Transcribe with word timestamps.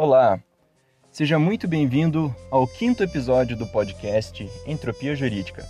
Olá, 0.00 0.38
seja 1.10 1.40
muito 1.40 1.66
bem-vindo 1.66 2.32
ao 2.52 2.68
quinto 2.68 3.02
episódio 3.02 3.56
do 3.56 3.66
podcast 3.66 4.48
Entropia 4.64 5.16
Jurídica, 5.16 5.66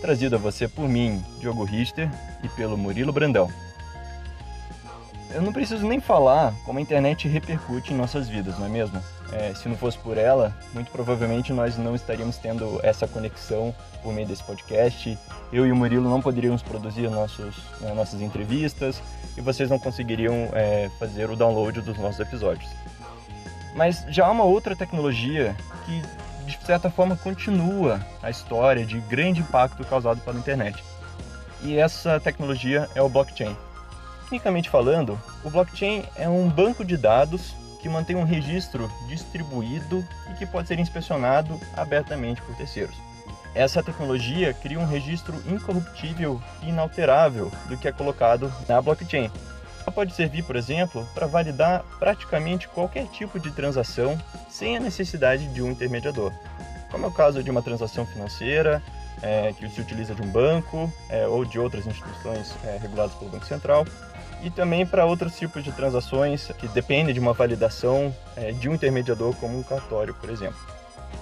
trazido 0.00 0.36
a 0.36 0.38
você 0.38 0.66
por 0.66 0.88
mim, 0.88 1.22
Diogo 1.38 1.64
Richter, 1.64 2.08
e 2.42 2.48
pelo 2.48 2.78
Murilo 2.78 3.12
Brandão. 3.12 3.46
Eu 5.34 5.42
não 5.42 5.52
preciso 5.52 5.86
nem 5.86 6.00
falar 6.00 6.54
como 6.64 6.78
a 6.78 6.80
internet 6.80 7.28
repercute 7.28 7.92
em 7.92 7.96
nossas 7.98 8.26
vidas, 8.26 8.58
não 8.58 8.64
é 8.64 8.70
mesmo? 8.70 8.98
É, 9.32 9.52
se 9.52 9.68
não 9.68 9.76
fosse 9.76 9.98
por 9.98 10.16
ela, 10.16 10.56
muito 10.72 10.90
provavelmente 10.90 11.52
nós 11.52 11.76
não 11.76 11.94
estaríamos 11.94 12.38
tendo 12.38 12.80
essa 12.82 13.06
conexão 13.06 13.74
por 14.02 14.14
meio 14.14 14.26
desse 14.26 14.44
podcast. 14.44 15.18
Eu 15.52 15.66
e 15.66 15.72
o 15.72 15.76
Murilo 15.76 16.08
não 16.08 16.22
poderíamos 16.22 16.62
produzir 16.62 17.10
nossos, 17.10 17.54
né, 17.82 17.92
nossas 17.92 18.22
entrevistas 18.22 19.02
e 19.36 19.42
vocês 19.42 19.68
não 19.68 19.78
conseguiriam 19.78 20.48
é, 20.54 20.90
fazer 20.98 21.28
o 21.28 21.36
download 21.36 21.82
dos 21.82 21.98
nossos 21.98 22.20
episódios. 22.20 22.70
Mas 23.74 24.04
já 24.08 24.26
há 24.26 24.30
uma 24.30 24.44
outra 24.44 24.74
tecnologia 24.74 25.56
que, 25.84 26.02
de 26.44 26.58
certa 26.64 26.90
forma, 26.90 27.16
continua 27.16 28.00
a 28.22 28.30
história 28.30 28.84
de 28.84 29.00
grande 29.00 29.40
impacto 29.40 29.84
causado 29.84 30.20
pela 30.20 30.38
internet. 30.38 30.82
E 31.62 31.76
essa 31.76 32.20
tecnologia 32.20 32.88
é 32.94 33.02
o 33.02 33.08
blockchain. 33.08 33.56
Tecnicamente 34.22 34.68
falando, 34.68 35.18
o 35.42 35.50
blockchain 35.50 36.04
é 36.14 36.28
um 36.28 36.48
banco 36.48 36.84
de 36.84 36.96
dados 36.96 37.54
que 37.80 37.88
mantém 37.88 38.16
um 38.16 38.24
registro 38.24 38.90
distribuído 39.08 40.04
e 40.30 40.34
que 40.34 40.46
pode 40.46 40.68
ser 40.68 40.78
inspecionado 40.78 41.58
abertamente 41.76 42.42
por 42.42 42.54
terceiros. 42.56 42.96
Essa 43.54 43.82
tecnologia 43.82 44.52
cria 44.52 44.78
um 44.78 44.86
registro 44.86 45.34
incorruptível 45.48 46.40
e 46.62 46.68
inalterável 46.68 47.50
do 47.68 47.76
que 47.76 47.88
é 47.88 47.92
colocado 47.92 48.52
na 48.68 48.80
blockchain. 48.80 49.30
Ela 49.88 49.94
pode 49.94 50.14
servir, 50.14 50.42
por 50.42 50.54
exemplo, 50.54 51.08
para 51.14 51.26
validar 51.26 51.82
praticamente 51.98 52.68
qualquer 52.68 53.06
tipo 53.06 53.40
de 53.40 53.50
transação 53.50 54.22
sem 54.50 54.76
a 54.76 54.80
necessidade 54.80 55.46
de 55.48 55.62
um 55.62 55.70
intermediador, 55.70 56.30
como 56.90 57.06
é 57.06 57.08
o 57.08 57.10
caso 57.10 57.42
de 57.42 57.50
uma 57.50 57.62
transação 57.62 58.04
financeira 58.04 58.82
é, 59.22 59.50
que 59.54 59.66
se 59.70 59.80
utiliza 59.80 60.14
de 60.14 60.20
um 60.20 60.30
banco 60.30 60.92
é, 61.08 61.26
ou 61.26 61.42
de 61.42 61.58
outras 61.58 61.86
instituições 61.86 62.54
é, 62.64 62.76
reguladas 62.76 63.14
pelo 63.14 63.30
Banco 63.30 63.46
Central, 63.46 63.86
e 64.42 64.50
também 64.50 64.84
para 64.84 65.06
outros 65.06 65.38
tipos 65.38 65.64
de 65.64 65.72
transações 65.72 66.48
que 66.58 66.68
dependem 66.68 67.14
de 67.14 67.18
uma 67.18 67.32
validação 67.32 68.14
é, 68.36 68.52
de 68.52 68.68
um 68.68 68.74
intermediador, 68.74 69.34
como 69.36 69.58
um 69.58 69.62
cartório, 69.62 70.12
por 70.12 70.28
exemplo. 70.28 70.60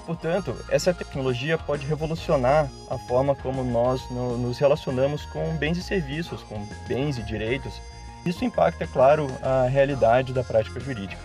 Portanto, 0.05 0.57
essa 0.69 0.93
tecnologia 0.93 1.57
pode 1.57 1.87
revolucionar 1.87 2.69
a 2.91 2.99
forma 2.99 3.33
como 3.33 3.63
nós 3.63 4.11
nos 4.11 4.59
relacionamos 4.59 5.25
com 5.27 5.57
bens 5.57 5.79
e 5.79 5.83
serviços, 5.85 6.43
com 6.43 6.67
bens 6.89 7.17
e 7.17 7.23
direitos. 7.23 7.81
Isso 8.27 8.45
impacta, 8.45 8.85
é 8.85 8.87
claro, 8.87 9.29
a 9.43 9.67
realidade 9.67 10.33
da 10.33 10.45
prática 10.45 10.81
jurídica. 10.81 11.23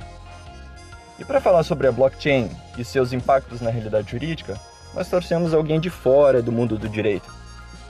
E 1.19 1.25
para 1.25 1.41
falar 1.41 1.63
sobre 1.63 1.87
a 1.87 1.91
blockchain 1.91 2.49
e 2.77 2.85
seus 2.85 3.11
impactos 3.11 3.59
na 3.59 3.69
realidade 3.69 4.11
jurídica, 4.11 4.59
nós 4.93 5.09
trouxemos 5.09 5.53
alguém 5.53 5.79
de 5.79 5.89
fora 5.89 6.41
do 6.41 6.51
mundo 6.51 6.77
do 6.77 6.87
direito. 6.87 7.29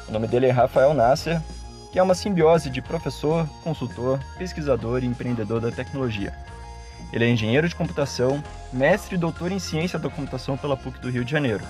O 0.07 0.11
nome 0.11 0.27
dele 0.27 0.47
é 0.47 0.51
Rafael 0.51 0.93
Nasser 0.93 1.41
que 1.91 1.99
é 1.99 2.03
uma 2.03 2.15
simbiose 2.15 2.69
de 2.69 2.81
professor, 2.81 3.45
consultor, 3.63 4.19
pesquisador 4.37 5.03
e 5.03 5.07
empreendedor 5.07 5.59
da 5.59 5.71
tecnologia. 5.71 6.33
Ele 7.11 7.25
é 7.25 7.29
engenheiro 7.29 7.67
de 7.67 7.75
computação, 7.75 8.41
mestre 8.71 9.15
e 9.15 9.17
doutor 9.17 9.51
em 9.51 9.59
ciência 9.59 9.99
da 9.99 10.09
computação 10.09 10.55
pela 10.55 10.77
PUC 10.77 10.99
do 10.99 11.09
Rio 11.09 11.25
de 11.25 11.31
Janeiro. 11.31 11.63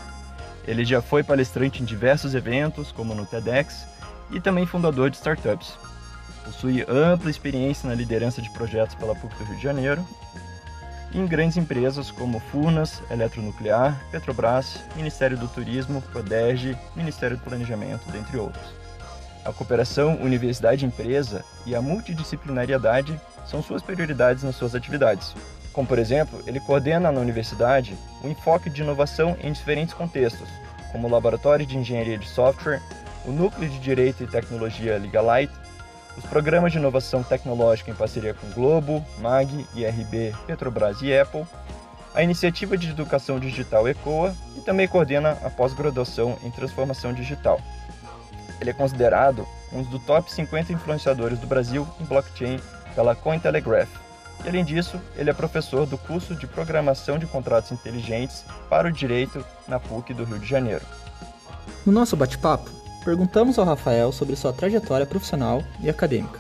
Ele 0.67 0.85
já 0.85 1.01
foi 1.01 1.23
palestrante 1.23 1.81
em 1.81 1.85
diversos 1.85 2.35
eventos, 2.35 2.91
como 2.91 3.15
no 3.15 3.25
TEDx, 3.25 3.87
e 4.29 4.39
também 4.39 4.67
fundador 4.67 5.09
de 5.09 5.17
startups. 5.17 5.75
Possui 6.43 6.85
ampla 6.87 7.29
experiência 7.29 7.87
na 7.87 7.95
liderança 7.95 8.41
de 8.41 8.49
projetos 8.49 8.95
pela 8.95 9.15
PUC 9.15 9.35
do 9.35 9.43
Rio 9.45 9.55
de 9.57 9.63
Janeiro 9.63 10.07
e 11.13 11.19
em 11.19 11.25
grandes 11.25 11.57
empresas 11.57 12.09
como 12.09 12.39
Furnas, 12.39 13.01
Eletronuclear, 13.09 13.99
Petrobras, 14.11 14.79
Ministério 14.95 15.37
do 15.37 15.47
Turismo, 15.47 16.01
Prodege, 16.01 16.77
Ministério 16.95 17.37
do 17.37 17.43
Planejamento, 17.43 18.09
dentre 18.11 18.37
outros. 18.37 18.63
A 19.43 19.51
cooperação 19.51 20.21
universidade-empresa 20.21 21.43
e 21.65 21.75
a 21.75 21.81
multidisciplinariedade 21.81 23.19
são 23.45 23.61
suas 23.61 23.81
prioridades 23.81 24.43
nas 24.43 24.55
suas 24.55 24.75
atividades. 24.75 25.35
Como, 25.73 25.87
por 25.87 25.97
exemplo, 25.97 26.41
ele 26.45 26.59
coordena 26.59 27.11
na 27.11 27.19
universidade 27.19 27.97
o 28.23 28.27
enfoque 28.27 28.69
de 28.69 28.81
inovação 28.81 29.35
em 29.41 29.51
diferentes 29.51 29.93
contextos, 29.93 30.47
como 30.91 31.07
o 31.07 31.11
Laboratório 31.11 31.65
de 31.65 31.77
Engenharia 31.77 32.17
de 32.17 32.27
Software, 32.27 32.81
o 33.25 33.31
Núcleo 33.31 33.69
de 33.69 33.79
Direito 33.79 34.23
e 34.23 34.27
Tecnologia 34.27 34.97
Ligalite, 34.97 35.53
os 36.17 36.25
programas 36.25 36.71
de 36.71 36.77
inovação 36.77 37.23
tecnológica 37.23 37.89
em 37.89 37.95
parceria 37.95 38.33
com 38.33 38.49
Globo, 38.51 39.05
MAG, 39.19 39.65
IRB, 39.75 40.35
Petrobras 40.45 41.01
e 41.01 41.17
Apple, 41.17 41.45
a 42.13 42.21
iniciativa 42.21 42.77
de 42.77 42.89
educação 42.89 43.39
digital 43.39 43.87
ECOA 43.87 44.35
e 44.57 44.61
também 44.61 44.87
coordena 44.87 45.37
a 45.43 45.49
pós-graduação 45.49 46.37
em 46.43 46.51
transformação 46.51 47.13
digital. 47.13 47.59
Ele 48.59 48.69
é 48.69 48.73
considerado 48.73 49.47
um 49.71 49.81
dos 49.83 50.03
top 50.03 50.31
50 50.31 50.73
influenciadores 50.73 51.39
do 51.39 51.47
Brasil 51.47 51.87
em 51.99 52.05
blockchain 52.05 52.59
pela 52.93 53.15
Cointelegraph. 53.15 53.89
E 54.43 54.49
além 54.49 54.65
disso, 54.65 54.99
ele 55.15 55.29
é 55.29 55.33
professor 55.33 55.85
do 55.85 55.97
curso 55.97 56.35
de 56.35 56.47
Programação 56.47 57.17
de 57.17 57.25
Contratos 57.25 57.71
Inteligentes 57.71 58.43
para 58.69 58.87
o 58.87 58.91
Direito 58.91 59.45
na 59.67 59.79
PUC 59.79 60.13
do 60.13 60.23
Rio 60.23 60.39
de 60.39 60.47
Janeiro. 60.47 60.83
No 61.85 61.91
nosso 61.91 62.17
bate-papo, 62.17 62.69
perguntamos 63.03 63.57
ao 63.57 63.65
Rafael 63.65 64.11
sobre 64.11 64.35
sua 64.35 64.53
trajetória 64.53 65.05
profissional 65.05 65.63
e 65.79 65.89
acadêmica. 65.89 66.39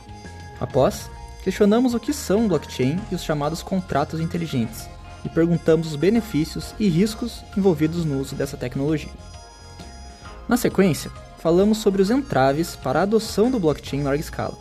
Após, 0.59 1.09
questionamos 1.43 1.93
o 1.93 1.99
que 1.99 2.13
são 2.13 2.47
blockchain 2.47 2.99
e 3.11 3.15
os 3.15 3.23
chamados 3.23 3.63
contratos 3.63 4.19
inteligentes, 4.19 4.87
e 5.25 5.29
perguntamos 5.29 5.87
os 5.87 5.95
benefícios 5.95 6.73
e 6.79 6.87
riscos 6.87 7.43
envolvidos 7.57 8.05
no 8.05 8.19
uso 8.19 8.35
dessa 8.35 8.57
tecnologia. 8.57 9.11
Na 10.47 10.57
sequência, 10.57 11.11
falamos 11.39 11.79
sobre 11.79 12.01
os 12.01 12.11
entraves 12.11 12.75
para 12.75 12.99
a 12.99 13.03
adoção 13.03 13.49
do 13.49 13.59
blockchain 13.59 13.99
em 13.99 14.03
larga 14.03 14.21
escala. 14.21 14.57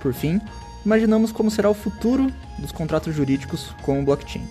Por 0.00 0.12
fim, 0.12 0.40
imaginamos 0.84 1.30
como 1.30 1.50
será 1.50 1.70
o 1.70 1.74
futuro 1.74 2.32
dos 2.58 2.72
contratos 2.72 3.14
jurídicos 3.14 3.74
com 3.82 4.00
o 4.00 4.04
blockchain. 4.04 4.46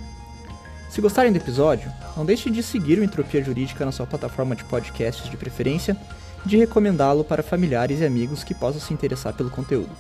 Se 0.90 1.02
gostarem 1.02 1.32
do 1.32 1.38
episódio, 1.38 1.92
não 2.16 2.26
deixe 2.26 2.50
de 2.52 2.62
seguir 2.62 3.00
o 3.00 3.04
Entropia 3.04 3.44
Jurídica 3.44 3.84
na 3.84 3.92
sua 3.92 4.06
plataforma 4.06 4.56
de 4.56 4.64
podcasts 4.64 5.30
de 5.30 5.36
preferência 5.36 5.98
de 6.46 6.58
recomendá-lo 6.58 7.24
para 7.24 7.44
familiares 7.44 8.02
e 8.02 8.06
amigos 8.06 8.44
que 8.44 8.54
possam 8.54 8.82
se 8.82 8.94
interessar 8.94 9.34
pelo 9.34 9.50
conteúdo. 9.50 9.92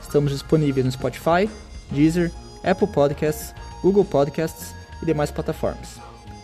Estamos 0.00 0.32
disponíveis 0.32 0.84
no 0.84 0.92
Spotify, 0.92 1.48
Deezer, 1.90 2.30
Apple 2.64 2.88
Podcasts, 2.88 3.54
Google 3.82 4.04
Podcasts 4.04 4.74
e 5.02 5.06
demais 5.06 5.30
plataformas. 5.30 6.00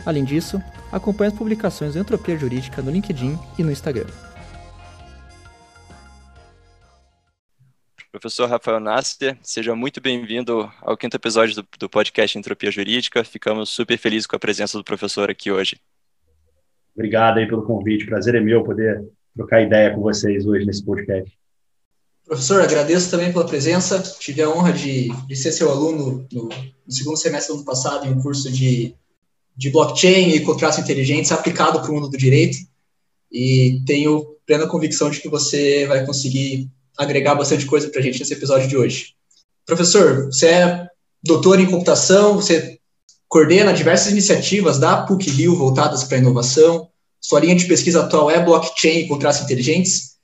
Além 0.06 0.24
disso, 0.24 0.62
acompanhe 0.92 1.32
as 1.32 1.38
publicações 1.38 1.94
do 1.94 1.98
Entropia 1.98 2.38
Jurídica 2.38 2.82
no 2.82 2.90
LinkedIn 2.90 3.38
e 3.58 3.62
no 3.62 3.72
Instagram. 3.72 4.06
Professor 8.10 8.48
Rafael 8.48 8.78
Nasser, 8.78 9.36
seja 9.42 9.74
muito 9.74 10.00
bem-vindo 10.00 10.70
ao 10.80 10.96
quinto 10.96 11.16
episódio 11.16 11.56
do, 11.56 11.66
do, 11.78 11.90
podcast 11.90 12.38
Entropia 12.38 12.70
Jurídica. 12.70 13.24
Ficamos 13.24 13.70
super 13.70 13.98
felizes 13.98 14.26
com 14.26 14.36
a 14.36 14.38
presença 14.38 14.78
do 14.78 14.84
professor 14.84 15.28
aqui 15.28 15.50
hoje. 15.50 15.80
Obrigado 16.94 17.38
aí 17.38 17.48
pelo 17.48 17.66
convite. 17.66 18.06
Prazer 18.06 18.36
é 18.36 18.40
meu 18.40 18.62
poder 18.62 19.04
trocar 19.36 19.62
ideia 19.62 19.94
com 19.94 20.00
vocês 20.00 20.46
hoje 20.46 20.64
nesse 20.64 20.84
podcast. 20.84 21.30
Professor, 22.24 22.62
agradeço 22.62 23.10
também 23.10 23.32
pela 23.32 23.46
presença. 23.46 24.00
Tive 24.18 24.42
a 24.42 24.48
honra 24.48 24.72
de, 24.72 25.08
de 25.26 25.36
ser 25.36 25.52
seu 25.52 25.70
aluno 25.70 26.26
no, 26.32 26.48
no, 26.48 26.92
segundo 26.92 27.18
semestre 27.18 27.52
do 27.52 27.58
ano 27.58 27.66
passado 27.66 28.06
em 28.06 28.12
um 28.12 28.22
curso 28.22 28.50
de, 28.50 28.94
de 29.54 29.70
blockchain 29.70 30.30
e 30.30 30.40
contratos 30.40 30.78
inteligentes 30.78 31.32
aplicado 31.32 31.80
para 31.80 31.90
o 31.90 31.94
mundo 31.94 32.08
do 32.08 32.16
direito. 32.16 32.56
E 33.30 33.82
tenho 33.84 34.36
plena 34.46 34.66
convicção 34.66 35.10
de 35.10 35.20
que 35.20 35.28
você 35.28 35.86
vai 35.86 36.06
conseguir 36.06 36.70
agregar 36.96 37.34
bastante 37.34 37.66
coisa 37.66 37.90
para 37.90 38.00
a 38.00 38.02
gente 38.02 38.18
nesse 38.18 38.32
episódio 38.32 38.68
de 38.68 38.76
hoje. 38.76 39.14
Professor, 39.66 40.26
você 40.26 40.46
é 40.46 40.86
doutor 41.22 41.58
em 41.58 41.70
computação, 41.70 42.36
você 42.36 42.78
coordena 43.28 43.72
diversas 43.72 44.12
iniciativas 44.12 44.78
da 44.78 45.02
PUC 45.02 45.28
Rio 45.30 45.56
voltadas 45.56 46.04
para 46.04 46.16
a 46.16 46.20
inovação, 46.20 46.88
sua 47.24 47.40
linha 47.40 47.56
de 47.56 47.64
pesquisa 47.64 48.02
atual 48.02 48.30
é 48.30 48.44
blockchain 48.44 48.98
e 48.98 49.08
contratos 49.08 49.40
inteligentes. 49.40 50.18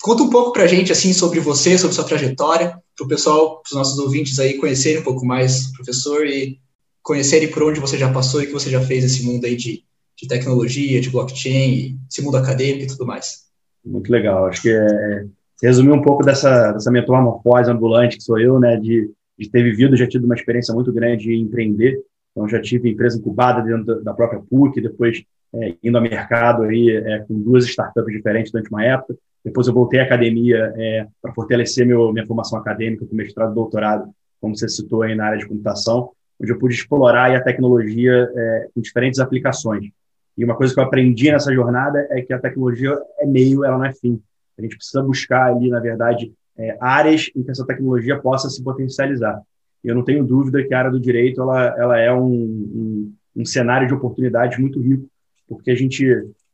Conta 0.00 0.22
um 0.22 0.30
pouco 0.30 0.50
para 0.50 0.62
a 0.62 0.66
gente 0.66 0.90
assim 0.90 1.12
sobre 1.12 1.40
você, 1.40 1.76
sobre 1.76 1.94
sua 1.94 2.04
trajetória, 2.04 2.70
para 2.96 3.04
o 3.04 3.06
pessoal, 3.06 3.60
para 3.60 3.68
os 3.68 3.76
nossos 3.76 3.98
ouvintes 3.98 4.38
aí 4.38 4.54
conhecerem 4.54 5.00
um 5.02 5.04
pouco 5.04 5.26
mais 5.26 5.66
o 5.66 5.72
professor 5.74 6.26
e 6.26 6.58
conhecerem 7.02 7.50
por 7.50 7.64
onde 7.64 7.80
você 7.80 7.98
já 7.98 8.10
passou 8.10 8.42
e 8.42 8.46
que 8.46 8.52
você 8.54 8.70
já 8.70 8.80
fez 8.80 9.04
esse 9.04 9.26
mundo 9.26 9.44
aí 9.44 9.56
de, 9.56 9.84
de 10.16 10.26
tecnologia, 10.26 11.02
de 11.02 11.10
blockchain, 11.10 11.98
esse 12.10 12.22
mundo 12.22 12.38
acadêmico 12.38 12.84
e 12.84 12.86
tudo 12.86 13.04
mais. 13.06 13.42
Muito 13.84 14.10
legal. 14.10 14.46
Acho 14.46 14.62
que 14.62 14.70
é, 14.70 15.26
resumir 15.62 15.92
um 15.92 16.00
pouco 16.00 16.24
dessa, 16.24 16.72
dessa 16.72 16.90
metamorfose 16.90 17.70
ambulante 17.70 18.16
que 18.16 18.22
sou 18.22 18.40
eu, 18.40 18.58
né, 18.58 18.78
de, 18.78 19.10
de 19.38 19.50
ter 19.50 19.62
vivido, 19.62 19.98
já 19.98 20.08
tido 20.08 20.24
uma 20.24 20.34
experiência 20.34 20.74
muito 20.74 20.90
grande 20.94 21.30
em 21.30 21.42
empreender. 21.42 22.02
Então, 22.30 22.48
já 22.48 22.58
tive 22.58 22.88
empresa 22.88 23.18
incubada 23.18 23.60
dentro 23.60 24.02
da 24.02 24.14
própria 24.14 24.40
PUC, 24.40 24.80
depois 24.80 25.22
é, 25.54 25.74
indo 25.82 25.96
ao 25.96 26.02
mercado 26.02 26.64
aí, 26.64 26.90
é, 26.90 27.20
com 27.20 27.40
duas 27.40 27.64
startups 27.64 28.12
diferentes 28.12 28.52
durante 28.52 28.70
uma 28.70 28.84
época. 28.84 29.16
Depois 29.44 29.66
eu 29.66 29.74
voltei 29.74 30.00
à 30.00 30.04
academia 30.04 30.72
é, 30.76 31.06
para 31.22 31.32
fortalecer 31.32 31.86
meu, 31.86 32.12
minha 32.12 32.26
formação 32.26 32.58
acadêmica 32.58 33.06
com 33.06 33.14
mestrado 33.14 33.52
e 33.52 33.54
doutorado, 33.54 34.10
como 34.40 34.56
você 34.56 34.68
citou 34.68 35.02
aí 35.02 35.14
na 35.14 35.26
área 35.26 35.38
de 35.38 35.46
computação. 35.46 36.10
onde 36.40 36.52
eu 36.52 36.58
pude 36.58 36.74
explorar 36.74 37.34
a 37.34 37.40
tecnologia 37.42 38.30
é, 38.34 38.68
com 38.74 38.80
diferentes 38.80 39.20
aplicações. 39.20 39.90
E 40.36 40.44
uma 40.44 40.54
coisa 40.54 40.72
que 40.72 40.78
eu 40.78 40.84
aprendi 40.84 41.32
nessa 41.32 41.52
jornada 41.52 42.06
é 42.10 42.22
que 42.22 42.32
a 42.32 42.38
tecnologia 42.38 42.96
é 43.18 43.26
meio, 43.26 43.64
ela 43.64 43.78
não 43.78 43.84
é 43.84 43.92
fim. 43.92 44.20
A 44.56 44.62
gente 44.62 44.76
precisa 44.76 45.02
buscar 45.02 45.52
ali, 45.52 45.68
na 45.68 45.80
verdade, 45.80 46.32
é, 46.56 46.76
áreas 46.80 47.30
em 47.34 47.42
que 47.42 47.50
essa 47.50 47.66
tecnologia 47.66 48.18
possa 48.18 48.48
se 48.48 48.62
potencializar. 48.62 49.40
E 49.82 49.88
eu 49.88 49.94
não 49.94 50.04
tenho 50.04 50.24
dúvida 50.24 50.62
que 50.62 50.74
a 50.74 50.78
área 50.78 50.90
do 50.90 51.00
direito 51.00 51.40
ela, 51.40 51.74
ela 51.78 51.98
é 51.98 52.12
um, 52.12 52.26
um, 52.26 53.14
um 53.36 53.44
cenário 53.44 53.86
de 53.86 53.94
oportunidades 53.94 54.58
muito 54.58 54.80
rico, 54.80 55.08
porque 55.48 55.70
a 55.70 55.74
gente 55.74 56.04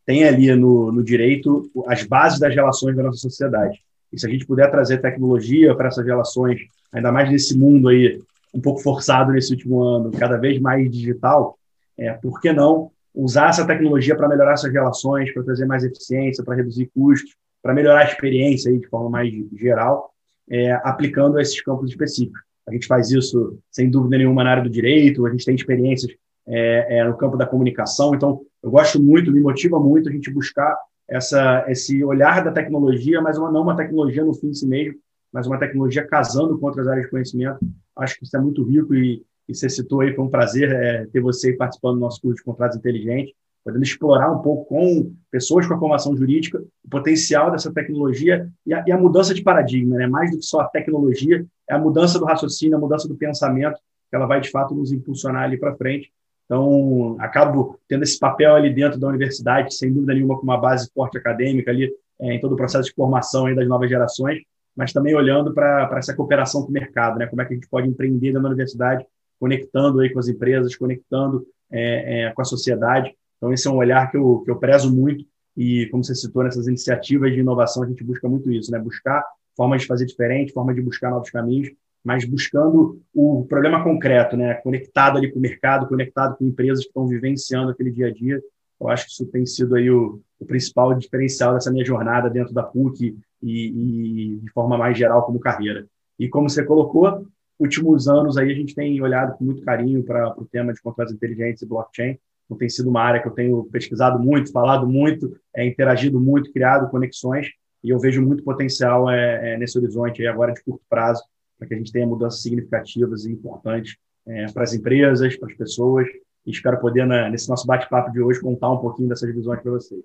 tem 0.06 0.25
ali 0.25 0.55
no, 0.55 0.93
no 0.93 1.02
direito 1.02 1.70
as 1.87 2.05
bases 2.05 2.38
das 2.38 2.55
relações 2.55 2.96
da 2.96 3.02
nossa 3.02 3.19
sociedade. 3.19 3.81
E 4.12 4.20
se 4.20 4.26
a 4.26 4.31
gente 4.31 4.46
puder 4.46 4.70
trazer 4.70 4.99
tecnologia 4.99 5.75
para 5.75 5.88
essas 5.88 6.05
relações, 6.06 6.61
ainda 6.93 7.11
mais 7.11 7.31
nesse 7.31 7.58
mundo 7.58 7.88
aí 7.88 8.20
um 8.55 8.61
pouco 8.61 8.81
forçado 8.81 9.32
nesse 9.32 9.52
último 9.52 9.82
ano, 9.82 10.12
cada 10.12 10.37
vez 10.37 10.61
mais 10.61 10.88
digital, 10.88 11.58
é, 11.99 12.12
por 12.12 12.41
que 12.41 12.52
não 12.52 12.91
usar 13.14 13.49
essa 13.49 13.67
tecnologia 13.67 14.17
para 14.17 14.29
melhorar 14.29 14.52
essas 14.52 14.73
relações, 14.73 15.32
para 15.32 15.43
trazer 15.43 15.67
mais 15.67 15.82
eficiência, 15.82 16.44
para 16.44 16.55
reduzir 16.55 16.90
custos, 16.94 17.35
para 17.62 17.75
melhorar 17.75 18.00
a 18.00 18.08
experiência 18.08 18.70
aí 18.70 18.79
de 18.79 18.87
forma 18.87 19.11
mais 19.11 19.32
geral, 19.56 20.12
é, 20.49 20.73
aplicando 20.85 21.40
esses 21.40 21.61
campos 21.62 21.90
específicos. 21.90 22.40
A 22.69 22.73
gente 22.73 22.87
faz 22.87 23.11
isso, 23.11 23.58
sem 23.70 23.90
dúvida 23.90 24.19
nenhuma, 24.19 24.44
na 24.44 24.50
área 24.50 24.62
do 24.62 24.70
direito, 24.70 25.26
a 25.26 25.31
gente 25.31 25.44
tem 25.44 25.55
experiências 25.55 26.12
é, 26.46 26.99
é, 26.99 27.05
no 27.05 27.17
campo 27.17 27.37
da 27.37 27.46
comunicação, 27.46 28.14
então 28.14 28.41
eu 28.62 28.70
gosto 28.70 29.02
muito, 29.02 29.32
me 29.32 29.41
motiva 29.41 29.79
muito 29.79 30.08
a 30.08 30.12
gente 30.12 30.31
buscar 30.31 30.76
essa, 31.08 31.64
esse 31.69 32.02
olhar 32.02 32.43
da 32.43 32.52
tecnologia, 32.52 33.20
mas 33.20 33.38
uma, 33.38 33.50
não 33.50 33.62
uma 33.62 33.76
tecnologia 33.76 34.25
no 34.25 34.35
fim 34.35 34.50
de 34.50 34.58
si 34.58 34.67
mesmo, 34.67 34.99
mas 35.32 35.46
uma 35.46 35.58
tecnologia 35.58 36.06
casando 36.06 36.58
com 36.58 36.67
outras 36.67 36.87
áreas 36.87 37.06
de 37.06 37.11
conhecimento. 37.11 37.58
Acho 37.96 38.19
que 38.19 38.25
isso 38.25 38.37
é 38.37 38.41
muito 38.41 38.62
rico 38.62 38.94
e, 38.94 39.23
e 39.49 39.55
você 39.55 39.69
citou 39.69 40.00
aí, 40.00 40.14
foi 40.14 40.25
um 40.25 40.31
prazer 40.31 40.70
é, 40.73 41.06
ter 41.06 41.20
você 41.20 41.52
participando 41.52 41.94
do 41.94 42.00
nosso 42.00 42.20
curso 42.20 42.37
de 42.37 42.44
contratos 42.44 42.76
inteligentes, 42.76 43.35
podendo 43.64 43.82
explorar 43.82 44.31
um 44.31 44.40
pouco 44.40 44.67
com 44.67 45.12
pessoas 45.31 45.67
com 45.67 45.75
a 45.75 45.79
formação 45.79 46.14
jurídica 46.17 46.62
o 46.85 46.88
potencial 46.88 47.50
dessa 47.50 47.73
tecnologia 47.73 48.49
e 48.67 48.75
a, 48.75 48.85
e 48.87 48.93
a 48.93 48.99
mudança 48.99 49.32
de 49.35 49.43
paradigma, 49.43 49.97
né? 49.97 50.06
mais 50.06 50.31
do 50.31 50.38
que 50.38 50.44
só 50.44 50.61
a 50.61 50.69
tecnologia, 50.69 51.44
é 51.69 51.75
a 51.75 51.79
mudança 51.79 52.19
do 52.19 52.26
raciocínio, 52.26 52.76
a 52.76 52.81
mudança 52.81 53.08
do 53.08 53.14
pensamento, 53.14 53.79
que 54.11 54.17
ela 54.17 54.26
vai, 54.26 54.40
de 54.40 54.50
fato, 54.50 54.75
nos 54.75 54.93
impulsionar 54.93 55.44
ali 55.44 55.58
para 55.58 55.75
frente. 55.75 56.12
Então, 56.44 57.17
acabo 57.20 57.79
tendo 57.88 58.02
esse 58.02 58.19
papel 58.19 58.55
ali 58.55 58.73
dentro 58.73 58.99
da 58.99 59.08
universidade, 59.08 59.75
sem 59.75 59.93
dúvida 59.93 60.14
nenhuma, 60.14 60.37
com 60.37 60.43
uma 60.43 60.58
base 60.58 60.91
forte 60.93 61.17
acadêmica 61.17 61.70
ali, 61.70 61.91
é, 62.20 62.35
em 62.35 62.41
todo 62.41 62.52
o 62.52 62.56
processo 62.56 62.88
de 62.88 62.94
formação 62.94 63.46
aí 63.46 63.55
das 63.55 63.67
novas 63.67 63.88
gerações, 63.88 64.38
mas 64.76 64.93
também 64.93 65.14
olhando 65.14 65.55
para 65.55 65.96
essa 65.96 66.14
cooperação 66.14 66.62
com 66.62 66.69
o 66.69 66.73
mercado, 66.73 67.19
né? 67.19 67.26
como 67.26 67.41
é 67.41 67.44
que 67.44 67.52
a 67.52 67.56
gente 67.56 67.69
pode 67.69 67.88
empreender 67.88 68.32
da 68.32 68.41
universidade, 68.41 69.06
conectando 69.38 70.00
aí 70.00 70.11
com 70.11 70.19
as 70.19 70.29
empresas, 70.29 70.76
conectando 70.76 71.46
é, 71.70 72.26
é, 72.26 72.32
com 72.32 72.43
a 72.43 72.44
sociedade. 72.44 73.14
Então, 73.37 73.52
esse 73.52 73.67
é 73.67 73.70
um 73.70 73.76
olhar 73.76 74.11
que 74.11 74.17
eu, 74.17 74.43
que 74.44 74.50
eu 74.50 74.56
prezo 74.56 74.94
muito 74.94 75.25
e, 75.56 75.87
como 75.90 76.05
você 76.05 76.14
citou, 76.14 76.43
nessas 76.43 76.67
iniciativas 76.67 77.32
de 77.32 77.40
inovação, 77.40 77.82
a 77.82 77.87
gente 77.87 78.02
busca 78.05 78.29
muito 78.29 78.50
isso, 78.50 78.70
né? 78.70 78.79
buscar 78.79 79.25
formas 79.56 79.82
de 79.82 79.87
fazer 79.87 80.05
diferente, 80.05 80.52
formas 80.52 80.75
de 80.75 80.82
buscar 80.82 81.11
novos 81.11 81.31
caminhos 81.31 81.70
mas 82.04 82.26
buscando 82.26 83.00
o 83.14 83.46
problema 83.48 83.82
concreto, 83.82 84.36
né? 84.36 84.54
conectado 84.54 85.16
ali 85.16 85.32
com 85.32 85.38
o 85.38 85.42
mercado, 85.42 85.88
conectado 85.88 86.36
com 86.36 86.44
empresas 86.44 86.84
que 86.84 86.90
estão 86.90 87.06
vivenciando 87.06 87.70
aquele 87.70 87.90
dia 87.90 88.08
a 88.08 88.12
dia. 88.12 88.42
Eu 88.78 88.88
acho 88.88 89.06
que 89.06 89.12
isso 89.12 89.26
tem 89.26 89.46
sido 89.46 89.74
aí 89.74 89.90
o, 89.90 90.20
o 90.38 90.44
principal 90.44 90.92
diferencial 90.94 91.54
dessa 91.54 91.72
minha 91.72 91.84
jornada 91.84 92.28
dentro 92.28 92.52
da 92.52 92.62
PUC 92.62 93.16
e, 93.42 93.66
e, 93.66 94.36
de 94.36 94.50
forma 94.52 94.76
mais 94.76 94.98
geral 94.98 95.24
como 95.24 95.40
carreira. 95.40 95.86
E 96.18 96.28
como 96.28 96.50
você 96.50 96.62
colocou, 96.62 97.26
últimos 97.58 98.06
anos 98.06 98.36
aí 98.36 98.52
a 98.52 98.54
gente 98.54 98.74
tem 98.74 99.00
olhado 99.00 99.38
com 99.38 99.44
muito 99.44 99.62
carinho 99.62 100.02
para 100.04 100.38
o 100.38 100.44
tema 100.44 100.74
de 100.74 100.82
contratos 100.82 101.14
inteligentes 101.14 101.62
e 101.62 101.66
blockchain. 101.66 102.18
Então, 102.44 102.58
tem 102.58 102.68
sido 102.68 102.90
uma 102.90 103.00
área 103.00 103.22
que 103.22 103.28
eu 103.28 103.32
tenho 103.32 103.64
pesquisado 103.64 104.18
muito, 104.18 104.52
falado 104.52 104.86
muito, 104.86 105.34
é, 105.56 105.66
interagido 105.66 106.20
muito, 106.20 106.52
criado 106.52 106.90
conexões, 106.90 107.48
e 107.82 107.88
eu 107.88 107.98
vejo 107.98 108.20
muito 108.20 108.44
potencial 108.44 109.08
é, 109.10 109.54
é, 109.54 109.56
nesse 109.56 109.78
horizonte 109.78 110.20
aí 110.20 110.28
agora 110.28 110.52
de 110.52 110.62
curto 110.62 110.82
prazo 110.88 111.22
para 111.58 111.68
que 111.68 111.74
a 111.74 111.76
gente 111.76 111.92
tenha 111.92 112.06
mudanças 112.06 112.42
significativas 112.42 113.24
e 113.24 113.32
importantes 113.32 113.96
é, 114.26 114.46
para 114.52 114.62
as 114.62 114.72
empresas, 114.72 115.36
para 115.36 115.48
as 115.48 115.56
pessoas. 115.56 116.06
E 116.46 116.50
espero 116.50 116.80
poder, 116.80 117.06
né, 117.06 117.30
nesse 117.30 117.48
nosso 117.48 117.66
bate-papo 117.66 118.12
de 118.12 118.20
hoje, 118.20 118.40
contar 118.40 118.70
um 118.70 118.78
pouquinho 118.78 119.08
dessas 119.08 119.32
visões 119.34 119.60
para 119.60 119.70
vocês. 119.70 120.04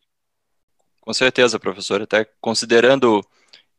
Com 1.01 1.13
certeza, 1.13 1.59
professor. 1.59 2.01
Até 2.01 2.25
considerando 2.39 3.21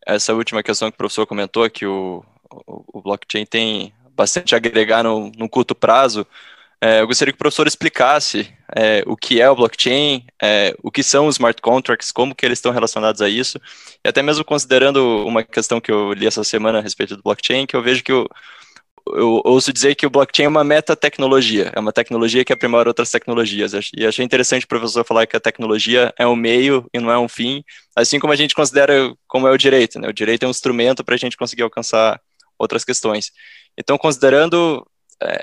essa 0.06 0.34
última 0.34 0.62
questão 0.62 0.90
que 0.90 0.94
o 0.94 0.98
professor 0.98 1.26
comentou, 1.26 1.68
que 1.70 1.86
o, 1.86 2.24
o, 2.66 2.98
o 2.98 3.02
blockchain 3.02 3.46
tem 3.46 3.92
bastante 4.14 4.54
a 4.54 4.58
agregar 4.58 5.02
no, 5.02 5.30
no 5.30 5.48
curto 5.48 5.74
prazo, 5.74 6.26
é, 6.80 7.00
eu 7.00 7.06
gostaria 7.06 7.32
que 7.32 7.36
o 7.36 7.38
professor 7.38 7.66
explicasse 7.66 8.52
é, 8.76 9.02
o 9.06 9.16
que 9.16 9.40
é 9.40 9.48
o 9.50 9.56
blockchain, 9.56 10.24
é, 10.42 10.74
o 10.82 10.90
que 10.90 11.02
são 11.02 11.26
os 11.26 11.36
smart 11.36 11.60
contracts, 11.60 12.12
como 12.12 12.34
que 12.34 12.44
eles 12.44 12.58
estão 12.58 12.72
relacionados 12.72 13.20
a 13.22 13.28
isso, 13.28 13.60
e 14.04 14.08
até 14.08 14.22
mesmo 14.22 14.44
considerando 14.44 15.24
uma 15.26 15.42
questão 15.42 15.80
que 15.80 15.90
eu 15.90 16.12
li 16.12 16.26
essa 16.26 16.44
semana 16.44 16.78
a 16.78 16.82
respeito 16.82 17.16
do 17.16 17.22
blockchain, 17.22 17.66
que 17.66 17.76
eu 17.76 17.82
vejo 17.82 18.02
que 18.02 18.12
o, 18.12 18.26
eu 19.14 19.40
ouço 19.44 19.72
dizer 19.72 19.94
que 19.94 20.06
o 20.06 20.10
blockchain 20.10 20.46
é 20.46 20.48
uma 20.48 20.64
metatecnologia, 20.64 21.72
é 21.74 21.80
uma 21.80 21.92
tecnologia 21.92 22.44
que 22.44 22.52
aprimora 22.52 22.88
outras 22.88 23.10
tecnologias. 23.10 23.72
E 23.96 24.06
achei 24.06 24.24
interessante 24.24 24.64
o 24.64 24.68
professor 24.68 25.04
falar 25.04 25.26
que 25.26 25.36
a 25.36 25.40
tecnologia 25.40 26.12
é 26.18 26.26
um 26.26 26.36
meio 26.36 26.86
e 26.92 26.98
não 26.98 27.10
é 27.10 27.18
um 27.18 27.28
fim, 27.28 27.64
assim 27.96 28.18
como 28.18 28.32
a 28.32 28.36
gente 28.36 28.54
considera 28.54 29.12
como 29.26 29.46
é 29.46 29.50
o 29.50 29.58
direito. 29.58 29.98
Né? 29.98 30.08
O 30.08 30.12
direito 30.12 30.44
é 30.44 30.46
um 30.46 30.50
instrumento 30.50 31.04
para 31.04 31.14
a 31.14 31.18
gente 31.18 31.36
conseguir 31.36 31.62
alcançar 31.62 32.20
outras 32.58 32.84
questões. 32.84 33.32
Então, 33.78 33.96
considerando 33.96 34.86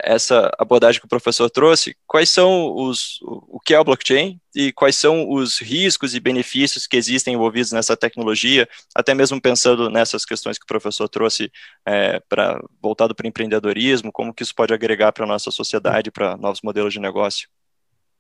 essa 0.03 0.51
abordagem 0.57 0.99
que 0.99 1.05
o 1.05 1.09
professor 1.09 1.49
trouxe, 1.49 1.95
quais 2.07 2.29
são 2.29 2.73
os, 2.75 3.19
o 3.21 3.59
que 3.59 3.73
é 3.73 3.79
o 3.79 3.83
blockchain 3.83 4.39
e 4.55 4.73
quais 4.73 4.95
são 4.95 5.29
os 5.29 5.59
riscos 5.59 6.15
e 6.15 6.19
benefícios 6.19 6.87
que 6.87 6.97
existem 6.97 7.35
envolvidos 7.35 7.71
nessa 7.71 7.95
tecnologia, 7.95 8.67
até 8.95 9.13
mesmo 9.13 9.39
pensando 9.39 9.89
nessas 9.89 10.25
questões 10.25 10.57
que 10.57 10.63
o 10.63 10.67
professor 10.67 11.07
trouxe 11.07 11.51
é, 11.85 12.19
para 12.27 12.59
voltado 12.81 13.13
para 13.13 13.25
o 13.25 13.27
empreendedorismo, 13.27 14.11
como 14.11 14.33
que 14.33 14.41
isso 14.41 14.55
pode 14.55 14.73
agregar 14.73 15.11
para 15.11 15.25
a 15.25 15.27
nossa 15.27 15.51
sociedade, 15.51 16.09
para 16.11 16.35
novos 16.37 16.61
modelos 16.63 16.93
de 16.93 16.99
negócio. 16.99 17.47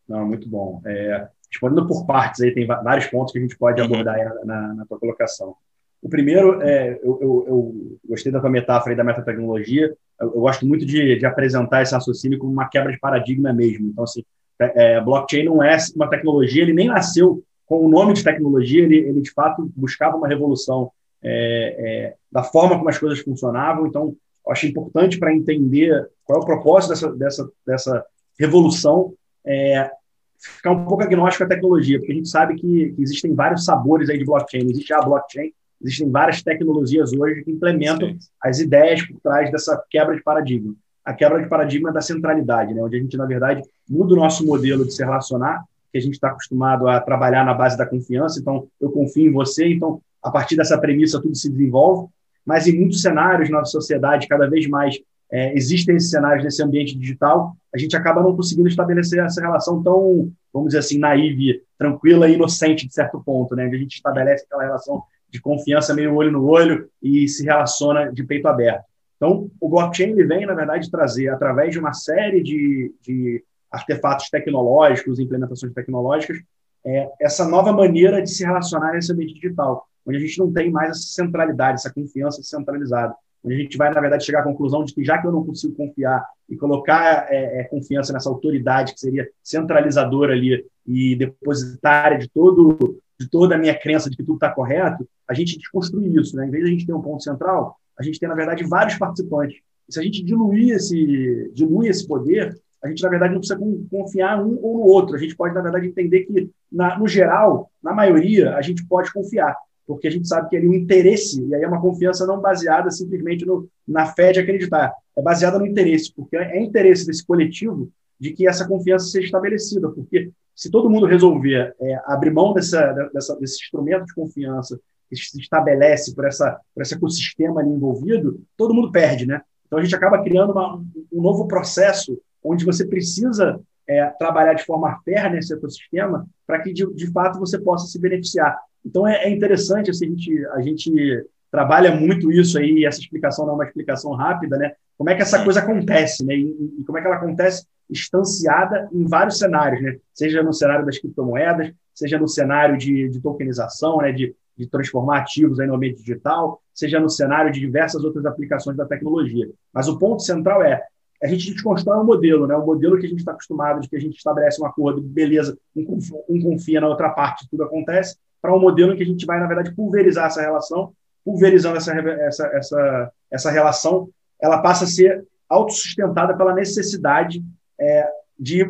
Não, 0.07 0.25
muito 0.25 0.47
bom. 0.47 0.81
É, 0.85 1.27
respondendo 1.51 1.87
por 1.87 2.05
partes, 2.05 2.41
aí 2.41 2.53
tem 2.53 2.67
vários 2.67 3.07
pontos 3.07 3.33
que 3.33 3.39
a 3.39 3.41
gente 3.41 3.57
pode 3.57 3.81
uhum. 3.81 3.87
abordar 3.87 4.17
na, 4.17 4.45
na, 4.45 4.73
na 4.75 4.85
tua 4.85 4.99
colocação. 4.99 5.55
O 6.01 6.09
primeiro, 6.09 6.61
é, 6.61 6.99
eu, 7.03 7.19
eu, 7.21 7.45
eu, 7.47 7.99
gostei 8.07 8.31
da 8.31 8.39
tua 8.39 8.49
metáfora 8.49 8.91
aí 8.91 8.95
da 8.95 9.03
metatecnologia. 9.03 9.95
Eu, 10.19 10.31
gosto 10.31 10.65
muito 10.65 10.85
de, 10.85 11.17
de, 11.17 11.25
apresentar 11.25 11.81
esse 11.81 11.93
raciocínio 11.93 12.39
como 12.39 12.51
uma 12.51 12.67
quebra 12.67 12.91
de 12.91 12.99
paradigma 12.99 13.53
mesmo. 13.53 13.87
Então, 13.87 14.03
assim, 14.03 14.23
é, 14.59 14.95
é, 14.95 15.01
blockchain 15.01 15.45
não 15.45 15.63
é 15.63 15.77
uma 15.95 16.09
tecnologia, 16.09 16.63
ele 16.63 16.73
nem 16.73 16.87
nasceu 16.87 17.43
com 17.65 17.85
o 17.85 17.89
nome 17.89 18.13
de 18.13 18.23
tecnologia, 18.23 18.83
ele, 18.83 18.97
ele 18.97 19.21
de 19.21 19.31
fato 19.31 19.69
buscava 19.75 20.15
uma 20.15 20.27
revolução 20.27 20.91
é, 21.21 21.75
é 21.77 22.15
da 22.31 22.43
forma 22.43 22.77
como 22.77 22.89
as 22.89 22.97
coisas 22.97 23.19
funcionavam. 23.19 23.87
Então, 23.87 24.15
eu 24.45 24.51
acho 24.51 24.65
importante 24.65 25.19
para 25.19 25.33
entender 25.33 26.09
qual 26.23 26.39
é 26.39 26.43
o 26.43 26.45
propósito 26.45 26.89
dessa, 26.89 27.11
dessa, 27.11 27.51
dessa 27.65 28.05
revolução, 28.39 29.13
é, 29.45 29.91
ficar 30.39 30.71
um 30.71 30.85
pouco 30.85 31.03
agnóstico 31.03 31.43
à 31.43 31.47
tecnologia, 31.47 31.99
porque 31.99 32.11
a 32.11 32.15
gente 32.15 32.29
sabe 32.29 32.55
que, 32.55 32.93
que 32.93 33.01
existem 33.01 33.33
vários 33.33 33.65
sabores 33.65 34.09
aí 34.09 34.17
de 34.17 34.25
blockchain. 34.25 34.69
Existe 34.69 34.93
a 34.93 35.01
blockchain, 35.01 35.51
Existem 35.81 36.09
várias 36.09 36.41
tecnologias 36.41 37.13
hoje 37.13 37.43
que 37.43 37.51
implementam 37.51 38.09
Sim. 38.09 38.19
as 38.43 38.59
ideias 38.59 39.05
por 39.05 39.19
trás 39.21 39.51
dessa 39.51 39.81
quebra 39.89 40.15
de 40.15 40.23
paradigma. 40.23 40.73
A 41.05 41.13
quebra 41.13 41.41
de 41.41 41.47
paradigma 41.47 41.91
da 41.91 42.01
centralidade, 42.01 42.73
né? 42.73 42.81
onde 42.81 42.97
a 42.97 42.99
gente, 42.99 43.15
na 43.15 43.25
verdade, 43.25 43.61
muda 43.89 44.13
o 44.13 44.17
nosso 44.17 44.45
modelo 44.45 44.83
de 44.83 44.93
se 44.93 45.03
relacionar, 45.03 45.63
que 45.91 45.97
a 45.97 46.01
gente 46.01 46.13
está 46.13 46.29
acostumado 46.29 46.87
a 46.87 46.99
trabalhar 46.99 47.45
na 47.45 47.53
base 47.53 47.77
da 47.77 47.85
confiança. 47.85 48.39
Então, 48.39 48.67
eu 48.81 48.91
confio 48.91 49.29
em 49.29 49.31
você, 49.31 49.67
então, 49.67 50.01
a 50.21 50.29
partir 50.29 50.55
dessa 50.57 50.77
premissa, 50.77 51.21
tudo 51.21 51.35
se 51.35 51.49
desenvolve. 51.49 52.09
Mas 52.45 52.67
em 52.67 52.77
muitos 52.77 53.01
cenários 53.01 53.49
na 53.49 53.63
sociedade, 53.63 54.27
cada 54.27 54.49
vez 54.49 54.67
mais 54.67 54.99
é, 55.31 55.53
existem 55.55 55.95
esses 55.95 56.09
cenários 56.09 56.43
nesse 56.43 56.63
ambiente 56.63 56.97
digital, 56.97 57.55
a 57.73 57.77
gente 57.77 57.95
acaba 57.95 58.23
não 58.23 58.35
conseguindo 58.35 58.67
estabelecer 58.67 59.19
essa 59.19 59.41
relação 59.41 59.83
tão, 59.83 60.31
vamos 60.53 60.69
dizer 60.69 60.79
assim, 60.79 60.97
naive, 60.97 61.61
tranquila 61.77 62.29
e 62.29 62.35
inocente, 62.35 62.87
de 62.87 62.93
certo 62.93 63.21
ponto, 63.23 63.55
né? 63.55 63.65
onde 63.65 63.75
a 63.75 63.79
gente 63.79 63.95
estabelece 63.95 64.45
aquela 64.45 64.63
relação 64.63 65.03
de 65.29 65.41
confiança 65.41 65.93
meio 65.93 66.15
olho 66.15 66.31
no 66.31 66.45
olho 66.45 66.89
e 67.01 67.27
se 67.27 67.43
relaciona 67.43 68.11
de 68.11 68.23
peito 68.23 68.47
aberto. 68.47 68.85
Então, 69.17 69.49
o 69.59 69.69
blockchain 69.69 70.11
ele 70.11 70.25
vem, 70.25 70.45
na 70.45 70.53
verdade, 70.53 70.91
trazer, 70.91 71.27
através 71.29 71.71
de 71.71 71.79
uma 71.79 71.93
série 71.93 72.41
de, 72.41 72.93
de 73.01 73.43
artefatos 73.71 74.29
tecnológicos, 74.29 75.19
implementações 75.19 75.73
tecnológicas, 75.73 76.37
é, 76.85 77.09
essa 77.19 77.47
nova 77.47 77.73
maneira 77.73 78.21
de 78.21 78.29
se 78.29 78.45
relacionar 78.45 78.93
nesse 78.93 79.11
ambiente 79.11 79.33
digital, 79.33 79.87
onde 80.05 80.17
a 80.17 80.21
gente 80.21 80.37
não 80.39 80.53
tem 80.53 80.71
mais 80.71 80.91
essa 80.91 81.07
centralidade, 81.07 81.79
essa 81.79 81.93
confiança 81.93 82.41
centralizada, 82.43 83.13
onde 83.43 83.55
a 83.55 83.57
gente 83.57 83.77
vai, 83.77 83.93
na 83.93 83.99
verdade, 83.99 84.25
chegar 84.25 84.39
à 84.39 84.43
conclusão 84.43 84.83
de 84.83 84.93
que 84.93 85.03
já 85.03 85.17
que 85.17 85.27
eu 85.27 85.31
não 85.31 85.43
consigo 85.43 85.75
confiar 85.75 86.23
e 86.47 86.55
colocar 86.55 87.27
é, 87.29 87.61
é, 87.61 87.63
confiança 87.65 88.13
nessa 88.13 88.29
autoridade 88.29 88.93
que 88.93 88.99
seria 88.99 89.27
centralizadora 89.43 90.33
ali 90.33 90.65
e 90.85 91.15
depositária 91.15 92.17
de 92.17 92.29
todo 92.29 92.99
de 93.19 93.29
toda 93.29 93.55
a 93.55 93.57
minha 93.57 93.77
crença 93.77 94.09
de 94.09 94.15
que 94.15 94.23
tudo 94.23 94.35
está 94.35 94.51
correto, 94.51 95.07
a 95.27 95.33
gente 95.33 95.57
desconstruir 95.57 96.15
isso. 96.15 96.35
Né? 96.35 96.47
Em 96.47 96.51
vez 96.51 96.63
de 96.63 96.69
a 96.69 96.73
gente 96.73 96.85
ter 96.85 96.93
um 96.93 97.01
ponto 97.01 97.23
central, 97.23 97.75
a 97.97 98.03
gente 98.03 98.19
tem, 98.19 98.29
na 98.29 98.35
verdade, 98.35 98.63
vários 98.63 98.97
participantes. 98.97 99.57
se 99.89 99.99
a 99.99 100.03
gente 100.03 100.23
diluir 100.23 100.75
esse, 100.75 101.51
diluir 101.53 101.89
esse 101.89 102.07
poder, 102.07 102.55
a 102.83 102.87
gente, 102.87 103.01
na 103.01 103.09
verdade, 103.09 103.33
não 103.33 103.39
precisa 103.39 103.59
confiar 103.89 104.43
um 104.43 104.59
ou 104.61 104.77
no 104.77 104.83
outro. 104.83 105.15
A 105.15 105.19
gente 105.19 105.35
pode, 105.35 105.55
na 105.55 105.61
verdade, 105.61 105.87
entender 105.87 106.25
que, 106.25 106.49
na, 106.71 106.97
no 106.97 107.07
geral, 107.07 107.71
na 107.81 107.91
maioria, 107.91 108.55
a 108.55 108.61
gente 108.61 108.85
pode 108.85 109.11
confiar, 109.11 109.55
porque 109.85 110.07
a 110.07 110.11
gente 110.11 110.27
sabe 110.27 110.49
que 110.49 110.55
ali 110.55 110.67
o 110.67 110.73
interesse, 110.73 111.43
e 111.43 111.55
aí 111.55 111.63
é 111.63 111.67
uma 111.67 111.81
confiança 111.81 112.25
não 112.27 112.39
baseada 112.39 112.91
simplesmente 112.91 113.45
no, 113.45 113.67
na 113.87 114.05
fé 114.05 114.31
de 114.31 114.39
acreditar, 114.39 114.93
é 115.15 115.21
baseada 115.21 115.57
no 115.57 115.65
interesse, 115.65 116.13
porque 116.13 116.37
é 116.37 116.61
interesse 116.61 117.07
desse 117.07 117.25
coletivo 117.25 117.89
de 118.19 118.31
que 118.33 118.47
essa 118.47 118.67
confiança 118.67 119.05
seja 119.05 119.25
estabelecida, 119.25 119.89
porque 119.89 120.31
se 120.55 120.71
todo 120.71 120.89
mundo 120.89 121.05
resolver 121.05 121.75
é, 121.79 122.01
abrir 122.05 122.31
mão 122.31 122.53
dessa, 122.53 122.91
dessa, 123.13 123.35
desse 123.39 123.63
instrumento 123.63 124.05
de 124.05 124.13
confiança 124.13 124.79
que 125.09 125.15
se 125.15 125.39
estabelece 125.39 126.13
por, 126.15 126.25
essa, 126.25 126.59
por 126.73 126.81
esse 126.81 126.95
ecossistema 126.95 127.61
ali 127.61 127.69
envolvido, 127.69 128.41
todo 128.57 128.73
mundo 128.73 128.91
perde, 128.91 129.25
né? 129.25 129.41
Então 129.65 129.79
a 129.79 129.83
gente 129.83 129.95
acaba 129.95 130.23
criando 130.23 130.51
uma, 130.51 130.77
um 131.11 131.21
novo 131.21 131.47
processo 131.47 132.19
onde 132.43 132.65
você 132.65 132.85
precisa 132.85 133.59
é, 133.87 134.05
trabalhar 134.17 134.53
de 134.53 134.65
forma 134.65 134.99
fair 135.03 135.31
nesse 135.31 135.53
ecossistema 135.53 136.27
para 136.45 136.61
que, 136.61 136.73
de, 136.73 136.85
de, 136.93 137.11
fato, 137.11 137.39
você 137.39 137.59
possa 137.59 137.87
se 137.87 137.99
beneficiar. 137.99 138.57
Então, 138.85 139.07
é, 139.07 139.25
é 139.25 139.29
interessante, 139.29 139.89
assim, 139.89 140.05
a, 140.05 140.09
gente, 140.09 140.45
a 140.47 140.61
gente 140.61 141.25
trabalha 141.51 141.95
muito 141.95 142.31
isso 142.31 142.57
aí, 142.57 142.85
essa 142.85 142.99
explicação 142.99 143.45
não 143.45 143.53
é 143.53 143.55
uma 143.55 143.65
explicação 143.65 144.11
rápida, 144.13 144.57
né? 144.57 144.73
Como 144.97 145.09
é 145.09 145.15
que 145.15 145.21
essa 145.21 145.43
coisa 145.43 145.61
acontece, 145.61 146.25
né? 146.25 146.35
E, 146.35 146.79
e 146.79 146.83
como 146.85 146.97
é 146.97 147.01
que 147.01 147.07
ela 147.07 147.17
acontece 147.17 147.65
instanciada 147.89 148.89
em 148.91 149.05
vários 149.05 149.37
cenários, 149.37 149.81
né? 149.81 149.97
Seja 150.13 150.43
no 150.43 150.53
cenário 150.53 150.85
das 150.85 150.97
criptomoedas, 150.97 151.71
seja 151.93 152.19
no 152.19 152.27
cenário 152.27 152.77
de, 152.77 153.09
de 153.09 153.21
tokenização, 153.21 153.97
né? 153.97 154.11
De, 154.11 154.35
de 154.57 154.67
transformar 154.67 155.19
ativos 155.19 155.59
aí 155.59 155.67
no 155.67 155.75
ambiente 155.75 155.99
digital, 155.99 156.61
seja 156.73 156.99
no 156.99 157.09
cenário 157.09 157.51
de 157.51 157.59
diversas 157.59 158.03
outras 158.03 158.25
aplicações 158.25 158.75
da 158.75 158.85
tecnologia. 158.85 159.49
Mas 159.73 159.87
o 159.87 159.97
ponto 159.97 160.21
central 160.21 160.63
é 160.63 160.83
a 161.21 161.27
gente 161.27 161.51
desconstrói 161.51 161.97
um 161.97 162.05
modelo, 162.05 162.45
né? 162.45 162.55
um 162.55 162.65
modelo 162.65 162.99
que 162.99 163.05
a 163.05 163.09
gente 163.09 163.19
está 163.19 163.31
acostumado, 163.31 163.81
de 163.81 163.89
que 163.89 163.95
a 163.95 163.99
gente 163.99 164.17
estabelece 164.17 164.61
um 164.61 164.65
acordo, 164.65 165.01
beleza, 165.01 165.57
um, 165.75 165.99
um 166.29 166.41
confia 166.41 166.79
na 166.79 166.87
outra 166.87 167.09
parte, 167.09 167.47
tudo 167.49 167.63
acontece, 167.63 168.17
para 168.41 168.55
um 168.55 168.59
modelo 168.59 168.93
em 168.93 168.97
que 168.97 169.03
a 169.03 169.05
gente 169.05 169.25
vai, 169.25 169.39
na 169.39 169.47
verdade, 169.47 169.73
pulverizar 169.73 170.27
essa 170.27 170.41
relação, 170.41 170.93
pulverizando 171.25 171.77
essa, 171.77 171.91
essa, 171.91 172.47
essa, 172.47 173.11
essa 173.31 173.51
relação, 173.51 174.09
ela 174.39 174.61
passa 174.61 174.83
a 174.83 174.87
ser 174.87 175.25
autossustentada 175.49 176.37
pela 176.37 176.53
necessidade 176.53 177.43
é, 177.79 178.07
de 178.39 178.69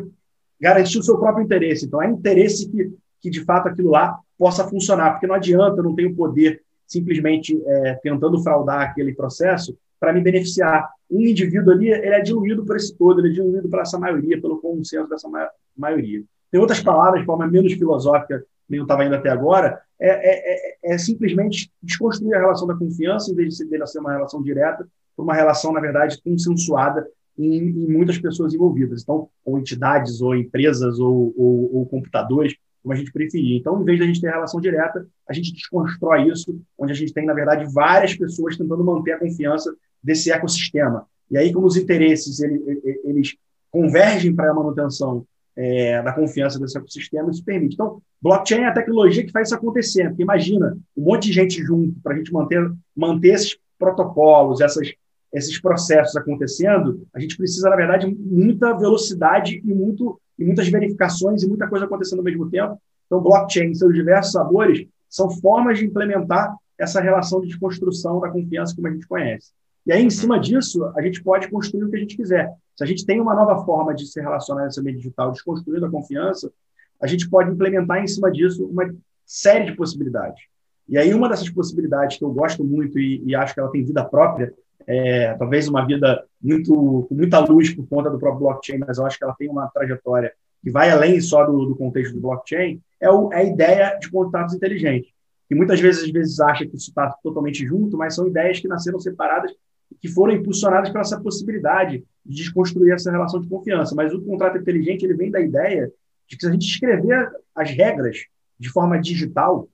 garantir 0.60 0.98
o 0.98 1.02
seu 1.02 1.18
próprio 1.18 1.44
interesse. 1.44 1.86
Então, 1.86 2.02
é 2.02 2.08
interesse 2.08 2.68
que, 2.68 2.92
que, 3.20 3.30
de 3.30 3.44
fato, 3.44 3.68
aquilo 3.68 3.90
lá 3.90 4.18
possa 4.36 4.66
funcionar, 4.66 5.12
porque 5.12 5.26
não 5.26 5.34
adianta, 5.34 5.78
eu 5.78 5.84
não 5.84 5.94
tenho 5.94 6.14
poder 6.14 6.62
simplesmente 6.86 7.60
é, 7.66 7.94
tentando 8.02 8.42
fraudar 8.42 8.80
aquele 8.80 9.14
processo 9.14 9.76
para 10.00 10.12
me 10.12 10.20
beneficiar. 10.20 10.88
Um 11.10 11.20
indivíduo 11.20 11.72
ali 11.72 11.90
ele 11.90 12.14
é 12.14 12.20
diluído 12.20 12.64
por 12.64 12.76
esse 12.76 12.96
todo, 12.96 13.20
ele 13.20 13.28
é 13.28 13.32
diluído 13.32 13.68
por 13.68 13.80
essa 13.80 13.98
maioria, 13.98 14.40
pelo 14.40 14.58
consenso 14.58 15.08
dessa 15.08 15.28
ma 15.28 15.48
maioria. 15.76 16.22
Tem 16.50 16.60
outras 16.60 16.80
palavras, 16.80 17.20
de 17.20 17.26
forma 17.26 17.46
menos 17.46 17.72
filosófica, 17.74 18.42
nem 18.68 18.78
eu 18.78 18.84
estava 18.84 19.04
indo 19.04 19.14
até 19.14 19.28
agora, 19.28 19.80
é, 20.00 20.08
é, 20.08 20.78
é, 20.92 20.94
é, 20.94 20.98
simplesmente 20.98 21.70
desconstruir 21.82 22.34
a 22.34 22.40
relação 22.40 22.66
da 22.66 22.74
confiança, 22.74 23.30
em 23.30 23.34
vez 23.34 23.56
de 23.56 23.64
dela 23.66 23.86
ser 23.86 23.98
uma 23.98 24.12
relação 24.12 24.42
direta, 24.42 24.86
por 25.16 25.22
uma 25.22 25.34
relação, 25.34 25.72
na 25.72 25.80
verdade, 25.80 26.20
consensuada 26.22 27.06
em, 27.38 27.56
em, 27.58 27.88
muitas 27.88 28.18
pessoas 28.18 28.54
envolvidas. 28.54 29.02
Então, 29.02 29.28
ou 29.44 29.58
entidades, 29.58 30.20
ou 30.20 30.34
empresas, 30.34 30.98
ou, 30.98 31.32
ou, 31.36 31.76
ou 31.76 31.86
computadores, 31.86 32.54
como 32.82 32.92
a 32.92 32.96
gente 32.96 33.12
preferir. 33.12 33.58
Então, 33.58 33.80
em 33.80 33.84
vez 33.84 33.98
de 33.98 34.04
a 34.04 34.06
gente 34.06 34.20
ter 34.20 34.30
relação 34.30 34.60
direta, 34.60 35.06
a 35.28 35.32
gente 35.32 35.52
desconstrói 35.52 36.28
isso, 36.28 36.60
onde 36.78 36.92
a 36.92 36.94
gente 36.94 37.12
tem, 37.12 37.26
na 37.26 37.34
verdade, 37.34 37.72
várias 37.72 38.14
pessoas 38.14 38.56
tentando 38.56 38.84
manter 38.84 39.12
a 39.12 39.18
confiança 39.18 39.74
desse 40.02 40.30
ecossistema. 40.30 41.06
E 41.30 41.36
aí, 41.36 41.52
como 41.52 41.66
os 41.66 41.76
interesses 41.76 42.40
eles, 42.40 42.60
eles 43.04 43.36
convergem 43.70 44.34
para 44.34 44.50
a 44.50 44.54
manutenção 44.54 45.26
é, 45.54 46.00
da 46.02 46.12
confiança 46.12 46.58
desse 46.58 46.78
ecossistema, 46.78 47.30
isso 47.30 47.44
permite. 47.44 47.74
Então, 47.74 48.00
blockchain 48.22 48.60
é 48.60 48.66
a 48.66 48.72
tecnologia 48.72 49.24
que 49.24 49.32
faz 49.32 49.48
isso 49.48 49.56
acontecer. 49.56 50.08
Porque 50.08 50.22
imagina, 50.22 50.78
um 50.96 51.02
monte 51.02 51.26
de 51.26 51.32
gente 51.32 51.62
junto 51.62 52.00
para 52.00 52.14
a 52.14 52.16
gente 52.16 52.32
manter, 52.32 52.70
manter 52.96 53.34
esses 53.34 53.58
protocolos, 53.78 54.60
essas, 54.60 54.92
esses 55.32 55.60
processos 55.60 56.16
acontecendo, 56.16 57.06
a 57.12 57.20
gente 57.20 57.36
precisa, 57.36 57.68
na 57.68 57.76
verdade, 57.76 58.06
muita 58.06 58.72
velocidade 58.72 59.60
e, 59.64 59.74
muito, 59.74 60.20
e 60.38 60.44
muitas 60.44 60.68
verificações 60.68 61.42
e 61.42 61.48
muita 61.48 61.68
coisa 61.68 61.84
acontecendo 61.84 62.20
ao 62.20 62.24
mesmo 62.24 62.48
tempo. 62.50 62.80
Então, 63.06 63.20
blockchain, 63.20 63.74
seus 63.74 63.94
diversos 63.94 64.32
sabores, 64.32 64.86
são 65.08 65.30
formas 65.30 65.78
de 65.78 65.86
implementar 65.86 66.54
essa 66.78 67.00
relação 67.00 67.40
de 67.40 67.48
desconstrução 67.48 68.20
da 68.20 68.30
confiança 68.30 68.74
como 68.74 68.86
a 68.86 68.90
gente 68.90 69.06
conhece. 69.06 69.52
E 69.86 69.92
aí, 69.92 70.02
em 70.02 70.10
cima 70.10 70.38
disso, 70.38 70.84
a 70.96 71.02
gente 71.02 71.22
pode 71.22 71.50
construir 71.50 71.84
o 71.84 71.90
que 71.90 71.96
a 71.96 72.00
gente 72.00 72.16
quiser. 72.16 72.52
Se 72.76 72.84
a 72.84 72.86
gente 72.86 73.04
tem 73.04 73.20
uma 73.20 73.34
nova 73.34 73.64
forma 73.64 73.94
de 73.94 74.06
se 74.06 74.20
relacionar 74.20 74.64
nesse 74.64 74.82
meio 74.82 74.96
digital, 74.96 75.32
desconstruindo 75.32 75.86
a 75.86 75.90
confiança, 75.90 76.52
a 77.00 77.06
gente 77.06 77.28
pode 77.28 77.50
implementar 77.50 78.02
em 78.02 78.06
cima 78.06 78.30
disso 78.30 78.66
uma 78.66 78.94
série 79.24 79.66
de 79.66 79.76
possibilidades. 79.76 80.42
E 80.88 80.96
aí, 80.96 81.12
uma 81.12 81.28
dessas 81.28 81.50
possibilidades 81.50 82.18
que 82.18 82.24
eu 82.24 82.32
gosto 82.32 82.64
muito 82.64 82.98
e, 82.98 83.22
e 83.24 83.34
acho 83.34 83.54
que 83.54 83.60
ela 83.60 83.70
tem 83.70 83.84
vida 83.84 84.04
própria, 84.04 84.54
é, 84.88 85.34
talvez 85.34 85.68
uma 85.68 85.86
vida 85.86 86.24
muito 86.40 87.06
com 87.06 87.14
muita 87.14 87.38
luz 87.40 87.74
por 87.74 87.86
conta 87.86 88.08
do 88.08 88.18
próprio 88.18 88.40
blockchain, 88.40 88.78
mas 88.78 88.96
eu 88.96 89.04
acho 89.04 89.18
que 89.18 89.24
ela 89.24 89.34
tem 89.38 89.48
uma 89.48 89.68
trajetória 89.68 90.32
que 90.62 90.70
vai 90.70 90.90
além 90.90 91.20
só 91.20 91.44
do, 91.44 91.66
do 91.66 91.76
contexto 91.76 92.14
do 92.14 92.20
blockchain, 92.20 92.80
é, 92.98 93.10
o, 93.10 93.30
é 93.30 93.36
a 93.36 93.44
ideia 93.44 93.98
de 94.00 94.10
contratos 94.10 94.54
inteligentes. 94.54 95.12
E 95.50 95.54
muitas 95.54 95.78
vezes, 95.78 96.04
às 96.04 96.10
vezes, 96.10 96.40
acha 96.40 96.66
que 96.66 96.74
isso 96.74 96.88
está 96.88 97.10
totalmente 97.22 97.66
junto, 97.66 97.98
mas 97.98 98.14
são 98.14 98.26
ideias 98.26 98.60
que 98.60 98.66
nasceram 98.66 98.98
separadas 98.98 99.52
que 100.00 100.08
foram 100.08 100.34
impulsionadas 100.34 100.90
por 100.90 101.00
essa 101.00 101.20
possibilidade 101.20 102.04
de 102.24 102.36
desconstruir 102.36 102.92
essa 102.92 103.10
relação 103.10 103.40
de 103.40 103.48
confiança. 103.48 103.94
Mas 103.94 104.12
o 104.14 104.22
contrato 104.22 104.56
inteligente 104.56 105.04
ele 105.04 105.14
vem 105.14 105.30
da 105.30 105.40
ideia 105.40 105.92
de 106.26 106.36
que 106.36 106.42
se 106.42 106.48
a 106.48 106.52
gente 106.52 106.66
escrever 106.66 107.30
as 107.54 107.70
regras 107.70 108.24
de 108.58 108.70
forma 108.70 108.98
digital, 108.98 109.68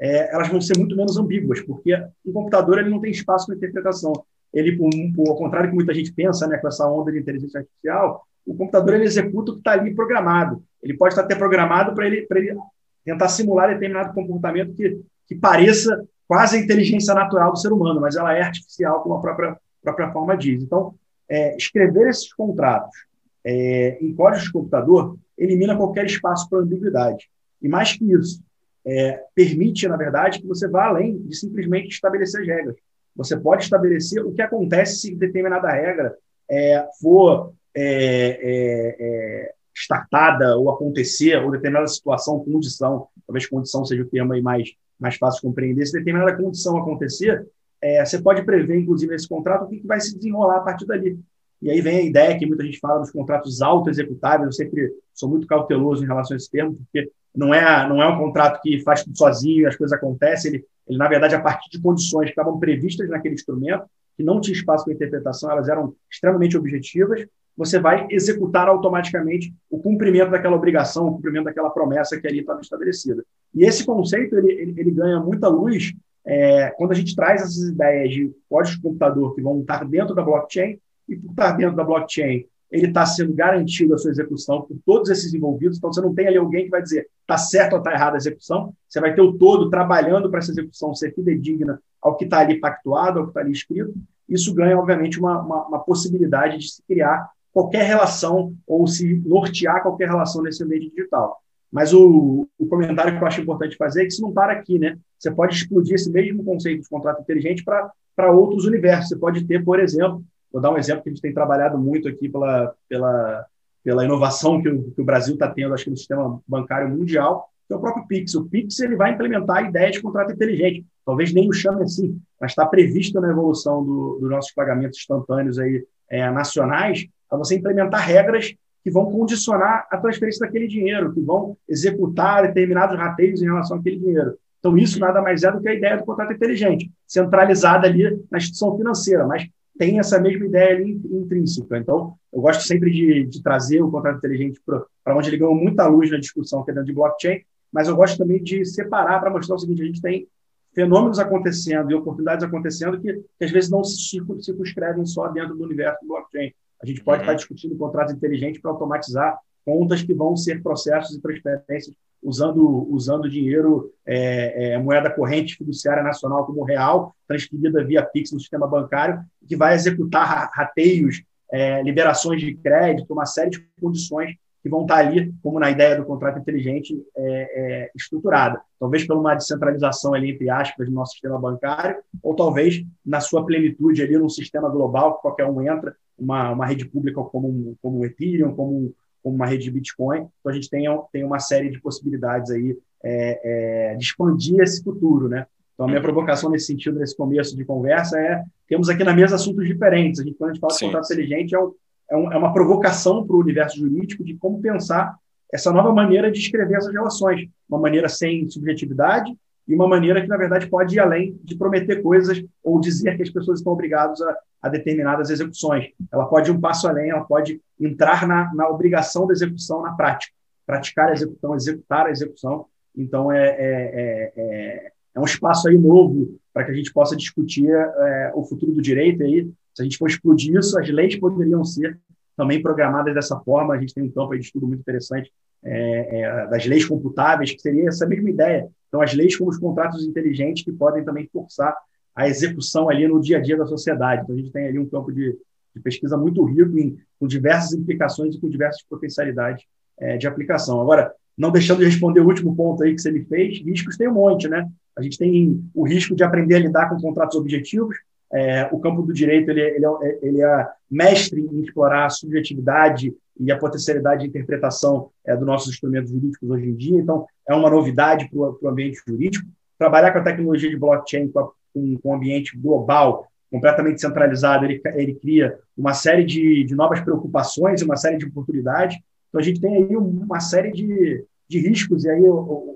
é, 0.00 0.32
elas 0.34 0.48
vão 0.48 0.60
ser 0.60 0.76
muito 0.76 0.96
menos 0.96 1.16
ambíguas, 1.16 1.60
porque 1.60 1.94
um 2.24 2.32
computador 2.32 2.78
ele 2.78 2.90
não 2.90 3.00
tem 3.00 3.10
espaço 3.10 3.46
para 3.46 3.56
interpretação. 3.56 4.12
Ele, 4.56 4.76
por, 4.76 4.90
por, 5.14 5.28
ao 5.28 5.36
contrário 5.36 5.68
que 5.68 5.74
muita 5.74 5.92
gente 5.92 6.12
pensa, 6.12 6.46
né, 6.46 6.56
com 6.56 6.66
essa 6.66 6.88
onda 6.88 7.12
de 7.12 7.18
inteligência 7.18 7.60
artificial, 7.60 8.26
o 8.46 8.54
computador 8.56 8.94
ele 8.94 9.04
executa 9.04 9.50
o 9.50 9.54
que 9.54 9.60
está 9.60 9.72
ali 9.72 9.94
programado. 9.94 10.62
Ele 10.82 10.96
pode 10.96 11.12
estar 11.12 11.22
até 11.22 11.34
programado 11.34 11.94
para 11.94 12.06
ele, 12.06 12.26
ele 12.30 12.56
tentar 13.04 13.28
simular 13.28 13.68
determinado 13.68 14.14
comportamento 14.14 14.74
que, 14.74 14.98
que 15.26 15.34
pareça 15.34 16.06
quase 16.26 16.56
a 16.56 16.60
inteligência 16.60 17.12
natural 17.12 17.52
do 17.52 17.58
ser 17.58 17.70
humano, 17.70 18.00
mas 18.00 18.16
ela 18.16 18.32
é 18.34 18.42
artificial, 18.42 19.02
como 19.02 19.16
a 19.16 19.20
própria, 19.20 19.56
própria 19.82 20.10
forma 20.10 20.36
diz. 20.36 20.62
Então, 20.62 20.94
é, 21.28 21.54
escrever 21.56 22.08
esses 22.08 22.32
contratos 22.32 22.96
é, 23.44 23.98
em 24.00 24.14
código 24.14 24.44
de 24.44 24.52
computador 24.52 25.18
elimina 25.36 25.76
qualquer 25.76 26.06
espaço 26.06 26.48
para 26.48 26.60
ambiguidade. 26.60 27.28
E 27.60 27.68
mais 27.68 27.92
que 27.92 28.10
isso, 28.10 28.42
é, 28.86 29.22
permite, 29.34 29.86
na 29.86 29.96
verdade, 29.96 30.40
que 30.40 30.46
você 30.46 30.66
vá 30.66 30.86
além 30.86 31.18
de 31.18 31.36
simplesmente 31.36 31.88
estabelecer 31.88 32.40
as 32.40 32.46
regras. 32.46 32.76
Você 33.16 33.36
pode 33.36 33.64
estabelecer 33.64 34.24
o 34.24 34.32
que 34.32 34.42
acontece 34.42 34.96
se 34.96 35.14
determinada 35.14 35.70
regra 35.70 36.16
é, 36.50 36.86
for 37.00 37.52
é, 37.74 37.82
é, 37.82 38.96
é, 38.98 39.54
startada 39.74 40.56
ou 40.56 40.70
acontecer, 40.70 41.36
ou 41.42 41.50
determinada 41.50 41.86
situação, 41.88 42.40
condição, 42.40 43.08
talvez 43.26 43.46
condição 43.46 43.84
seja 43.84 44.02
o 44.02 44.06
termo 44.06 44.32
aí 44.32 44.42
mais 44.42 44.70
mais 44.98 45.16
fácil 45.16 45.40
de 45.40 45.46
compreender. 45.48 45.86
Se 45.86 45.92
determinada 45.92 46.36
condição 46.36 46.76
acontecer, 46.76 47.46
é, 47.80 48.04
você 48.04 48.20
pode 48.20 48.42
prever, 48.42 48.78
inclusive, 48.78 49.12
nesse 49.12 49.28
contrato, 49.28 49.64
o 49.64 49.68
que, 49.68 49.80
que 49.80 49.86
vai 49.86 50.00
se 50.00 50.16
desenrolar 50.16 50.56
a 50.56 50.60
partir 50.60 50.86
dali. 50.86 51.18
E 51.60 51.70
aí 51.70 51.80
vem 51.80 51.98
a 51.98 52.02
ideia 52.02 52.38
que 52.38 52.46
muita 52.46 52.64
gente 52.64 52.78
fala 52.78 53.00
dos 53.00 53.10
contratos 53.10 53.62
auto-executáveis. 53.62 54.46
Eu 54.46 54.52
sempre 54.52 54.92
sou 55.14 55.28
muito 55.28 55.46
cauteloso 55.46 56.02
em 56.02 56.06
relação 56.06 56.34
a 56.34 56.36
esse 56.36 56.50
termo, 56.50 56.74
porque 56.74 57.10
não 57.34 57.52
é, 57.52 57.88
não 57.88 58.02
é 58.02 58.08
um 58.08 58.18
contrato 58.18 58.60
que 58.62 58.80
faz 58.80 59.04
tudo 59.04 59.16
sozinho, 59.16 59.68
as 59.68 59.76
coisas 59.76 59.96
acontecem. 59.96 60.52
Ele, 60.54 60.64
ele, 60.88 60.98
na 60.98 61.08
verdade, 61.08 61.34
a 61.34 61.40
partir 61.40 61.70
de 61.70 61.80
condições 61.80 62.26
que 62.26 62.30
estavam 62.30 62.58
previstas 62.58 63.08
naquele 63.08 63.34
instrumento, 63.34 63.84
que 64.16 64.22
não 64.22 64.40
tinha 64.40 64.56
espaço 64.56 64.84
para 64.84 64.94
interpretação, 64.94 65.50
elas 65.50 65.68
eram 65.68 65.94
extremamente 66.10 66.56
objetivas, 66.56 67.26
você 67.56 67.78
vai 67.78 68.06
executar 68.10 68.68
automaticamente 68.68 69.52
o 69.70 69.78
cumprimento 69.78 70.30
daquela 70.30 70.56
obrigação, 70.56 71.08
o 71.08 71.12
cumprimento 71.14 71.44
daquela 71.44 71.70
promessa 71.70 72.20
que 72.20 72.26
ali 72.26 72.40
estava 72.40 72.60
estabelecida. 72.60 73.24
E 73.54 73.64
esse 73.64 73.84
conceito 73.84 74.36
ele, 74.36 74.52
ele, 74.52 74.74
ele 74.76 74.90
ganha 74.90 75.18
muita 75.20 75.48
luz 75.48 75.94
é, 76.24 76.70
quando 76.76 76.92
a 76.92 76.94
gente 76.94 77.14
traz 77.14 77.42
essas 77.42 77.68
ideias 77.68 78.10
de 78.10 78.32
código 78.48 78.76
de 78.76 78.82
computador 78.82 79.34
que 79.34 79.40
vão 79.40 79.60
estar 79.60 79.84
dentro 79.84 80.14
da 80.14 80.22
blockchain 80.22 80.78
e 81.08 81.16
por 81.16 81.30
estar 81.30 81.52
dentro 81.52 81.76
da 81.76 81.84
blockchain 81.84 82.44
ele 82.70 82.86
está 82.88 83.06
sendo 83.06 83.32
garantido 83.32 83.94
a 83.94 83.98
sua 83.98 84.10
execução 84.10 84.62
por 84.62 84.76
todos 84.84 85.08
esses 85.10 85.32
envolvidos. 85.32 85.78
Então, 85.78 85.92
você 85.92 86.00
não 86.00 86.14
tem 86.14 86.26
ali 86.26 86.36
alguém 86.36 86.64
que 86.64 86.70
vai 86.70 86.82
dizer 86.82 87.08
está 87.22 87.36
certo 87.36 87.72
ou 87.74 87.78
está 87.78 87.92
errada 87.92 88.16
a 88.16 88.18
execução. 88.18 88.72
Você 88.88 89.00
vai 89.00 89.14
ter 89.14 89.20
o 89.20 89.32
todo 89.32 89.68
trabalhando 89.70 90.30
para 90.30 90.38
essa 90.38 90.52
execução 90.52 90.94
ser 90.94 91.14
fidedigna 91.14 91.80
ao 92.00 92.16
que 92.16 92.24
está 92.24 92.38
ali 92.38 92.60
pactuado, 92.60 93.18
ao 93.18 93.24
que 93.26 93.30
está 93.30 93.40
ali 93.40 93.52
escrito. 93.52 93.94
Isso 94.28 94.54
ganha, 94.54 94.78
obviamente, 94.78 95.18
uma, 95.18 95.40
uma, 95.40 95.66
uma 95.66 95.78
possibilidade 95.80 96.58
de 96.58 96.68
se 96.68 96.82
criar 96.86 97.28
qualquer 97.52 97.84
relação 97.84 98.54
ou 98.66 98.86
se 98.86 99.16
nortear 99.24 99.82
qualquer 99.82 100.08
relação 100.08 100.42
nesse 100.42 100.62
ambiente 100.62 100.90
digital. 100.90 101.40
Mas 101.70 101.92
o, 101.92 102.46
o 102.58 102.66
comentário 102.66 103.16
que 103.16 103.22
eu 103.22 103.26
acho 103.26 103.40
importante 103.40 103.76
fazer 103.76 104.02
é 104.02 104.06
que 104.06 104.12
isso 104.12 104.22
não 104.22 104.32
para 104.32 104.52
aqui, 104.52 104.78
né? 104.78 104.98
Você 105.18 105.30
pode 105.30 105.54
explodir 105.56 105.94
esse 105.94 106.10
mesmo 106.10 106.44
conceito 106.44 106.82
de 106.82 106.88
contrato 106.88 107.22
inteligente 107.22 107.64
para 107.64 108.30
outros 108.30 108.66
universos. 108.66 109.08
Você 109.08 109.16
pode 109.16 109.44
ter, 109.44 109.64
por 109.64 109.80
exemplo, 109.80 110.22
Vou 110.52 110.60
dar 110.60 110.70
um 110.70 110.78
exemplo 110.78 111.02
que 111.02 111.10
a 111.10 111.12
gente 111.12 111.22
tem 111.22 111.34
trabalhado 111.34 111.78
muito 111.78 112.08
aqui 112.08 112.28
pela, 112.28 112.74
pela, 112.88 113.46
pela 113.84 114.04
inovação 114.04 114.62
que 114.62 114.68
o, 114.68 114.90
que 114.90 115.00
o 115.00 115.04
Brasil 115.04 115.34
está 115.34 115.48
tendo, 115.48 115.74
acho 115.74 115.84
que 115.84 115.90
no 115.90 115.96
sistema 115.96 116.40
bancário 116.46 116.88
mundial, 116.88 117.48
que 117.66 117.74
é 117.74 117.76
o 117.76 117.80
próprio 117.80 118.06
Pix. 118.06 118.34
O 118.34 118.44
Pix 118.44 118.78
ele 118.80 118.96
vai 118.96 119.12
implementar 119.12 119.58
a 119.58 119.62
ideia 119.62 119.90
de 119.90 120.00
contrato 120.00 120.32
inteligente. 120.32 120.86
Talvez 121.04 121.32
nem 121.32 121.48
o 121.48 121.52
chame 121.52 121.82
assim, 121.82 122.20
mas 122.40 122.52
está 122.52 122.64
previsto 122.66 123.20
na 123.20 123.30
evolução 123.30 123.84
do, 123.84 124.18
dos 124.20 124.30
nossos 124.30 124.52
pagamentos 124.52 124.98
instantâneos 124.98 125.58
aí, 125.58 125.84
é, 126.08 126.30
nacionais, 126.30 127.06
a 127.30 127.36
você 127.36 127.56
implementar 127.56 128.06
regras 128.06 128.54
que 128.82 128.90
vão 128.90 129.10
condicionar 129.10 129.86
a 129.90 129.98
transferência 129.98 130.46
daquele 130.46 130.68
dinheiro, 130.68 131.12
que 131.12 131.20
vão 131.20 131.56
executar 131.68 132.42
determinados 132.42 132.96
rateios 132.96 133.42
em 133.42 133.46
relação 133.46 133.78
àquele 133.78 133.98
dinheiro. 133.98 134.38
Então, 134.60 134.78
isso 134.78 134.98
nada 134.98 135.20
mais 135.20 135.42
é 135.42 135.50
do 135.50 135.60
que 135.60 135.68
a 135.68 135.74
ideia 135.74 135.96
do 135.96 136.04
contrato 136.04 136.32
inteligente, 136.32 136.90
centralizada 137.06 137.86
ali 137.86 138.04
na 138.30 138.38
instituição 138.38 138.76
financeira, 138.76 139.26
mas 139.26 139.48
tem 139.78 139.98
essa 139.98 140.18
mesma 140.18 140.46
ideia 140.46 140.76
ali 140.76 141.00
intrínseca. 141.10 141.78
Então, 141.78 142.14
eu 142.32 142.40
gosto 142.40 142.62
sempre 142.62 142.90
de, 142.90 143.24
de 143.26 143.42
trazer 143.42 143.82
o 143.82 143.90
contrato 143.90 144.18
inteligente 144.18 144.60
para 144.64 145.16
onde 145.16 145.28
ele 145.28 145.38
ganhou 145.38 145.54
muita 145.54 145.86
luz 145.86 146.10
na 146.10 146.18
discussão 146.18 146.64
que 146.64 146.70
é 146.70 146.74
dentro 146.74 146.86
de 146.86 146.94
blockchain, 146.94 147.40
mas 147.72 147.88
eu 147.88 147.96
gosto 147.96 148.18
também 148.18 148.42
de 148.42 148.64
separar 148.64 149.20
para 149.20 149.30
mostrar 149.30 149.56
o 149.56 149.58
seguinte: 149.58 149.82
a 149.82 149.86
gente 149.86 150.00
tem 150.00 150.26
fenômenos 150.74 151.18
acontecendo 151.18 151.90
e 151.90 151.94
oportunidades 151.94 152.44
acontecendo 152.44 153.00
que, 153.00 153.12
que 153.38 153.44
às 153.44 153.50
vezes 153.50 153.70
não 153.70 153.82
se 153.82 154.20
circunscrevem 154.42 155.04
só 155.06 155.28
dentro 155.28 155.56
do 155.56 155.64
universo 155.64 155.98
do 156.02 156.08
blockchain. 156.08 156.52
A 156.82 156.86
gente 156.86 157.02
pode 157.02 157.18
uhum. 157.18 157.22
estar 157.22 157.34
discutindo 157.34 157.76
contratos 157.76 158.14
inteligentes 158.14 158.60
para 158.60 158.70
automatizar 158.70 159.38
contas 159.66 160.00
que 160.00 160.14
vão 160.14 160.36
ser 160.36 160.62
processos 160.62 161.16
e 161.16 161.20
transferências 161.20 161.94
usando, 162.22 162.86
usando 162.90 163.28
dinheiro, 163.28 163.92
é, 164.06 164.74
é, 164.74 164.78
moeda 164.78 165.10
corrente 165.10 165.56
fiduciária 165.56 166.02
nacional 166.02 166.46
como 166.46 166.64
real, 166.64 167.14
transferida 167.26 167.84
via 167.84 168.02
Pix 168.02 168.32
no 168.32 168.40
sistema 168.40 168.66
bancário, 168.66 169.20
que 169.46 169.56
vai 169.56 169.74
executar 169.74 170.50
rateios, 170.54 171.22
é, 171.52 171.82
liberações 171.82 172.40
de 172.40 172.54
crédito, 172.54 173.12
uma 173.12 173.26
série 173.26 173.50
de 173.50 173.66
condições 173.80 174.34
que 174.62 174.68
vão 174.70 174.82
estar 174.82 174.96
ali, 174.96 175.32
como 175.42 175.60
na 175.60 175.70
ideia 175.70 175.96
do 175.96 176.04
contrato 176.04 176.40
inteligente, 176.40 177.00
é, 177.16 177.84
é, 177.84 177.90
estruturada. 177.94 178.60
Talvez 178.80 179.06
por 179.06 179.16
uma 179.16 179.34
descentralização 179.34 180.12
ali, 180.12 180.32
entre 180.32 180.50
aspas, 180.50 180.88
do 180.88 180.92
nosso 180.92 181.12
sistema 181.12 181.38
bancário, 181.38 181.98
ou 182.20 182.34
talvez 182.34 182.82
na 183.04 183.20
sua 183.20 183.46
plenitude 183.46 184.02
ali 184.02 184.18
num 184.18 184.28
sistema 184.28 184.68
global 184.68 185.14
que 185.14 185.22
qualquer 185.22 185.46
um 185.46 185.62
entra, 185.62 185.94
uma, 186.18 186.50
uma 186.50 186.66
rede 186.66 186.84
pública 186.84 187.22
como, 187.22 187.76
como 187.80 187.98
o 187.98 188.04
Ethereum, 188.04 188.56
como, 188.56 188.92
como 189.26 189.34
uma 189.34 189.46
rede 189.46 189.64
de 189.64 189.72
Bitcoin. 189.72 190.18
Então, 190.18 190.52
a 190.52 190.52
gente 190.52 190.70
tem, 190.70 190.84
tem 191.10 191.24
uma 191.24 191.40
série 191.40 191.68
de 191.68 191.80
possibilidades 191.80 192.48
aí 192.52 192.78
é, 193.02 193.90
é, 193.90 193.94
de 193.96 194.04
expandir 194.04 194.60
esse 194.60 194.84
futuro, 194.84 195.28
né? 195.28 195.46
Então, 195.74 195.86
a 195.86 195.88
minha 195.88 196.00
provocação 196.00 196.48
nesse 196.48 196.66
sentido, 196.66 197.00
nesse 197.00 197.16
começo 197.16 197.56
de 197.56 197.64
conversa, 197.64 198.16
é 198.20 198.44
temos 198.68 198.88
aqui 198.88 199.02
na 199.02 199.12
mesa 199.12 199.34
assuntos 199.34 199.66
diferentes. 199.66 200.20
A 200.20 200.24
gente, 200.24 200.36
quando 200.36 200.50
a 200.50 200.52
gente 200.52 200.60
fala 200.60 200.72
Sim. 200.72 200.78
de 200.78 200.92
contrato 200.92 201.12
inteligente, 201.12 201.56
é 201.56 201.58
um, 201.58 201.74
é, 202.08 202.16
um, 202.16 202.32
é 202.34 202.36
uma 202.36 202.52
provocação 202.52 203.26
para 203.26 203.34
o 203.34 203.40
universo 203.40 203.76
jurídico 203.78 204.22
de 204.22 204.36
como 204.36 204.60
pensar 204.60 205.16
essa 205.52 205.72
nova 205.72 205.92
maneira 205.92 206.30
de 206.30 206.38
escrever 206.38 206.76
essas 206.76 206.92
relações, 206.92 207.48
uma 207.68 207.80
maneira 207.80 208.08
sem 208.08 208.48
subjetividade 208.48 209.36
e 209.66 209.74
uma 209.74 209.88
maneira 209.88 210.20
que, 210.20 210.28
na 210.28 210.36
verdade, 210.36 210.68
pode 210.68 210.94
ir 210.94 211.00
além 211.00 211.38
de 211.42 211.56
prometer 211.56 212.02
coisas 212.02 212.42
ou 212.62 212.80
dizer 212.80 213.16
que 213.16 213.22
as 213.22 213.30
pessoas 213.30 213.58
estão 213.58 213.72
obrigadas 213.72 214.20
a, 214.22 214.36
a 214.62 214.68
determinadas 214.68 215.28
execuções. 215.28 215.86
Ela 216.12 216.26
pode 216.26 216.50
ir 216.50 216.54
um 216.54 216.60
passo 216.60 216.88
além, 216.88 217.10
ela 217.10 217.24
pode 217.24 217.60
entrar 217.80 218.26
na, 218.26 218.54
na 218.54 218.68
obrigação 218.68 219.26
da 219.26 219.32
execução 219.32 219.82
na 219.82 219.92
prática, 219.92 220.32
praticar 220.64 221.08
a 221.08 221.12
execução, 221.12 221.54
executar 221.54 222.06
a 222.06 222.10
execução. 222.10 222.66
Então, 222.96 223.32
é, 223.32 223.48
é, 223.48 223.54
é, 223.58 224.32
é, 224.36 224.92
é 225.14 225.20
um 225.20 225.24
espaço 225.24 225.68
aí 225.68 225.76
novo 225.76 226.38
para 226.54 226.64
que 226.64 226.70
a 226.70 226.74
gente 226.74 226.92
possa 226.92 227.16
discutir 227.16 227.68
é, 227.68 228.32
o 228.34 228.44
futuro 228.44 228.72
do 228.72 228.80
direito 228.80 229.22
aí, 229.22 229.50
se 229.74 229.82
a 229.82 229.84
gente 229.84 229.98
for 229.98 230.08
explodir 230.08 230.56
isso, 230.58 230.78
as 230.78 230.88
leis 230.88 231.16
poderiam 231.16 231.62
ser 231.62 232.00
também 232.34 232.62
programadas 232.62 233.12
dessa 233.14 233.38
forma. 233.40 233.74
A 233.74 233.78
gente 233.78 233.92
tem 233.92 234.04
um 234.04 234.10
campo 234.10 234.34
de 234.34 234.40
estudo 234.40 234.66
muito 234.66 234.80
interessante 234.80 235.30
é, 235.66 236.20
é, 236.20 236.46
das 236.46 236.64
leis 236.64 236.84
computáveis, 236.84 237.52
que 237.52 237.60
seria 237.60 237.88
essa 237.88 238.06
mesma 238.06 238.30
ideia. 238.30 238.68
Então, 238.88 239.00
as 239.00 239.12
leis 239.12 239.36
como 239.36 239.50
os 239.50 239.58
contratos 239.58 240.06
inteligentes 240.06 240.64
que 240.64 240.72
podem 240.72 241.04
também 241.04 241.28
forçar 241.32 241.76
a 242.14 242.28
execução 242.28 242.88
ali 242.88 243.06
no 243.06 243.20
dia 243.20 243.38
a 243.38 243.40
dia 243.40 243.56
da 243.56 243.66
sociedade. 243.66 244.22
Então, 244.22 244.34
a 244.34 244.38
gente 244.38 244.52
tem 244.52 244.68
ali 244.68 244.78
um 244.78 244.88
campo 244.88 245.12
de, 245.12 245.36
de 245.74 245.80
pesquisa 245.82 246.16
muito 246.16 246.44
rico, 246.44 246.78
em, 246.78 246.96
com 247.18 247.26
diversas 247.26 247.72
implicações 247.72 248.34
e 248.34 248.40
com 248.40 248.48
diversas 248.48 248.82
potencialidades 248.88 249.64
é, 249.98 250.16
de 250.16 250.26
aplicação. 250.26 250.80
Agora, 250.80 251.12
não 251.36 251.50
deixando 251.50 251.80
de 251.80 251.84
responder 251.84 252.20
o 252.20 252.26
último 252.26 252.54
ponto 252.54 252.82
aí 252.82 252.94
que 252.94 253.02
você 253.02 253.10
me 253.10 253.24
fez, 253.24 253.58
riscos 253.58 253.96
tem 253.96 254.08
um 254.08 254.14
monte, 254.14 254.48
né? 254.48 254.66
A 254.96 255.02
gente 255.02 255.18
tem 255.18 255.62
o 255.74 255.86
risco 255.86 256.14
de 256.14 256.24
aprender 256.24 256.54
a 256.54 256.60
lidar 256.60 256.88
com 256.88 257.00
contratos 257.00 257.36
objetivos, 257.36 257.96
é, 258.32 258.68
o 258.72 258.80
campo 258.80 259.02
do 259.02 259.12
direito 259.12 259.50
ele, 259.50 259.60
ele, 259.60 259.86
é, 259.86 260.18
ele 260.22 260.42
é 260.42 260.68
mestre 260.90 261.40
em 261.40 261.60
explorar 261.60 262.06
a 262.06 262.10
subjetividade 262.10 263.14
e 263.38 263.52
a 263.52 263.58
potencialidade 263.58 264.22
de 264.22 264.28
interpretação 264.28 265.10
é, 265.24 265.36
dos 265.36 265.46
nossos 265.46 265.72
instrumentos 265.72 266.10
jurídicos 266.10 266.48
hoje 266.48 266.68
em 266.68 266.74
dia. 266.74 266.98
Então, 266.98 267.26
é 267.48 267.54
uma 267.54 267.70
novidade 267.70 268.28
para 268.28 268.38
o 268.38 268.68
ambiente 268.68 269.00
jurídico. 269.06 269.46
Trabalhar 269.78 270.12
com 270.12 270.18
a 270.18 270.24
tecnologia 270.24 270.70
de 270.70 270.76
blockchain, 270.76 271.28
com, 271.28 271.40
a, 271.40 271.48
com, 271.72 271.98
com 271.98 272.10
um 272.10 272.14
ambiente 272.14 272.56
global, 272.56 273.26
completamente 273.50 274.00
centralizado, 274.00 274.64
ele, 274.64 274.80
ele 274.94 275.14
cria 275.14 275.58
uma 275.76 275.94
série 275.94 276.24
de, 276.24 276.64
de 276.64 276.74
novas 276.74 277.00
preocupações 277.00 277.82
uma 277.82 277.96
série 277.96 278.16
de 278.16 278.26
oportunidades. 278.26 278.98
Então, 279.28 279.40
a 279.40 279.44
gente 279.44 279.60
tem 279.60 279.76
aí 279.76 279.96
uma 279.96 280.40
série 280.40 280.72
de, 280.72 281.24
de 281.48 281.58
riscos, 281.60 282.04
e 282.04 282.10
aí, 282.10 282.24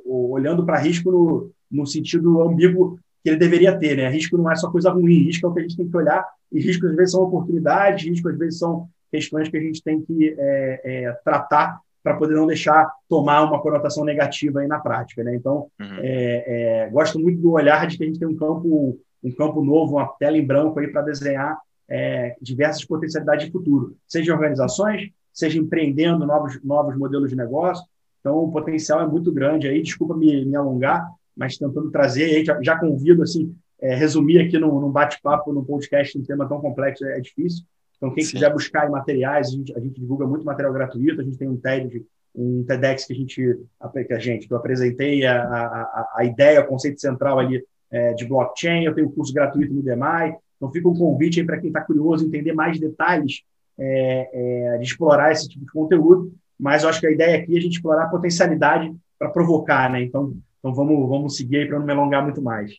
olhando 0.05 0.65
para 0.65 0.79
risco 0.79 1.11
no, 1.11 1.51
no 1.71 1.87
sentido 1.87 2.43
ambíguo 2.43 2.99
que 3.23 3.31
ele 3.31 3.37
deveria 3.37 3.77
ter, 3.79 3.97
né? 3.97 4.09
Risco 4.09 4.37
não 4.37 4.51
é 4.51 4.57
só 4.57 4.71
coisa 4.71 4.91
ruim, 4.91 5.25
risco 5.25 5.47
é 5.47 5.51
o 5.51 5.53
que 5.53 5.61
a 5.61 5.63
gente 5.63 5.77
tem 5.77 5.89
que 5.89 5.97
olhar, 5.97 6.27
e 6.51 6.61
risco 6.61 6.87
às 6.87 6.95
vezes 6.95 7.13
são 7.13 7.23
oportunidades, 7.23 8.05
risco 8.05 8.29
às 8.29 8.39
vezes 8.39 8.59
são 8.59 8.89
questões 9.11 9.49
que 9.49 9.57
a 9.57 9.61
gente 9.61 9.83
tem 9.83 10.01
que 10.01 10.35
é, 10.39 10.81
é, 10.85 11.13
tratar 11.25 11.81
para 12.03 12.17
poder 12.17 12.35
não 12.35 12.47
deixar 12.47 12.91
tomar 13.09 13.43
uma 13.43 13.61
conotação 13.61 14.05
negativa 14.05 14.61
aí 14.61 14.67
na 14.67 14.79
prática, 14.79 15.23
né? 15.23 15.35
Então, 15.35 15.67
uhum. 15.79 15.99
é, 15.99 16.85
é 16.87 16.91
gosto 16.91 17.19
muito 17.19 17.41
do 17.41 17.53
olhar 17.53 17.87
de 17.87 17.99
que 17.99 18.05
a 18.05 18.07
gente 18.07 18.19
tem 18.19 18.29
um 18.29 18.37
campo, 18.37 18.99
um 19.23 19.33
campo 19.33 19.63
novo, 19.63 19.97
uma 19.97 20.07
tela 20.19 20.39
em 20.39 20.47
branco 20.47 20.79
aí 20.79 20.89
para 20.89 21.03
desenhar 21.03 21.59
é, 21.89 22.37
diversas 22.41 22.85
potencialidades 22.85 23.47
de 23.47 23.53
futuro, 23.53 23.97
seja 24.07 24.31
em 24.31 24.35
organizações, 24.35 25.11
seja 25.33 25.59
empreendendo 25.59 26.27
novos, 26.27 26.63
novos 26.63 26.97
modelos 26.97 27.31
de 27.31 27.37
negócio. 27.37 27.85
Então, 28.21 28.37
o 28.37 28.53
potencial 28.53 29.01
é 29.01 29.07
muito 29.07 29.33
grande 29.33 29.67
aí. 29.67 29.83
Desculpa 29.83 30.15
me, 30.17 30.45
me 30.45 30.57
alongar, 30.57 31.09
mas 31.41 31.57
tentando 31.57 31.91
trazer, 31.91 32.25
aí 32.25 32.45
já, 32.45 32.61
já 32.63 32.79
convido, 32.79 33.23
assim, 33.23 33.57
é, 33.81 33.95
resumir 33.95 34.39
aqui 34.41 34.59
num, 34.59 34.79
num 34.79 34.91
bate-papo, 34.91 35.55
num 35.55 35.65
podcast, 35.65 36.19
um 36.19 36.23
tema 36.23 36.47
tão 36.47 36.61
complexo 36.61 37.03
é, 37.07 37.17
é 37.17 37.21
difícil. 37.21 37.65
Então, 37.97 38.13
quem 38.13 38.23
Sim. 38.23 38.33
quiser 38.33 38.53
buscar 38.53 38.91
materiais, 38.91 39.49
a 39.49 39.51
gente, 39.53 39.75
a 39.75 39.81
gente, 39.81 39.99
divulga 39.99 40.27
muito 40.27 40.45
material 40.45 40.75
gratuito, 40.75 41.23
a 41.23 41.25
gente 41.25 41.39
tem 41.39 41.49
um 41.49 41.57
TED, 41.57 42.05
um 42.35 42.63
TEDx 42.65 43.07
que 43.07 43.15
a 43.15 43.17
gente, 43.17 43.59
que 44.07 44.13
a 44.13 44.19
gente, 44.19 44.47
que 44.47 44.53
eu 44.53 44.59
apresentei 44.59 45.25
a, 45.25 45.43
a, 45.43 46.13
a 46.17 46.25
ideia, 46.27 46.61
o 46.61 46.67
conceito 46.67 47.01
central 47.01 47.39
ali 47.39 47.65
é, 47.91 48.13
de 48.13 48.27
blockchain, 48.27 48.85
eu 48.85 48.95
tenho 48.95 49.09
um 49.09 49.13
curso 49.13 49.33
gratuito 49.33 49.73
no 49.73 49.83
DEMAI, 49.83 50.37
então 50.57 50.71
fica 50.71 50.89
um 50.91 50.95
convite 50.95 51.41
aí 51.41 51.47
para 51.47 51.59
quem 51.59 51.69
está 51.69 51.81
curioso 51.81 52.27
entender 52.27 52.53
mais 52.53 52.79
detalhes 52.79 53.41
é, 53.79 54.75
é, 54.75 54.79
de 54.79 54.85
explorar 54.85 55.33
esse 55.33 55.49
tipo 55.49 55.65
de 55.65 55.73
conteúdo, 55.73 56.35
mas 56.59 56.83
eu 56.83 56.91
acho 56.91 57.01
que 57.01 57.07
a 57.07 57.11
ideia 57.11 57.39
aqui 57.39 57.55
é 57.55 57.59
a 57.59 57.63
gente 57.63 57.77
explorar 57.77 58.05
a 58.05 58.09
potencialidade 58.09 58.95
para 59.19 59.31
provocar, 59.31 59.91
né? 59.91 60.03
Então, 60.03 60.35
então 60.61 60.73
vamos, 60.73 61.09
vamos 61.09 61.37
seguir 61.37 61.59
aí 61.59 61.67
para 61.67 61.79
não 61.79 61.87
me 61.87 61.93
alongar 61.93 62.23
muito 62.23 62.41
mais. 62.41 62.73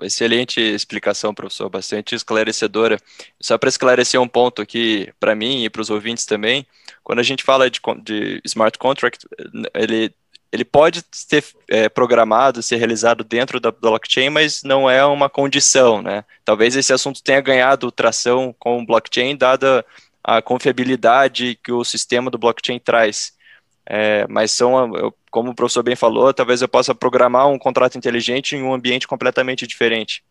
Excelente 0.00 0.60
explicação, 0.60 1.34
professor, 1.34 1.68
bastante 1.68 2.14
esclarecedora. 2.14 2.98
Só 3.40 3.58
para 3.58 3.68
esclarecer 3.68 4.20
um 4.20 4.28
ponto 4.28 4.62
aqui 4.62 5.12
para 5.18 5.34
mim 5.34 5.64
e 5.64 5.70
para 5.70 5.82
os 5.82 5.90
ouvintes 5.90 6.24
também, 6.24 6.64
quando 7.02 7.18
a 7.18 7.22
gente 7.22 7.42
fala 7.42 7.68
de, 7.68 7.80
de 8.02 8.40
smart 8.44 8.78
contract, 8.78 9.26
ele, 9.74 10.14
ele 10.52 10.64
pode 10.64 11.02
ser 11.10 11.44
é, 11.68 11.88
programado, 11.88 12.62
ser 12.62 12.76
realizado 12.76 13.24
dentro 13.24 13.58
da 13.58 13.72
blockchain, 13.72 14.30
mas 14.30 14.62
não 14.62 14.88
é 14.88 15.04
uma 15.04 15.28
condição, 15.28 16.00
né? 16.00 16.24
Talvez 16.44 16.76
esse 16.76 16.92
assunto 16.92 17.22
tenha 17.22 17.40
ganhado 17.40 17.90
tração 17.90 18.54
com 18.58 18.78
o 18.78 18.86
blockchain, 18.86 19.36
dada 19.36 19.84
a 20.22 20.42
confiabilidade 20.42 21.58
que 21.62 21.72
o 21.72 21.84
sistema 21.84 22.30
do 22.30 22.38
blockchain 22.38 22.78
traz. 22.78 23.35
É, 23.88 24.26
mas 24.28 24.50
são, 24.50 24.90
como 25.30 25.50
o 25.50 25.54
professor 25.54 25.82
bem 25.82 25.94
falou, 25.94 26.34
talvez 26.34 26.60
eu 26.60 26.68
possa 26.68 26.94
programar 26.94 27.48
um 27.48 27.58
contrato 27.58 27.96
inteligente 27.96 28.56
em 28.56 28.62
um 28.62 28.74
ambiente 28.74 29.06
completamente 29.06 29.66
diferente. 29.66 30.24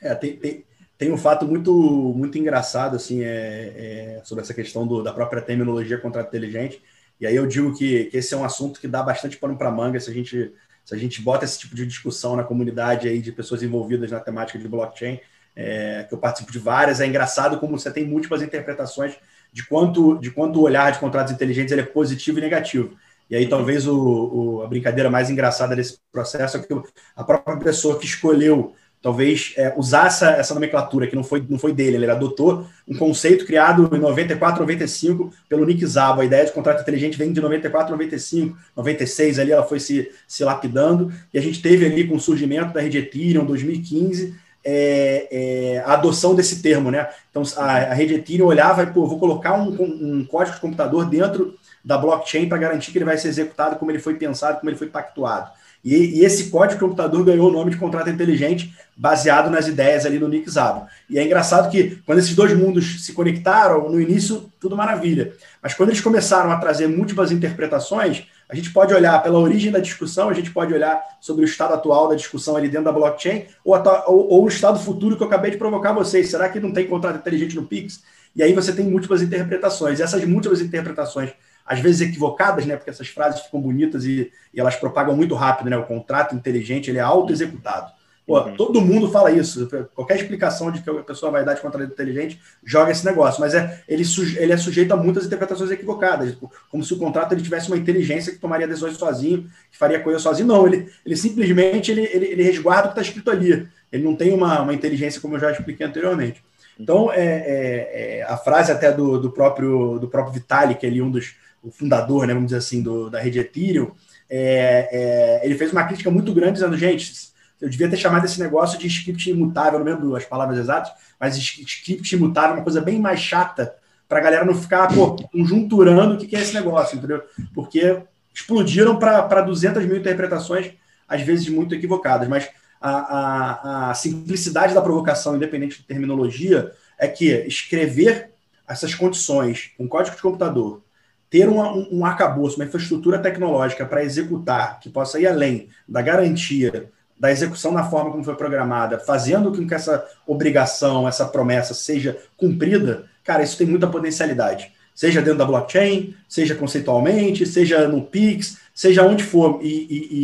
É, 0.00 0.14
tem, 0.14 0.36
tem, 0.36 0.64
tem 0.98 1.12
um 1.12 1.16
fato 1.16 1.46
muito, 1.46 1.72
muito 1.72 2.36
engraçado 2.38 2.96
assim, 2.96 3.22
é, 3.22 4.18
é 4.18 4.20
sobre 4.24 4.42
essa 4.42 4.52
questão 4.52 4.86
do, 4.86 5.02
da 5.02 5.12
própria 5.12 5.40
terminologia 5.40 5.98
contrato 5.98 6.28
inteligente. 6.28 6.82
E 7.20 7.26
aí 7.26 7.34
eu 7.34 7.46
digo 7.46 7.76
que, 7.76 8.04
que 8.06 8.16
esse 8.16 8.34
é 8.34 8.36
um 8.36 8.44
assunto 8.44 8.80
que 8.80 8.88
dá 8.88 9.02
bastante 9.02 9.36
pano 9.36 9.56
para 9.56 9.70
manga 9.70 9.98
se 9.98 10.10
a 10.10 10.14
gente 10.14 10.52
se 10.84 10.94
a 10.94 10.98
gente 10.98 11.20
bota 11.22 11.44
esse 11.44 11.60
tipo 11.60 11.74
de 11.74 11.86
discussão 11.86 12.36
na 12.36 12.42
comunidade 12.42 13.08
aí 13.08 13.20
de 13.20 13.30
pessoas 13.30 13.62
envolvidas 13.62 14.10
na 14.10 14.18
temática 14.18 14.58
de 14.58 14.66
blockchain, 14.66 15.20
é, 15.54 16.04
que 16.08 16.14
eu 16.14 16.18
participo 16.18 16.50
de 16.50 16.58
várias, 16.58 17.00
é 17.00 17.06
engraçado 17.06 17.58
como 17.58 17.78
você 17.78 17.90
tem 17.90 18.04
múltiplas 18.04 18.42
interpretações 18.42 19.14
de 19.52 19.66
quanto, 19.66 20.18
de 20.18 20.30
quanto 20.30 20.58
o 20.58 20.62
olhar 20.62 20.90
de 20.90 20.98
contratos 20.98 21.32
inteligentes 21.32 21.72
ele 21.72 21.82
é 21.82 21.84
positivo 21.84 22.38
e 22.38 22.42
negativo. 22.42 22.96
E 23.28 23.36
aí, 23.36 23.48
talvez 23.48 23.86
o, 23.86 23.96
o, 23.96 24.62
a 24.62 24.66
brincadeira 24.66 25.08
mais 25.08 25.30
engraçada 25.30 25.74
desse 25.74 25.98
processo 26.10 26.56
é 26.56 26.60
que 26.60 26.82
a 27.16 27.24
própria 27.24 27.56
pessoa 27.56 27.98
que 27.98 28.04
escolheu 28.04 28.74
talvez 29.02 29.52
é, 29.56 29.74
usar 29.76 30.06
essa, 30.06 30.30
essa 30.30 30.54
nomenclatura, 30.54 31.08
que 31.08 31.16
não 31.16 31.24
foi, 31.24 31.44
não 31.48 31.58
foi 31.58 31.72
dele, 31.72 31.96
ele 31.96 32.08
adotou 32.08 32.66
um 32.86 32.96
conceito 32.96 33.44
criado 33.44 33.90
em 33.92 33.98
94, 33.98 34.60
95 34.60 35.32
pelo 35.48 35.66
Nick 35.66 35.84
Szabo. 35.86 36.20
A 36.20 36.24
ideia 36.24 36.46
de 36.46 36.52
contrato 36.52 36.82
inteligente 36.82 37.18
vem 37.18 37.32
de 37.32 37.40
94, 37.40 37.90
95, 37.90 38.56
96, 38.76 39.38
ali 39.40 39.50
ela 39.50 39.64
foi 39.64 39.80
se, 39.80 40.08
se 40.28 40.44
lapidando, 40.44 41.12
e 41.34 41.38
a 41.38 41.42
gente 41.42 41.60
teve 41.60 41.84
ali 41.84 42.06
com 42.06 42.14
o 42.14 42.20
surgimento 42.20 42.72
da 42.72 42.80
rede 42.80 42.98
Ethereum, 42.98 43.44
2015, 43.44 44.34
é, 44.64 45.28
é, 45.30 45.82
a 45.84 45.94
adoção 45.94 46.34
desse 46.34 46.62
termo, 46.62 46.90
né? 46.90 47.08
Então 47.30 47.42
a, 47.56 47.64
a 47.64 47.94
rede 47.94 48.14
Ethereum 48.14 48.46
olhava 48.46 48.82
e, 48.82 48.86
pô, 48.86 49.06
vou 49.06 49.18
colocar 49.18 49.54
um, 49.54 49.68
um 49.70 50.24
código 50.24 50.54
de 50.54 50.60
computador 50.60 51.06
dentro 51.06 51.56
da 51.84 51.98
blockchain 51.98 52.48
para 52.48 52.58
garantir 52.58 52.92
que 52.92 52.98
ele 52.98 53.04
vai 53.04 53.18
ser 53.18 53.28
executado 53.28 53.76
como 53.76 53.90
ele 53.90 53.98
foi 53.98 54.14
pensado, 54.14 54.58
como 54.58 54.70
ele 54.70 54.78
foi 54.78 54.88
pactuado. 54.88 55.50
E, 55.84 56.20
e, 56.20 56.24
esse 56.24 56.44
código 56.44 56.74
de 56.74 56.80
computador 56.80 57.24
ganhou 57.24 57.48
o 57.48 57.52
nome 57.52 57.72
de 57.72 57.76
contrato 57.76 58.08
inteligente, 58.08 58.72
baseado 58.96 59.50
nas 59.50 59.66
ideias 59.66 60.06
ali 60.06 60.16
no 60.16 60.28
Nick 60.28 60.48
Szabo. 60.48 60.86
E 61.10 61.18
é 61.18 61.24
engraçado 61.24 61.68
que 61.70 61.96
quando 62.06 62.20
esses 62.20 62.36
dois 62.36 62.56
mundos 62.56 63.04
se 63.04 63.12
conectaram, 63.12 63.88
no 63.88 64.00
início, 64.00 64.48
tudo 64.60 64.76
maravilha. 64.76 65.32
Mas 65.60 65.74
quando 65.74 65.88
eles 65.88 66.00
começaram 66.00 66.52
a 66.52 66.56
trazer 66.56 66.86
múltiplas 66.86 67.32
interpretações, 67.32 68.28
a 68.48 68.54
gente 68.54 68.70
pode 68.70 68.92
olhar 68.92 69.22
pela 69.22 69.38
origem 69.38 69.72
da 69.72 69.78
discussão, 69.78 70.28
a 70.28 70.34
gente 70.34 70.50
pode 70.50 70.72
olhar 70.74 71.02
sobre 71.20 71.44
o 71.44 71.46
estado 71.46 71.74
atual 71.74 72.08
da 72.08 72.14
discussão 72.14 72.56
ali 72.56 72.68
dentro 72.68 72.84
da 72.84 72.92
blockchain, 72.92 73.46
ou, 73.64 73.74
ou, 74.06 74.28
ou 74.28 74.44
o 74.44 74.48
estado 74.48 74.78
futuro 74.78 75.16
que 75.16 75.22
eu 75.22 75.26
acabei 75.26 75.50
de 75.50 75.56
provocar 75.56 75.92
vocês. 75.92 76.28
Será 76.30 76.48
que 76.48 76.60
não 76.60 76.72
tem 76.72 76.86
contrato 76.86 77.16
inteligente 77.16 77.56
no 77.56 77.66
Pix? 77.66 78.02
E 78.34 78.42
aí 78.42 78.52
você 78.52 78.72
tem 78.72 78.84
múltiplas 78.86 79.22
interpretações. 79.22 80.00
E 80.00 80.02
essas 80.02 80.24
múltiplas 80.24 80.60
interpretações 80.60 81.32
às 81.64 81.78
vezes 81.80 82.00
equivocadas, 82.00 82.66
né? 82.66 82.76
Porque 82.76 82.90
essas 82.90 83.08
frases 83.08 83.40
ficam 83.42 83.60
bonitas 83.60 84.04
e, 84.04 84.32
e 84.52 84.60
elas 84.60 84.76
propagam 84.76 85.16
muito 85.16 85.34
rápido, 85.34 85.70
né? 85.70 85.76
O 85.76 85.84
contrato 85.84 86.34
inteligente 86.34 86.90
ele 86.90 86.98
é 86.98 87.02
auto-executado. 87.02 87.92
Pô, 88.32 88.40
uhum. 88.40 88.56
Todo 88.56 88.80
mundo 88.80 89.10
fala 89.10 89.30
isso. 89.30 89.68
Qualquer 89.94 90.16
explicação 90.16 90.70
de 90.70 90.80
que 90.80 90.88
a 90.88 91.02
pessoa 91.02 91.30
vai 91.30 91.44
dar 91.44 91.52
de 91.52 91.60
contrato 91.60 91.84
inteligente 91.84 92.40
joga 92.64 92.90
esse 92.90 93.04
negócio. 93.04 93.42
Mas 93.42 93.52
é, 93.52 93.82
ele, 93.86 94.02
ele 94.38 94.52
é 94.54 94.56
sujeito 94.56 94.90
a 94.92 94.96
muitas 94.96 95.26
interpretações 95.26 95.70
equivocadas. 95.70 96.30
Tipo, 96.30 96.50
como 96.70 96.82
se 96.82 96.94
o 96.94 96.96
contrato 96.96 97.32
ele 97.32 97.42
tivesse 97.42 97.68
uma 97.68 97.76
inteligência 97.76 98.32
que 98.32 98.38
tomaria 98.38 98.66
decisões 98.66 98.96
sozinho, 98.96 99.46
que 99.70 99.76
faria 99.76 100.00
coisa 100.00 100.18
sozinho. 100.18 100.48
Não, 100.48 100.66
ele, 100.66 100.88
ele 101.04 101.14
simplesmente 101.14 101.90
ele, 101.90 102.08
ele, 102.10 102.24
ele 102.24 102.42
resguarda 102.42 102.84
o 102.88 102.92
que 102.92 103.00
está 103.00 103.02
escrito 103.02 103.30
ali. 103.30 103.68
Ele 103.92 104.02
não 104.02 104.16
tem 104.16 104.32
uma, 104.32 104.62
uma 104.62 104.72
inteligência, 104.72 105.20
como 105.20 105.34
eu 105.34 105.40
já 105.40 105.50
expliquei 105.50 105.86
anteriormente. 105.86 106.42
Então, 106.80 107.12
é, 107.12 107.22
é, 107.22 107.90
é, 108.20 108.22
a 108.22 108.38
frase 108.38 108.72
até 108.72 108.90
do, 108.90 109.20
do, 109.20 109.30
próprio, 109.30 109.98
do 109.98 110.08
próprio 110.08 110.32
Vitalik, 110.32 110.86
ele 110.86 111.00
é 111.00 111.04
um 111.04 111.10
dos 111.10 111.34
o 111.62 111.70
fundador, 111.70 112.26
né, 112.26 112.34
vamos 112.34 112.48
dizer 112.48 112.58
assim, 112.58 112.82
do, 112.82 113.08
da 113.08 113.20
rede 113.20 113.38
Ethereum, 113.38 113.92
é, 114.28 114.88
é, 114.90 115.40
ele 115.44 115.54
fez 115.54 115.70
uma 115.70 115.84
crítica 115.84 116.10
muito 116.10 116.34
grande 116.34 116.54
dizendo, 116.54 116.76
gente, 116.76 117.31
eu 117.62 117.68
devia 117.68 117.88
ter 117.88 117.96
chamado 117.96 118.24
esse 118.24 118.40
negócio 118.40 118.76
de 118.76 118.88
script 118.88 119.30
imutável, 119.30 119.78
não 119.78 119.86
lembro 119.86 120.16
as 120.16 120.24
palavras 120.24 120.58
exatas, 120.58 120.92
mas 121.18 121.36
script 121.36 122.16
imutável 122.16 122.50
é 122.50 122.54
uma 122.54 122.64
coisa 122.64 122.80
bem 122.80 122.98
mais 122.98 123.20
chata 123.20 123.76
para 124.08 124.18
a 124.18 124.22
galera 124.22 124.44
não 124.44 124.54
ficar 124.54 124.92
pô, 124.92 125.14
conjunturando 125.32 126.14
o 126.14 126.18
que 126.18 126.34
é 126.34 126.40
esse 126.40 126.52
negócio, 126.52 126.98
entendeu? 126.98 127.22
Porque 127.54 128.02
explodiram 128.34 128.98
para 128.98 129.40
200 129.42 129.86
mil 129.86 129.96
interpretações, 129.96 130.72
às 131.06 131.22
vezes 131.22 131.48
muito 131.48 131.72
equivocadas, 131.72 132.28
mas 132.28 132.50
a, 132.80 132.90
a, 132.90 133.90
a 133.90 133.94
simplicidade 133.94 134.74
da 134.74 134.82
provocação, 134.82 135.36
independente 135.36 135.78
de 135.78 135.84
terminologia, 135.84 136.72
é 136.98 137.06
que 137.06 137.30
escrever 137.46 138.32
essas 138.68 138.92
condições 138.92 139.70
com 139.78 139.86
código 139.86 140.16
de 140.16 140.22
computador 140.22 140.82
ter 141.30 141.48
um, 141.48 141.88
um 141.90 142.04
arcabouço, 142.04 142.56
uma 142.56 142.66
infraestrutura 142.66 143.18
tecnológica 143.18 143.86
para 143.86 144.04
executar, 144.04 144.78
que 144.78 144.90
possa 144.90 145.18
ir 145.18 145.26
além 145.26 145.68
da 145.88 146.02
garantia 146.02 146.90
da 147.22 147.30
execução 147.30 147.70
na 147.70 147.84
forma 147.84 148.10
como 148.10 148.24
foi 148.24 148.34
programada, 148.34 148.98
fazendo 148.98 149.52
com 149.52 149.64
que 149.64 149.72
essa 149.72 150.04
obrigação, 150.26 151.06
essa 151.06 151.24
promessa 151.24 151.72
seja 151.72 152.18
cumprida, 152.36 153.04
cara, 153.22 153.44
isso 153.44 153.56
tem 153.56 153.64
muita 153.64 153.86
potencialidade. 153.86 154.72
Seja 154.92 155.22
dentro 155.22 155.38
da 155.38 155.44
blockchain, 155.44 156.16
seja 156.28 156.56
conceitualmente, 156.56 157.46
seja 157.46 157.86
no 157.86 158.02
Pix, 158.02 158.58
seja 158.74 159.04
onde 159.04 159.22
for. 159.22 159.60
E, 159.62 159.68
e, 159.68 160.16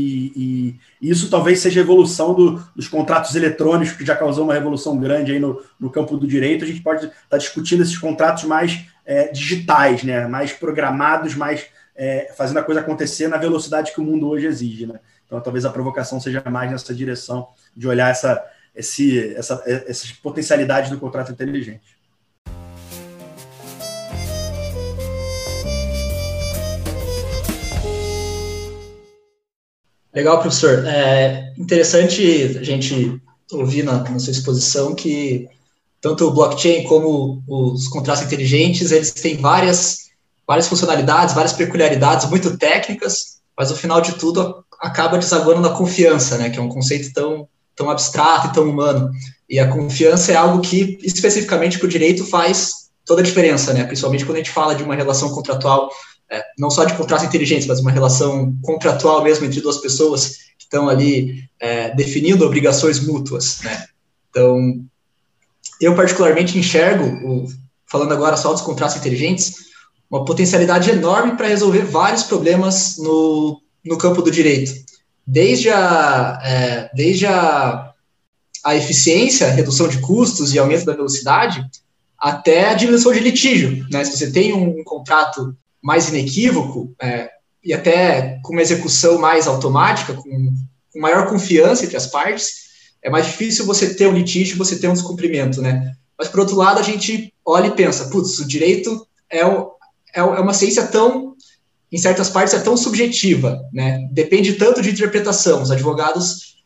e, 0.42 0.80
e 1.00 1.08
isso 1.08 1.30
talvez 1.30 1.60
seja 1.60 1.78
a 1.78 1.84
evolução 1.84 2.34
do, 2.34 2.60
dos 2.74 2.88
contratos 2.88 3.32
eletrônicos, 3.36 3.96
que 3.96 4.04
já 4.04 4.16
causou 4.16 4.42
uma 4.42 4.54
revolução 4.54 4.98
grande 4.98 5.30
aí 5.30 5.38
no, 5.38 5.62
no 5.78 5.90
campo 5.90 6.16
do 6.16 6.26
direito. 6.26 6.64
A 6.64 6.66
gente 6.66 6.82
pode 6.82 7.04
estar 7.06 7.16
tá 7.28 7.38
discutindo 7.38 7.84
esses 7.84 7.96
contratos 7.96 8.42
mais 8.42 8.86
é, 9.06 9.28
digitais, 9.28 10.02
né? 10.02 10.26
mais 10.26 10.52
programados, 10.52 11.36
mais 11.36 11.64
é, 11.94 12.32
fazendo 12.36 12.58
a 12.58 12.64
coisa 12.64 12.80
acontecer 12.80 13.28
na 13.28 13.36
velocidade 13.36 13.92
que 13.92 14.00
o 14.00 14.04
mundo 14.04 14.28
hoje 14.28 14.46
exige. 14.46 14.84
Né? 14.84 14.98
Então, 15.28 15.42
talvez 15.42 15.66
a 15.66 15.70
provocação 15.70 16.18
seja 16.18 16.42
mais 16.50 16.70
nessa 16.70 16.94
direção 16.94 17.48
de 17.76 17.86
olhar 17.86 18.10
essa, 18.10 18.42
esse, 18.74 19.34
essa, 19.34 19.62
essas 19.66 20.10
potencialidades 20.10 20.90
do 20.90 20.98
contrato 20.98 21.30
inteligente. 21.30 21.98
Legal, 30.14 30.40
professor. 30.40 30.82
É 30.86 31.52
interessante 31.58 32.56
a 32.58 32.62
gente 32.62 33.20
ouvir 33.52 33.82
na, 33.82 34.02
na 34.02 34.18
sua 34.18 34.30
exposição 34.30 34.94
que 34.94 35.46
tanto 36.00 36.26
o 36.26 36.32
blockchain 36.32 36.84
como 36.84 37.42
os 37.46 37.86
contratos 37.86 38.22
inteligentes, 38.22 38.92
eles 38.92 39.12
têm 39.12 39.36
várias, 39.36 40.08
várias 40.46 40.66
funcionalidades, 40.66 41.34
várias 41.34 41.52
peculiaridades 41.52 42.30
muito 42.30 42.56
técnicas, 42.56 43.40
mas 43.54 43.70
no 43.70 43.76
final 43.76 44.00
de 44.00 44.14
tudo 44.14 44.64
acaba 44.80 45.18
desaguando 45.18 45.60
na 45.60 45.70
confiança, 45.70 46.38
né, 46.38 46.50
que 46.50 46.58
é 46.58 46.62
um 46.62 46.68
conceito 46.68 47.12
tão, 47.12 47.48
tão 47.74 47.90
abstrato 47.90 48.48
e 48.48 48.52
tão 48.52 48.68
humano. 48.68 49.10
E 49.48 49.58
a 49.58 49.68
confiança 49.68 50.32
é 50.32 50.36
algo 50.36 50.60
que, 50.60 50.98
especificamente 51.02 51.78
para 51.78 51.86
o 51.86 51.90
direito, 51.90 52.24
faz 52.24 52.88
toda 53.04 53.20
a 53.20 53.24
diferença, 53.24 53.72
né, 53.72 53.84
principalmente 53.84 54.24
quando 54.24 54.36
a 54.36 54.40
gente 54.40 54.52
fala 54.52 54.74
de 54.74 54.82
uma 54.82 54.94
relação 54.94 55.30
contratual, 55.30 55.90
é, 56.30 56.42
não 56.58 56.70
só 56.70 56.84
de 56.84 56.94
contratos 56.94 57.26
inteligentes, 57.26 57.66
mas 57.66 57.80
uma 57.80 57.90
relação 57.90 58.54
contratual 58.62 59.22
mesmo 59.24 59.46
entre 59.46 59.60
duas 59.60 59.78
pessoas 59.78 60.36
que 60.58 60.64
estão 60.64 60.88
ali 60.88 61.42
é, 61.58 61.94
definindo 61.94 62.44
obrigações 62.44 63.00
mútuas, 63.00 63.60
né. 63.62 63.86
Então, 64.30 64.84
eu 65.80 65.94
particularmente 65.94 66.58
enxergo, 66.58 67.48
falando 67.90 68.12
agora 68.12 68.36
só 68.36 68.52
dos 68.52 68.60
contratos 68.60 68.96
inteligentes, 68.96 69.54
uma 70.10 70.24
potencialidade 70.24 70.90
enorme 70.90 71.36
para 71.36 71.48
resolver 71.48 71.84
vários 71.84 72.22
problemas 72.24 72.96
no, 72.98 73.60
no 73.88 73.98
campo 73.98 74.22
do 74.22 74.30
direito. 74.30 74.72
Desde 75.26 75.70
a, 75.70 76.40
é, 76.42 76.90
desde 76.94 77.26
a, 77.26 77.92
a 78.64 78.76
eficiência, 78.76 79.50
redução 79.50 79.88
de 79.88 79.98
custos 79.98 80.54
e 80.54 80.58
aumento 80.58 80.84
da 80.84 80.94
velocidade, 80.94 81.64
até 82.18 82.70
a 82.70 82.74
diminuição 82.74 83.12
de 83.12 83.20
litígio. 83.20 83.86
Né? 83.90 84.04
Se 84.04 84.16
você 84.16 84.30
tem 84.30 84.52
um, 84.52 84.80
um 84.80 84.84
contrato 84.84 85.56
mais 85.82 86.08
inequívoco 86.08 86.92
é, 87.00 87.30
e 87.64 87.72
até 87.72 88.38
com 88.42 88.52
uma 88.52 88.62
execução 88.62 89.18
mais 89.18 89.46
automática, 89.46 90.14
com, 90.14 90.54
com 90.92 91.00
maior 91.00 91.28
confiança 91.28 91.84
entre 91.84 91.96
as 91.96 92.06
partes, 92.06 92.68
é 93.02 93.08
mais 93.08 93.26
difícil 93.26 93.64
você 93.64 93.94
ter 93.94 94.08
um 94.08 94.14
litígio, 94.14 94.58
você 94.58 94.76
ter 94.76 94.88
um 94.88 94.92
descumprimento, 94.92 95.62
né? 95.62 95.94
Mas, 96.18 96.28
por 96.28 96.40
outro 96.40 96.56
lado, 96.56 96.80
a 96.80 96.82
gente 96.82 97.32
olha 97.44 97.68
e 97.68 97.76
pensa, 97.76 98.10
putz, 98.10 98.38
o 98.40 98.46
direito 98.46 99.06
é, 99.30 99.46
o, 99.46 99.72
é, 100.12 100.18
é 100.18 100.22
uma 100.22 100.52
ciência 100.52 100.86
tão, 100.88 101.27
em 101.90 101.98
certas 101.98 102.28
partes, 102.28 102.54
é 102.54 102.60
tão 102.60 102.76
subjetiva, 102.76 103.60
né? 103.72 104.06
Depende 104.12 104.54
tanto 104.54 104.82
de 104.82 104.90
interpretação. 104.90 105.62
Os 105.62 105.70
advogados 105.70 106.58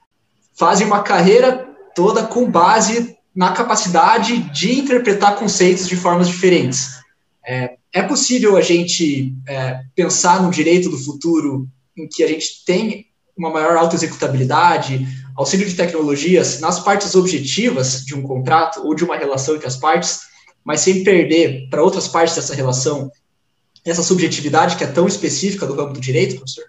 fazem 0.54 0.86
uma 0.86 1.02
carreira 1.02 1.68
toda 1.94 2.24
com 2.24 2.50
base 2.50 3.16
na 3.34 3.52
capacidade 3.52 4.38
de 4.50 4.72
interpretar 4.72 5.36
conceitos 5.36 5.88
de 5.88 5.96
formas 5.96 6.28
diferentes. 6.28 7.00
É, 7.46 7.76
é 7.92 8.02
possível 8.02 8.56
a 8.56 8.60
gente 8.60 9.34
é, 9.46 9.80
pensar 9.94 10.42
no 10.42 10.50
direito 10.50 10.88
do 10.88 10.98
futuro 10.98 11.68
em 11.96 12.08
que 12.08 12.22
a 12.22 12.26
gente 12.26 12.64
tem 12.64 13.06
uma 13.36 13.50
maior 13.50 13.76
autoexecutabilidade, 13.76 15.06
auxílio 15.36 15.66
de 15.66 15.74
tecnologias 15.74 16.60
nas 16.60 16.80
partes 16.80 17.14
objetivas 17.14 18.04
de 18.04 18.14
um 18.14 18.22
contrato 18.22 18.86
ou 18.86 18.94
de 18.94 19.04
uma 19.04 19.16
relação 19.16 19.54
entre 19.54 19.66
as 19.66 19.76
partes, 19.76 20.20
mas 20.64 20.80
sem 20.80 21.02
perder 21.02 21.68
para 21.70 21.82
outras 21.82 22.06
partes 22.06 22.34
dessa 22.34 22.54
relação 22.54 23.10
essa 23.90 24.02
subjetividade 24.02 24.76
que 24.76 24.84
é 24.84 24.86
tão 24.86 25.06
específica 25.08 25.66
do 25.66 25.76
campo 25.76 25.92
do 25.92 26.00
direito, 26.00 26.36
professor? 26.36 26.64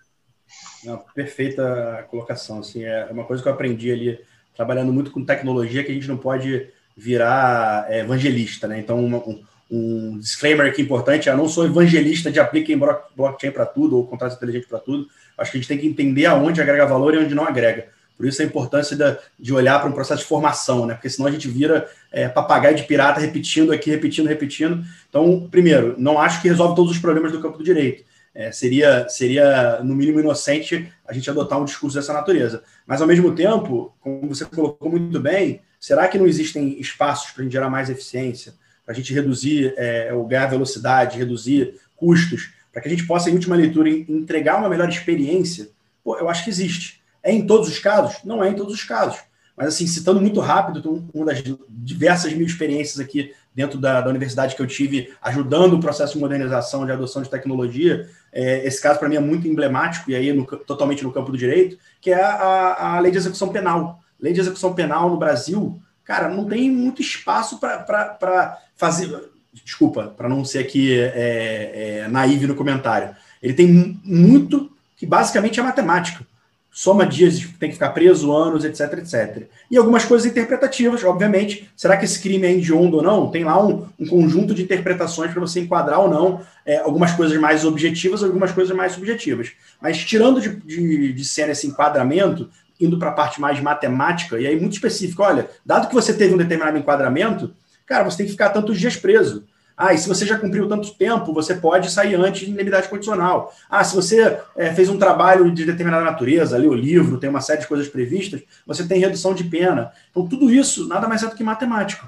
Não, 0.84 0.98
perfeita 1.14 2.06
colocação. 2.10 2.60
Assim, 2.60 2.84
é 2.84 3.08
uma 3.12 3.24
coisa 3.24 3.42
que 3.42 3.48
eu 3.48 3.54
aprendi 3.54 3.92
ali, 3.92 4.20
trabalhando 4.56 4.92
muito 4.92 5.12
com 5.12 5.24
tecnologia, 5.24 5.84
que 5.84 5.92
a 5.92 5.96
gente 5.96 6.08
não 6.08 6.18
pode 6.18 6.68
virar 6.96 7.86
é, 7.90 8.00
evangelista. 8.00 8.68
Né? 8.68 8.80
Então, 8.80 9.04
uma, 9.04 9.24
um, 9.72 10.18
disclaimer 10.20 10.68
aqui 10.68 10.82
importante: 10.82 11.30
eu 11.30 11.38
não 11.38 11.48
sou 11.48 11.66
evangelista 11.66 12.32
de 12.32 12.40
apliquem 12.40 12.80
blockchain 13.16 13.52
para 13.52 13.66
tudo 13.66 13.98
ou 13.98 14.08
contrato 14.08 14.36
inteligente 14.36 14.68
para 14.68 14.80
tudo. 14.80 15.08
Acho 15.38 15.52
que 15.52 15.58
a 15.58 15.60
gente 15.62 15.68
tem 15.68 15.78
que 15.78 15.88
entender 15.88 16.26
aonde 16.26 16.62
agrega 16.62 16.86
valor 16.86 17.14
e 17.14 17.18
onde 17.18 17.34
não 17.34 17.46
agrega. 17.46 17.88
Por 18.16 18.28
isso 18.28 18.42
a 18.42 18.46
importância 18.46 19.20
de 19.40 19.54
olhar 19.54 19.80
para 19.80 19.90
um 19.90 19.94
processo 19.94 20.22
de 20.22 20.28
formação, 20.28 20.86
né? 20.86 20.94
Porque 20.94 21.10
senão 21.10 21.28
a 21.28 21.32
gente 21.32 21.48
vira 21.48 21.90
é, 22.14 22.30
papagaio 22.30 22.76
de 22.76 22.84
pirata 22.84 23.20
repetindo 23.20 23.74
aqui, 23.74 23.90
repetindo, 23.90 24.28
repetindo. 24.28 24.86
Então, 25.10 25.48
primeiro, 25.50 25.96
não 25.98 26.20
acho 26.20 26.42
que 26.42 26.48
resolve 26.48 26.76
todos 26.76 26.92
os 26.92 27.00
problemas 27.00 27.32
do 27.32 27.42
campo 27.42 27.58
do 27.58 27.64
direito. 27.64 28.04
É, 28.36 28.52
seria, 28.52 29.08
seria, 29.10 29.80
no 29.84 29.96
mínimo, 29.96 30.20
inocente 30.20 30.92
a 31.08 31.14
gente 31.14 31.30
adotar 31.30 31.60
um 31.60 31.66
discurso 31.66 31.98
dessa 31.98 32.14
natureza. 32.14 32.64
Mas, 32.86 33.02
ao 33.02 33.08
mesmo 33.08 33.34
tempo, 33.34 33.94
como 34.00 34.28
você 34.28 34.46
colocou 34.46 34.92
muito 34.92 35.20
bem, 35.20 35.62
será 35.80 36.08
que 36.08 36.20
não 36.20 36.28
existem 36.28 36.80
espaços 36.80 37.32
para 37.32 37.42
a 37.42 37.44
gente 37.44 37.54
gerar 37.54 37.70
mais 37.70 37.90
eficiência, 37.90 38.54
para 38.86 38.94
a 38.94 38.96
gente 38.96 39.14
reduzir 39.14 39.74
é, 39.76 40.12
ganhar 40.28 40.46
velocidade, 40.48 41.18
reduzir 41.18 41.76
custos, 41.96 42.52
para 42.72 42.82
que 42.82 42.88
a 42.88 42.92
gente 42.92 43.06
possa, 43.06 43.30
em 43.30 43.34
última 43.34 43.56
leitura, 43.56 43.90
entregar 43.90 44.58
uma 44.58 44.70
melhor 44.70 44.88
experiência? 44.88 45.70
Pô, 46.04 46.18
eu 46.18 46.30
acho 46.30 46.44
que 46.44 46.50
existe. 46.50 47.02
É 47.24 47.32
em 47.32 47.48
todos 47.48 47.70
os 47.70 47.80
casos? 47.80 48.18
Não 48.24 48.44
é 48.44 48.50
em 48.50 48.56
todos 48.56 48.74
os 48.74 48.84
casos. 48.84 49.20
Mas, 49.56 49.68
assim, 49.68 49.86
citando 49.86 50.20
muito 50.20 50.40
rápido, 50.40 51.08
uma 51.14 51.28
das 51.28 51.44
diversas 51.70 52.34
mil 52.34 52.46
experiências 52.46 53.00
aqui 53.00 53.34
dentro 53.54 53.80
da, 53.80 54.02
da, 54.02 54.10
universidade 54.10 54.56
que 54.56 54.62
eu 54.62 54.68
tive, 54.68 55.14
ajudando 55.22 55.74
o 55.74 55.80
processo 55.80 56.14
de 56.14 56.20
modernização, 56.20 56.86
de 56.86 56.92
adoção 56.92 57.22
de 57.22 57.30
tecnologia. 57.30 58.10
É, 58.32 58.66
esse 58.66 58.82
caso, 58.82 58.98
para 58.98 59.08
mim, 59.08 59.16
é 59.16 59.20
muito 59.20 59.48
emblemático, 59.48 60.10
e 60.10 60.16
aí 60.16 60.34
no, 60.34 60.44
totalmente 60.46 61.04
no 61.04 61.12
campo 61.12 61.32
do 61.32 61.38
direito, 61.38 61.78
que 62.02 62.10
é 62.10 62.20
a, 62.20 62.96
a, 62.96 63.00
lei 63.00 63.12
de 63.12 63.18
execução 63.20 63.50
penal. 63.50 64.00
Lei 64.20 64.34
de 64.34 64.40
execução 64.40 64.74
penal 64.74 65.10
no 65.10 65.18
Brasil, 65.18 65.80
cara, 66.04 66.30
não 66.30 66.46
tem 66.46 66.72
muito 66.72 67.02
espaço 67.02 67.60
para 67.60 68.58
fazer. 68.76 69.32
Desculpa, 69.64 70.08
para 70.18 70.28
não 70.28 70.44
ser 70.44 70.60
aqui 70.60 71.00
é, 71.00 72.02
é, 72.04 72.08
naive 72.08 72.48
no 72.48 72.56
comentário. 72.56 73.16
Ele 73.40 73.54
tem 73.54 74.00
muito 74.04 74.72
que 74.98 75.06
basicamente 75.06 75.60
é 75.60 75.64
matemática 75.64 76.26
soma 76.74 77.06
dias 77.06 77.48
tem 77.60 77.70
que 77.70 77.76
ficar 77.76 77.90
preso, 77.90 78.36
anos, 78.36 78.66
etc, 78.66 78.98
etc. 78.98 79.48
E 79.70 79.78
algumas 79.78 80.04
coisas 80.04 80.26
interpretativas, 80.26 81.04
obviamente. 81.04 81.70
Será 81.78 81.96
que 81.96 82.04
esse 82.04 82.20
crime 82.20 82.48
é 82.48 82.52
hediondo 82.52 82.98
ou 82.98 83.04
não? 83.04 83.30
Tem 83.30 83.44
lá 83.44 83.64
um, 83.64 83.86
um 84.00 84.08
conjunto 84.08 84.56
de 84.56 84.64
interpretações 84.64 85.32
para 85.32 85.40
você 85.40 85.60
enquadrar 85.60 86.00
ou 86.00 86.10
não 86.10 86.42
é, 86.66 86.78
algumas 86.78 87.12
coisas 87.12 87.40
mais 87.40 87.64
objetivas, 87.64 88.24
algumas 88.24 88.52
coisas 88.52 88.76
mais 88.76 88.94
subjetivas. 88.94 89.52
Mas 89.80 90.04
tirando 90.04 90.42
de, 90.42 90.56
de, 90.56 91.14
de 91.14 91.26
cena 91.26 91.52
esse 91.52 91.68
enquadramento, 91.68 92.50
indo 92.80 92.98
para 92.98 93.10
a 93.10 93.14
parte 93.14 93.40
mais 93.40 93.60
matemática, 93.60 94.40
e 94.40 94.48
aí 94.48 94.60
muito 94.60 94.74
específico, 94.74 95.22
olha, 95.22 95.48
dado 95.64 95.88
que 95.88 95.94
você 95.94 96.12
teve 96.12 96.34
um 96.34 96.38
determinado 96.38 96.78
enquadramento, 96.78 97.54
cara, 97.86 98.04
você 98.04 98.18
tem 98.18 98.26
que 98.26 98.32
ficar 98.32 98.50
tantos 98.50 98.80
dias 98.80 98.96
preso. 98.96 99.46
Ah, 99.76 99.94
e 99.94 99.98
se 99.98 100.08
você 100.08 100.26
já 100.26 100.38
cumpriu 100.38 100.68
tanto 100.68 100.94
tempo, 100.94 101.34
você 101.34 101.56
pode 101.56 101.92
sair 101.92 102.16
antes 102.16 102.46
de 102.46 102.52
indemnidade 102.52 102.88
condicional. 102.88 103.54
Ah, 103.70 103.84
se 103.84 103.96
você 103.96 104.40
é, 104.56 104.74
fez 104.74 104.88
um 104.88 104.98
trabalho 104.98 105.52
de 105.52 105.66
determinada 105.66 106.06
natureza, 106.06 106.58
leu 106.58 106.72
o 106.72 106.76
livro, 106.76 107.18
tem 107.18 107.30
uma 107.30 107.42
série 107.42 107.62
de 107.62 107.68
coisas 107.68 107.88
previstas, 107.88 108.42
você 108.66 108.88
tem 108.88 109.00
redução 109.00 109.34
de 109.34 109.44
pena. 109.44 109.92
Então, 110.12 110.28
tudo 110.28 110.52
isso 110.52 110.88
nada 110.88 111.08
mais 111.08 111.24
é 111.24 111.28
do 111.28 111.36
que 111.36 111.44
matemática. 111.44 112.08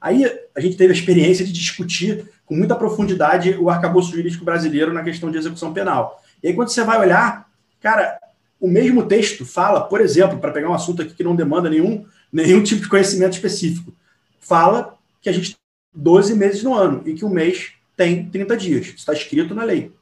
Aí 0.00 0.24
a 0.54 0.60
gente 0.60 0.76
teve 0.76 0.92
a 0.92 0.96
experiência 0.96 1.44
de 1.44 1.52
discutir 1.52 2.30
com 2.46 2.54
muita 2.54 2.74
profundidade 2.74 3.56
o 3.58 3.68
arcabouço 3.68 4.12
jurídico 4.12 4.44
brasileiro 4.44 4.92
na 4.92 5.02
questão 5.02 5.30
de 5.30 5.38
execução 5.38 5.72
penal. 5.72 6.22
E 6.42 6.48
aí, 6.48 6.54
quando 6.54 6.68
você 6.68 6.82
vai 6.82 6.98
olhar, 6.98 7.46
cara, 7.80 8.18
o 8.58 8.68
mesmo 8.68 9.04
texto 9.04 9.44
fala, 9.44 9.80
por 9.82 10.00
exemplo, 10.00 10.38
para 10.38 10.52
pegar 10.52 10.70
um 10.70 10.74
assunto 10.74 11.02
aqui 11.02 11.14
que 11.14 11.24
não 11.24 11.36
demanda 11.36 11.68
nenhum, 11.68 12.04
nenhum 12.32 12.62
tipo 12.62 12.82
de 12.82 12.88
conhecimento 12.88 13.34
específico, 13.34 13.92
fala 14.40 14.96
que 15.20 15.28
a 15.28 15.32
gente 15.32 15.59
12 15.94 16.34
meses 16.34 16.62
no 16.62 16.74
ano 16.74 17.02
e 17.04 17.14
que 17.14 17.24
o 17.24 17.28
mês 17.28 17.72
tem 17.96 18.28
30 18.28 18.56
dias. 18.56 18.86
Isso 18.86 18.96
está 18.96 19.12
escrito 19.12 19.54
na 19.54 19.64
lei. 19.64 19.92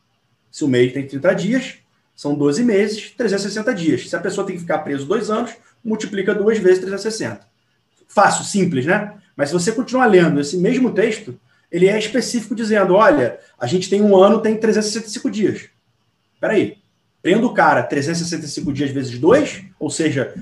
Se 0.50 0.64
o 0.64 0.68
mês 0.68 0.92
tem 0.92 1.06
30 1.06 1.34
dias, 1.34 1.78
são 2.14 2.34
12 2.34 2.64
meses, 2.64 3.10
360 3.10 3.74
dias. 3.74 4.08
Se 4.08 4.16
a 4.16 4.20
pessoa 4.20 4.46
tem 4.46 4.56
que 4.56 4.62
ficar 4.62 4.78
preso 4.78 5.06
dois 5.06 5.30
anos, 5.30 5.52
multiplica 5.84 6.34
duas 6.34 6.58
vezes 6.58 6.80
360. 6.80 7.46
Fácil, 8.08 8.44
simples, 8.44 8.86
né? 8.86 9.14
Mas 9.36 9.50
se 9.50 9.54
você 9.54 9.70
continuar 9.70 10.06
lendo 10.06 10.40
esse 10.40 10.56
mesmo 10.56 10.92
texto, 10.92 11.38
ele 11.70 11.86
é 11.86 11.98
específico 11.98 12.54
dizendo: 12.54 12.94
olha, 12.94 13.38
a 13.58 13.66
gente 13.66 13.88
tem 13.88 14.02
um 14.02 14.16
ano, 14.16 14.40
tem 14.40 14.56
365 14.56 15.30
dias. 15.30 15.68
Espera 16.34 16.54
aí. 16.54 16.78
Prendo 17.22 17.46
o 17.46 17.54
cara 17.54 17.82
365 17.82 18.72
dias 18.72 18.90
vezes 18.90 19.18
2, 19.18 19.64
ou 19.78 19.90
seja, 19.90 20.34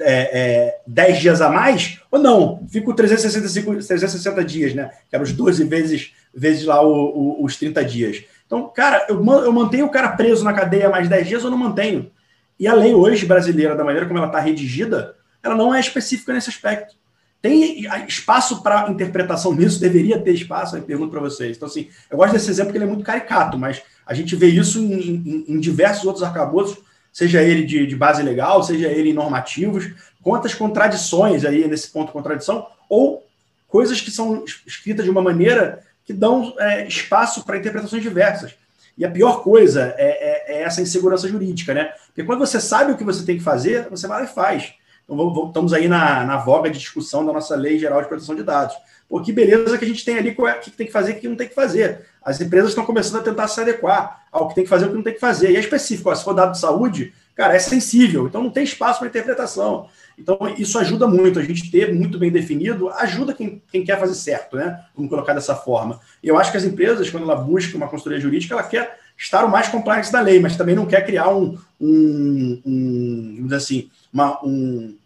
é, 0.00 0.40
é, 0.40 0.80
10 0.86 1.18
dias 1.18 1.40
a 1.40 1.50
mais, 1.50 2.00
ou 2.10 2.18
não, 2.18 2.66
fico 2.68 2.94
365, 2.94 3.72
360 3.74 4.44
dias, 4.44 4.74
né? 4.74 4.90
Que 5.08 5.16
era 5.16 5.22
os 5.22 5.32
12 5.32 5.64
vezes, 5.64 6.12
vezes 6.34 6.64
lá 6.64 6.80
o, 6.80 6.92
o, 7.40 7.44
os 7.44 7.56
30 7.56 7.84
dias. 7.84 8.24
Então, 8.46 8.68
cara, 8.68 9.06
eu, 9.08 9.16
eu 9.16 9.52
mantenho 9.52 9.86
o 9.86 9.90
cara 9.90 10.08
preso 10.10 10.44
na 10.44 10.52
cadeia 10.52 10.88
mais 10.88 11.08
10 11.08 11.26
dias 11.26 11.44
ou 11.44 11.50
não 11.50 11.58
mantenho? 11.58 12.10
E 12.58 12.66
a 12.66 12.74
lei 12.74 12.94
hoje 12.94 13.26
brasileira, 13.26 13.74
da 13.74 13.84
maneira 13.84 14.06
como 14.06 14.18
ela 14.18 14.28
está 14.28 14.40
redigida, 14.40 15.14
ela 15.42 15.54
não 15.54 15.74
é 15.74 15.80
específica 15.80 16.32
nesse 16.32 16.50
aspecto. 16.50 16.96
Tem 17.40 17.86
espaço 18.08 18.62
para 18.62 18.90
interpretação 18.90 19.54
nisso? 19.54 19.80
Deveria 19.80 20.18
ter 20.18 20.32
espaço? 20.32 20.74
Aí 20.74 20.82
pergunto 20.82 21.12
para 21.12 21.20
vocês. 21.20 21.56
Então, 21.56 21.68
assim, 21.68 21.88
eu 22.10 22.16
gosto 22.16 22.32
desse 22.32 22.50
exemplo 22.50 22.68
porque 22.68 22.78
ele 22.78 22.84
é 22.84 22.88
muito 22.88 23.04
caricato, 23.04 23.56
mas 23.56 23.80
a 24.04 24.12
gente 24.12 24.34
vê 24.34 24.48
isso 24.48 24.80
em, 24.80 24.92
em, 24.92 25.44
em 25.46 25.60
diversos 25.60 26.04
outros 26.04 26.24
arcabouços 26.24 26.78
seja 27.12 27.42
ele 27.42 27.64
de, 27.64 27.86
de, 27.86 27.96
base 27.96 28.22
legal, 28.22 28.62
seja 28.62 28.88
ele 28.88 29.10
em 29.10 29.14
normativos, 29.14 29.90
quantas 30.22 30.54
contradições 30.54 31.44
aí 31.44 31.66
nesse 31.66 31.90
ponto 31.90 32.12
contradição, 32.12 32.66
ou 32.88 33.26
coisas 33.66 34.00
que 34.00 34.10
são 34.10 34.44
escritas 34.66 35.04
de 35.04 35.10
uma 35.10 35.22
maneira 35.22 35.82
que 36.04 36.12
dão 36.12 36.54
é, 36.58 36.86
espaço 36.86 37.44
para 37.44 37.58
interpretações 37.58 38.02
diversas. 38.02 38.54
E 38.96 39.04
a 39.04 39.10
pior 39.10 39.42
coisa 39.42 39.94
é, 39.96 40.06
é, 40.06 40.56
é, 40.56 40.62
essa 40.62 40.82
insegurança 40.82 41.28
jurídica, 41.28 41.72
né? 41.72 41.92
Porque 42.06 42.24
quando 42.24 42.40
você 42.40 42.60
sabe 42.60 42.92
o 42.92 42.96
que 42.96 43.04
você 43.04 43.24
tem 43.24 43.36
que 43.36 43.44
fazer, 43.44 43.88
você 43.88 44.08
vai 44.08 44.22
lá 44.22 44.24
e 44.24 44.34
faz. 44.34 44.72
Então, 45.04 45.46
estamos 45.46 45.72
aí 45.72 45.86
na, 45.86 46.24
na 46.24 46.36
voga 46.36 46.68
de 46.68 46.78
discussão 46.78 47.24
da 47.24 47.32
nossa 47.32 47.54
Lei 47.54 47.78
Geral 47.78 48.02
de 48.02 48.08
Proteção 48.08 48.34
de 48.34 48.42
Dados. 48.42 48.76
Pô, 49.08 49.22
que 49.22 49.32
beleza 49.32 49.78
que 49.78 49.84
a 49.84 49.88
gente 49.88 50.04
tem 50.04 50.18
ali, 50.18 50.36
o 50.36 50.60
que 50.60 50.70
tem 50.70 50.86
que 50.86 50.92
fazer 50.92 51.12
e 51.12 51.16
o 51.16 51.20
que 51.20 51.28
não 51.28 51.36
tem 51.36 51.48
que 51.48 51.54
fazer. 51.54 52.00
As 52.22 52.40
empresas 52.40 52.70
estão 52.70 52.84
começando 52.84 53.20
a 53.20 53.24
tentar 53.24 53.48
se 53.48 53.58
adequar 53.58 54.24
ao 54.30 54.48
que 54.48 54.54
tem 54.54 54.64
que 54.64 54.70
fazer 54.70 54.84
e 54.84 54.88
o 54.88 54.90
que 54.90 54.96
não 54.96 55.02
tem 55.02 55.14
que 55.14 55.20
fazer. 55.20 55.50
E 55.50 55.56
é 55.56 55.60
específico, 55.60 56.10
ó, 56.10 56.14
se 56.14 56.22
for 56.22 56.34
dado 56.34 56.52
de 56.52 56.58
saúde, 56.58 57.14
cara, 57.34 57.54
é 57.54 57.58
sensível, 57.58 58.26
então 58.26 58.42
não 58.42 58.50
tem 58.50 58.64
espaço 58.64 58.98
para 58.98 59.08
interpretação. 59.08 59.88
Então, 60.18 60.36
isso 60.58 60.78
ajuda 60.78 61.06
muito, 61.06 61.38
a 61.38 61.42
gente 61.42 61.70
ter 61.70 61.94
muito 61.94 62.18
bem 62.18 62.30
definido, 62.30 62.90
ajuda 62.90 63.32
quem, 63.32 63.62
quem 63.70 63.84
quer 63.84 63.98
fazer 63.98 64.14
certo, 64.14 64.56
né? 64.56 64.84
Vamos 64.94 65.08
colocar 65.08 65.32
dessa 65.32 65.54
forma. 65.54 66.00
Eu 66.22 66.36
acho 66.36 66.50
que 66.50 66.56
as 66.56 66.64
empresas, 66.64 67.08
quando 67.08 67.22
ela 67.22 67.36
busca 67.36 67.76
uma 67.76 67.88
consultoria 67.88 68.20
jurídica, 68.20 68.52
ela 68.52 68.64
quer 68.64 68.98
estar 69.16 69.44
o 69.44 69.50
mais 69.50 69.68
complexo 69.68 70.12
da 70.12 70.20
lei, 70.20 70.40
mas 70.40 70.56
também 70.56 70.74
não 70.74 70.86
quer 70.86 71.06
criar 71.06 71.28
um, 71.28 71.56
um, 71.80 72.60
um 72.66 73.48
assim, 73.54 73.88
uma, 74.12 74.44
um, 74.44 74.97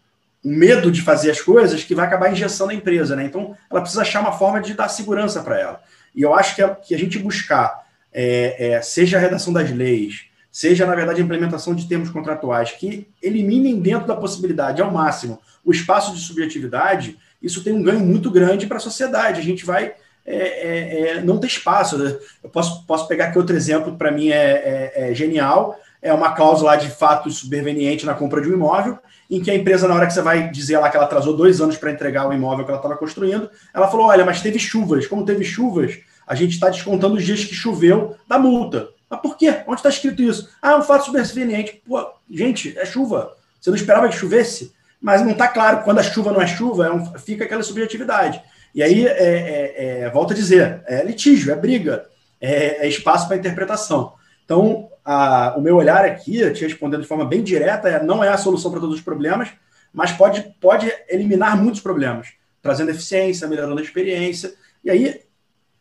um 0.43 0.55
medo 0.55 0.91
de 0.91 1.01
fazer 1.01 1.31
as 1.31 1.41
coisas 1.41 1.83
que 1.83 1.95
vai 1.95 2.05
acabar 2.05 2.31
injeção 2.31 2.69
a 2.69 2.73
empresa, 2.73 3.15
né? 3.15 3.23
Então, 3.25 3.55
ela 3.69 3.81
precisa 3.81 4.01
achar 4.01 4.21
uma 4.21 4.33
forma 4.33 4.59
de 4.61 4.73
dar 4.73 4.89
segurança 4.89 5.41
para 5.41 5.59
ela. 5.59 5.81
E 6.13 6.21
eu 6.21 6.33
acho 6.33 6.55
que 6.55 6.61
a, 6.61 6.69
que 6.69 6.93
a 6.93 6.97
gente 6.97 7.17
buscar, 7.17 7.85
é, 8.11 8.71
é, 8.71 8.81
seja 8.81 9.17
a 9.17 9.19
redação 9.19 9.53
das 9.53 9.71
leis, 9.71 10.25
seja, 10.51 10.85
na 10.85 10.95
verdade, 10.95 11.21
a 11.21 11.23
implementação 11.23 11.73
de 11.73 11.87
termos 11.87 12.09
contratuais 12.09 12.71
que 12.71 13.07
eliminem 13.21 13.79
dentro 13.79 14.07
da 14.07 14.15
possibilidade, 14.15 14.81
ao 14.81 14.91
máximo, 14.91 15.39
o 15.65 15.71
espaço 15.71 16.13
de 16.13 16.19
subjetividade, 16.19 17.17
isso 17.41 17.63
tem 17.63 17.73
um 17.73 17.81
ganho 17.81 17.99
muito 17.99 18.29
grande 18.29 18.67
para 18.67 18.77
a 18.77 18.81
sociedade. 18.81 19.39
A 19.39 19.43
gente 19.43 19.65
vai 19.65 19.93
é, 20.25 20.35
é, 20.35 21.07
é 21.17 21.21
não 21.21 21.39
ter 21.39 21.47
espaço. 21.47 21.97
Né? 21.97 22.15
Eu 22.43 22.49
posso, 22.49 22.85
posso 22.85 23.07
pegar 23.07 23.25
aqui 23.25 23.37
outro 23.37 23.55
exemplo, 23.55 23.97
para 23.97 24.11
mim 24.11 24.29
é, 24.29 24.35
é, 24.35 24.93
é, 24.95 25.13
genial, 25.13 25.79
é 26.03 26.13
uma 26.13 26.33
cláusula 26.33 26.75
de 26.75 26.89
fato 26.89 27.31
superveniente 27.31 28.05
na 28.05 28.13
compra 28.13 28.41
de 28.41 28.49
um 28.49 28.53
imóvel, 28.53 28.99
em 29.31 29.41
que 29.41 29.49
a 29.49 29.55
empresa, 29.55 29.87
na 29.87 29.95
hora 29.95 30.05
que 30.05 30.13
você 30.13 30.21
vai 30.21 30.49
dizer 30.51 30.77
lá 30.77 30.89
que 30.89 30.97
ela 30.97 31.05
atrasou 31.05 31.35
dois 31.35 31.61
anos 31.61 31.77
para 31.77 31.91
entregar 31.91 32.27
o 32.27 32.33
imóvel 32.33 32.65
que 32.65 32.71
ela 32.71 32.79
estava 32.79 32.97
construindo, 32.97 33.49
ela 33.73 33.87
falou: 33.87 34.07
olha, 34.07 34.25
mas 34.25 34.41
teve 34.41 34.59
chuvas. 34.59 35.07
Como 35.07 35.25
teve 35.25 35.45
chuvas, 35.45 35.97
a 36.27 36.35
gente 36.35 36.51
está 36.51 36.69
descontando 36.69 37.15
os 37.15 37.23
dias 37.23 37.45
que 37.45 37.55
choveu 37.55 38.15
da 38.27 38.37
multa. 38.37 38.89
Mas 39.09 39.21
por 39.21 39.37
quê? 39.37 39.63
Onde 39.65 39.79
está 39.79 39.89
escrito 39.89 40.21
isso? 40.21 40.49
Ah, 40.61 40.71
é 40.71 40.75
um 40.75 40.81
fato 40.81 41.05
superveniente. 41.05 41.81
Pô, 41.87 42.05
gente, 42.29 42.77
é 42.77 42.85
chuva. 42.85 43.31
Você 43.59 43.69
não 43.69 43.77
esperava 43.77 44.09
que 44.09 44.15
chovesse? 44.15 44.73
Mas 45.01 45.21
não 45.21 45.31
está 45.31 45.47
claro. 45.47 45.83
Quando 45.83 45.99
a 45.99 46.03
chuva 46.03 46.33
não 46.33 46.41
é 46.41 46.47
chuva, 46.47 46.87
é 46.87 46.91
um, 46.91 47.05
fica 47.17 47.45
aquela 47.45 47.63
subjetividade. 47.63 48.41
E 48.75 48.83
aí, 48.83 49.07
é, 49.07 49.11
é, 49.11 50.01
é, 50.01 50.09
volto 50.09 50.33
a 50.33 50.35
dizer, 50.35 50.81
é 50.85 51.03
litígio, 51.03 51.53
é 51.53 51.55
briga, 51.55 52.05
é, 52.41 52.85
é 52.85 52.89
espaço 52.89 53.27
para 53.27 53.37
interpretação. 53.37 54.13
Então, 54.43 54.89
a, 55.03 55.55
o 55.57 55.61
meu 55.61 55.75
olhar 55.75 56.05
aqui, 56.05 56.51
te 56.51 56.63
respondendo 56.63 57.01
de 57.01 57.07
forma 57.07 57.25
bem 57.25 57.43
direta, 57.43 57.89
é, 57.89 58.03
não 58.03 58.23
é 58.23 58.29
a 58.29 58.37
solução 58.37 58.71
para 58.71 58.79
todos 58.79 58.95
os 58.95 59.01
problemas, 59.01 59.49
mas 59.93 60.11
pode, 60.11 60.41
pode 60.59 60.91
eliminar 61.07 61.61
muitos 61.61 61.81
problemas, 61.81 62.29
trazendo 62.61 62.91
eficiência, 62.91 63.47
melhorando 63.47 63.79
a 63.79 63.83
experiência. 63.83 64.53
E 64.83 64.89
aí, 64.89 65.21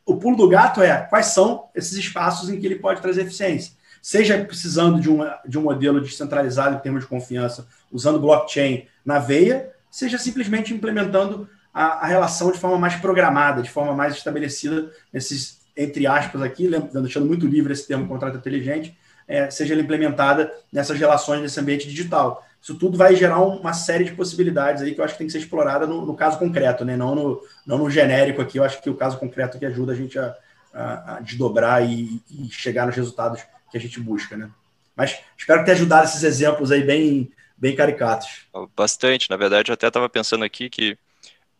o 0.04 0.16
pulo 0.16 0.36
do 0.36 0.48
gato 0.48 0.82
é 0.82 0.96
quais 1.08 1.26
são 1.26 1.68
esses 1.74 1.92
espaços 1.92 2.50
em 2.50 2.60
que 2.60 2.66
ele 2.66 2.76
pode 2.76 3.00
trazer 3.00 3.22
eficiência. 3.22 3.72
Seja 4.02 4.44
precisando 4.44 5.00
de, 5.00 5.08
uma, 5.08 5.38
de 5.46 5.58
um 5.58 5.62
modelo 5.62 6.00
descentralizado 6.00 6.76
em 6.76 6.80
termos 6.80 7.04
de 7.04 7.08
confiança, 7.08 7.68
usando 7.90 8.18
blockchain 8.18 8.86
na 9.04 9.18
veia, 9.20 9.70
seja 9.90 10.18
simplesmente 10.18 10.74
implementando 10.74 11.48
a, 11.72 12.04
a 12.04 12.06
relação 12.06 12.50
de 12.50 12.58
forma 12.58 12.78
mais 12.78 12.96
programada, 12.96 13.62
de 13.62 13.70
forma 13.70 13.94
mais 13.94 14.14
estabelecida 14.14 14.90
nesses, 15.12 15.60
entre 15.76 16.06
aspas, 16.06 16.42
aqui, 16.42 16.68
deixando 16.92 17.26
muito 17.26 17.46
livre 17.46 17.72
esse 17.72 17.86
termo 17.86 18.08
contrato 18.08 18.36
inteligente, 18.36 18.98
é, 19.26 19.50
seja 19.50 19.74
implementada 19.74 20.52
nessas 20.72 20.98
relações 20.98 21.40
nesse 21.40 21.58
ambiente 21.58 21.88
digital. 21.88 22.46
Isso 22.62 22.76
tudo 22.76 22.96
vai 22.96 23.16
gerar 23.16 23.40
uma 23.40 23.72
série 23.72 24.04
de 24.04 24.12
possibilidades 24.12 24.82
aí 24.82 24.94
que 24.94 25.00
eu 25.00 25.04
acho 25.04 25.14
que 25.14 25.18
tem 25.18 25.26
que 25.26 25.32
ser 25.32 25.40
explorada 25.40 25.84
no, 25.84 26.06
no 26.06 26.14
caso 26.14 26.38
concreto, 26.38 26.84
né? 26.84 26.96
não, 26.96 27.12
no, 27.12 27.42
não 27.66 27.78
no 27.78 27.90
genérico 27.90 28.40
aqui. 28.40 28.58
Eu 28.58 28.62
acho 28.64 28.80
que 28.80 28.88
o 28.88 28.94
caso 28.94 29.18
concreto 29.18 29.58
que 29.58 29.66
ajuda 29.66 29.92
a 29.92 29.96
gente 29.96 30.16
a, 30.16 30.36
a, 30.72 31.16
a 31.16 31.20
desdobrar 31.20 31.84
e, 31.84 32.22
e, 32.30 32.48
chegar 32.50 32.86
nos 32.86 32.94
resultados 32.94 33.42
que 33.68 33.76
a 33.76 33.80
gente 33.80 33.98
busca, 33.98 34.36
né? 34.36 34.48
Mas 34.94 35.18
espero 35.36 35.64
ter 35.64 35.72
ajudado 35.72 36.04
esses 36.04 36.22
exemplos 36.22 36.70
aí 36.70 36.84
bem, 36.84 37.32
bem 37.56 37.74
caricatos. 37.74 38.46
Bastante, 38.76 39.28
na 39.28 39.36
verdade, 39.36 39.70
eu 39.70 39.74
até 39.74 39.88
estava 39.88 40.08
pensando 40.08 40.44
aqui 40.44 40.70
que, 40.70 40.96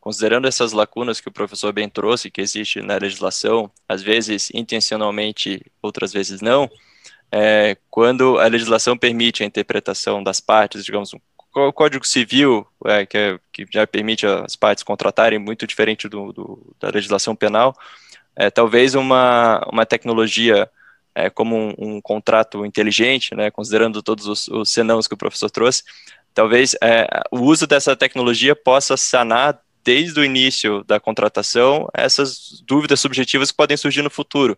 considerando 0.01 0.47
essas 0.47 0.73
lacunas 0.73 1.21
que 1.21 1.29
o 1.29 1.33
professor 1.33 1.73
bem 1.73 1.89
trouxe, 1.89 2.31
que 2.31 2.41
existe 2.41 2.81
na 2.81 2.97
legislação, 2.97 3.71
às 3.89 4.03
vezes 4.03 4.51
intencionalmente, 4.55 5.65
outras 5.81 6.13
vezes 6.13 6.41
não, 6.41 6.71
é, 7.33 7.79
quando 7.91 8.39
a 8.39 8.47
legislação 8.47 8.97
permite 8.97 9.43
a 9.43 9.47
interpretação 9.47 10.23
das 10.23 10.39
partes, 10.39 10.85
digamos, 10.85 11.15
o 11.55 11.73
Código 11.73 12.07
Civil, 12.07 12.67
é, 12.85 13.07
que, 13.07 13.17
é, 13.17 13.39
que, 13.51 13.67
já 13.71 13.87
permite 13.87 14.27
as 14.27 14.55
partes 14.55 14.85
contratarem, 14.85 15.39
muito 15.39 15.67
diferente 15.67 16.09
do, 16.09 16.33
do 16.33 16.75
da 16.79 16.91
legislação 16.91 17.35
penal, 17.35 17.75
é, 18.37 18.51
talvez 18.51 18.95
uma, 18.95 19.67
uma 19.71 19.87
tecnologia 19.87 20.71
é, 21.15 21.31
como 21.31 21.57
um, 21.57 21.75
um, 21.79 22.01
contrato 22.01 22.65
inteligente, 22.65 23.35
né, 23.35 23.51
considerando 23.51 24.03
todos 24.03 24.27
os, 24.27 24.49
os 24.49 24.71
senãos 24.71 25.07
que 25.07 25.15
o 25.15 25.19
professor 25.19 25.51
trouxe, 25.51 25.83
talvez 26.35 26.75
é, 26.83 27.07
o 27.31 27.41
uso 27.41 27.67
dessa 27.67 27.95
tecnologia 27.95 28.57
possa 28.57 28.97
sanar 28.97 29.59
desde 29.85 30.19
o 30.21 30.25
início 30.25 30.85
da 30.85 31.01
contratação 31.01 31.89
essas 31.93 32.63
dúvidas 32.67 33.01
subjetivas 33.01 33.51
que 33.51 33.57
podem 33.57 33.77
surgir 33.77 34.03
no 34.03 34.11
futuro. 34.11 34.57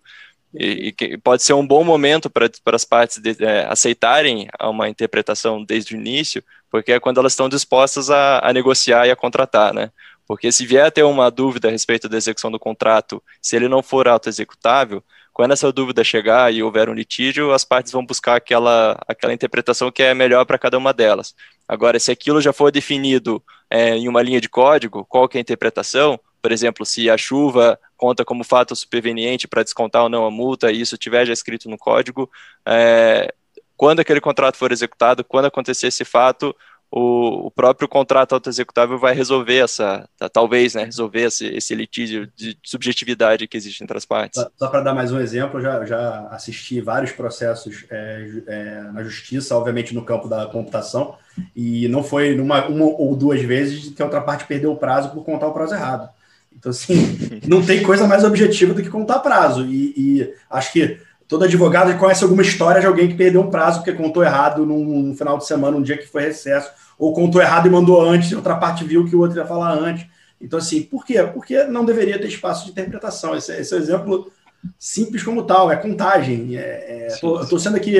E, 0.54 0.94
e 1.00 1.18
pode 1.18 1.42
ser 1.42 1.52
um 1.52 1.66
bom 1.66 1.82
momento 1.82 2.30
para 2.30 2.48
as 2.66 2.84
partes 2.84 3.18
de, 3.18 3.36
é, 3.44 3.66
aceitarem 3.66 4.48
uma 4.62 4.88
interpretação 4.88 5.64
desde 5.64 5.94
o 5.94 5.98
início, 5.98 6.42
porque 6.70 6.92
é 6.92 7.00
quando 7.00 7.18
elas 7.18 7.32
estão 7.32 7.48
dispostas 7.48 8.10
a, 8.10 8.38
a 8.38 8.52
negociar 8.52 9.06
e 9.06 9.10
a 9.10 9.16
contratar, 9.16 9.74
né? 9.74 9.90
Porque 10.26 10.50
se 10.50 10.64
vier 10.64 10.86
a 10.86 10.90
ter 10.90 11.02
uma 11.02 11.30
dúvida 11.30 11.68
a 11.68 11.70
respeito 11.70 12.08
da 12.08 12.16
execução 12.16 12.50
do 12.50 12.58
contrato, 12.58 13.22
se 13.42 13.56
ele 13.56 13.68
não 13.68 13.82
for 13.82 14.08
autoexecutável, 14.08 15.02
quando 15.32 15.50
essa 15.50 15.72
dúvida 15.72 16.04
chegar 16.04 16.54
e 16.54 16.62
houver 16.62 16.88
um 16.88 16.94
litígio, 16.94 17.52
as 17.52 17.64
partes 17.64 17.92
vão 17.92 18.06
buscar 18.06 18.36
aquela, 18.36 18.96
aquela 19.06 19.34
interpretação 19.34 19.90
que 19.90 20.02
é 20.02 20.14
melhor 20.14 20.44
para 20.46 20.58
cada 20.58 20.78
uma 20.78 20.94
delas. 20.94 21.34
Agora, 21.66 21.98
se 21.98 22.12
aquilo 22.12 22.40
já 22.40 22.52
for 22.52 22.70
definido 22.70 23.42
é, 23.68 23.96
em 23.96 24.08
uma 24.08 24.22
linha 24.22 24.40
de 24.40 24.48
código, 24.48 25.04
qual 25.04 25.28
que 25.28 25.36
é 25.36 25.40
a 25.40 25.42
interpretação? 25.42 26.18
Por 26.44 26.52
exemplo, 26.52 26.84
se 26.84 27.08
a 27.08 27.16
chuva 27.16 27.80
conta 27.96 28.22
como 28.22 28.44
fato 28.44 28.76
superveniente 28.76 29.48
para 29.48 29.62
descontar 29.62 30.02
ou 30.02 30.10
não 30.10 30.26
a 30.26 30.30
multa, 30.30 30.70
e 30.70 30.78
isso 30.78 30.98
tiver 30.98 31.24
já 31.24 31.32
escrito 31.32 31.70
no 31.70 31.78
código, 31.78 32.30
é, 32.68 33.32
quando 33.74 34.00
aquele 34.00 34.20
contrato 34.20 34.58
for 34.58 34.70
executado, 34.70 35.24
quando 35.24 35.46
acontecer 35.46 35.86
esse 35.86 36.04
fato, 36.04 36.54
o, 36.90 37.46
o 37.46 37.50
próprio 37.50 37.88
contrato 37.88 38.34
autoexecutável 38.34 38.98
vai 38.98 39.14
resolver 39.14 39.56
essa, 39.56 40.06
talvez, 40.34 40.74
né, 40.74 40.84
resolver 40.84 41.22
esse, 41.22 41.46
esse 41.46 41.74
litígio 41.74 42.30
de 42.36 42.58
subjetividade 42.62 43.48
que 43.48 43.56
existe 43.56 43.82
entre 43.82 43.96
as 43.96 44.04
partes. 44.04 44.38
Só, 44.38 44.50
só 44.54 44.68
para 44.68 44.82
dar 44.82 44.92
mais 44.92 45.12
um 45.12 45.20
exemplo, 45.20 45.62
já, 45.62 45.82
já 45.86 46.28
assisti 46.28 46.78
vários 46.78 47.12
processos 47.12 47.86
é, 47.88 48.42
é, 48.46 48.80
na 48.92 49.02
justiça, 49.02 49.56
obviamente 49.56 49.94
no 49.94 50.04
campo 50.04 50.28
da 50.28 50.44
computação, 50.44 51.16
e 51.56 51.88
não 51.88 52.04
foi 52.04 52.34
numa, 52.34 52.66
uma 52.66 52.84
ou 52.84 53.16
duas 53.16 53.40
vezes 53.40 53.94
que 53.94 54.02
a 54.02 54.04
outra 54.04 54.20
parte 54.20 54.44
perdeu 54.44 54.72
o 54.72 54.76
prazo 54.76 55.08
por 55.08 55.24
contar 55.24 55.46
o 55.46 55.54
prazo 55.54 55.72
errado. 55.72 56.10
Então, 56.56 56.70
assim, 56.70 57.40
não 57.46 57.64
tem 57.64 57.82
coisa 57.82 58.06
mais 58.06 58.24
objetiva 58.24 58.74
do 58.74 58.82
que 58.82 58.88
contar 58.88 59.18
prazo. 59.18 59.66
E, 59.66 59.94
e 59.96 60.34
acho 60.50 60.72
que 60.72 60.98
todo 61.28 61.44
advogado 61.44 61.96
conhece 61.98 62.22
alguma 62.22 62.42
história 62.42 62.80
de 62.80 62.86
alguém 62.86 63.08
que 63.08 63.14
perdeu 63.14 63.40
um 63.40 63.50
prazo 63.50 63.78
porque 63.78 63.92
contou 63.92 64.22
errado 64.22 64.64
num, 64.64 64.84
num 64.84 65.16
final 65.16 65.38
de 65.38 65.46
semana, 65.46 65.76
um 65.76 65.82
dia 65.82 65.98
que 65.98 66.06
foi 66.06 66.22
recesso 66.22 66.70
ou 66.98 67.12
contou 67.12 67.40
errado 67.40 67.66
e 67.66 67.70
mandou 67.70 68.00
antes, 68.00 68.30
e 68.30 68.36
outra 68.36 68.54
parte 68.54 68.84
viu 68.84 69.04
que 69.04 69.16
o 69.16 69.20
outro 69.20 69.38
ia 69.38 69.46
falar 69.46 69.72
antes. 69.72 70.06
Então, 70.40 70.58
assim, 70.58 70.82
por 70.82 71.04
quê? 71.04 71.22
Porque 71.32 71.64
não 71.64 71.84
deveria 71.84 72.18
ter 72.18 72.28
espaço 72.28 72.66
de 72.66 72.70
interpretação. 72.70 73.36
Esse, 73.36 73.52
esse 73.52 73.74
é 73.74 73.76
um 73.76 73.80
exemplo 73.80 74.32
simples 74.78 75.22
como 75.22 75.44
tal, 75.44 75.70
é 75.70 75.76
contagem. 75.76 76.56
É, 76.56 76.60
é, 76.60 77.08
estou 77.08 77.58
sendo 77.58 77.76
aqui 77.76 77.96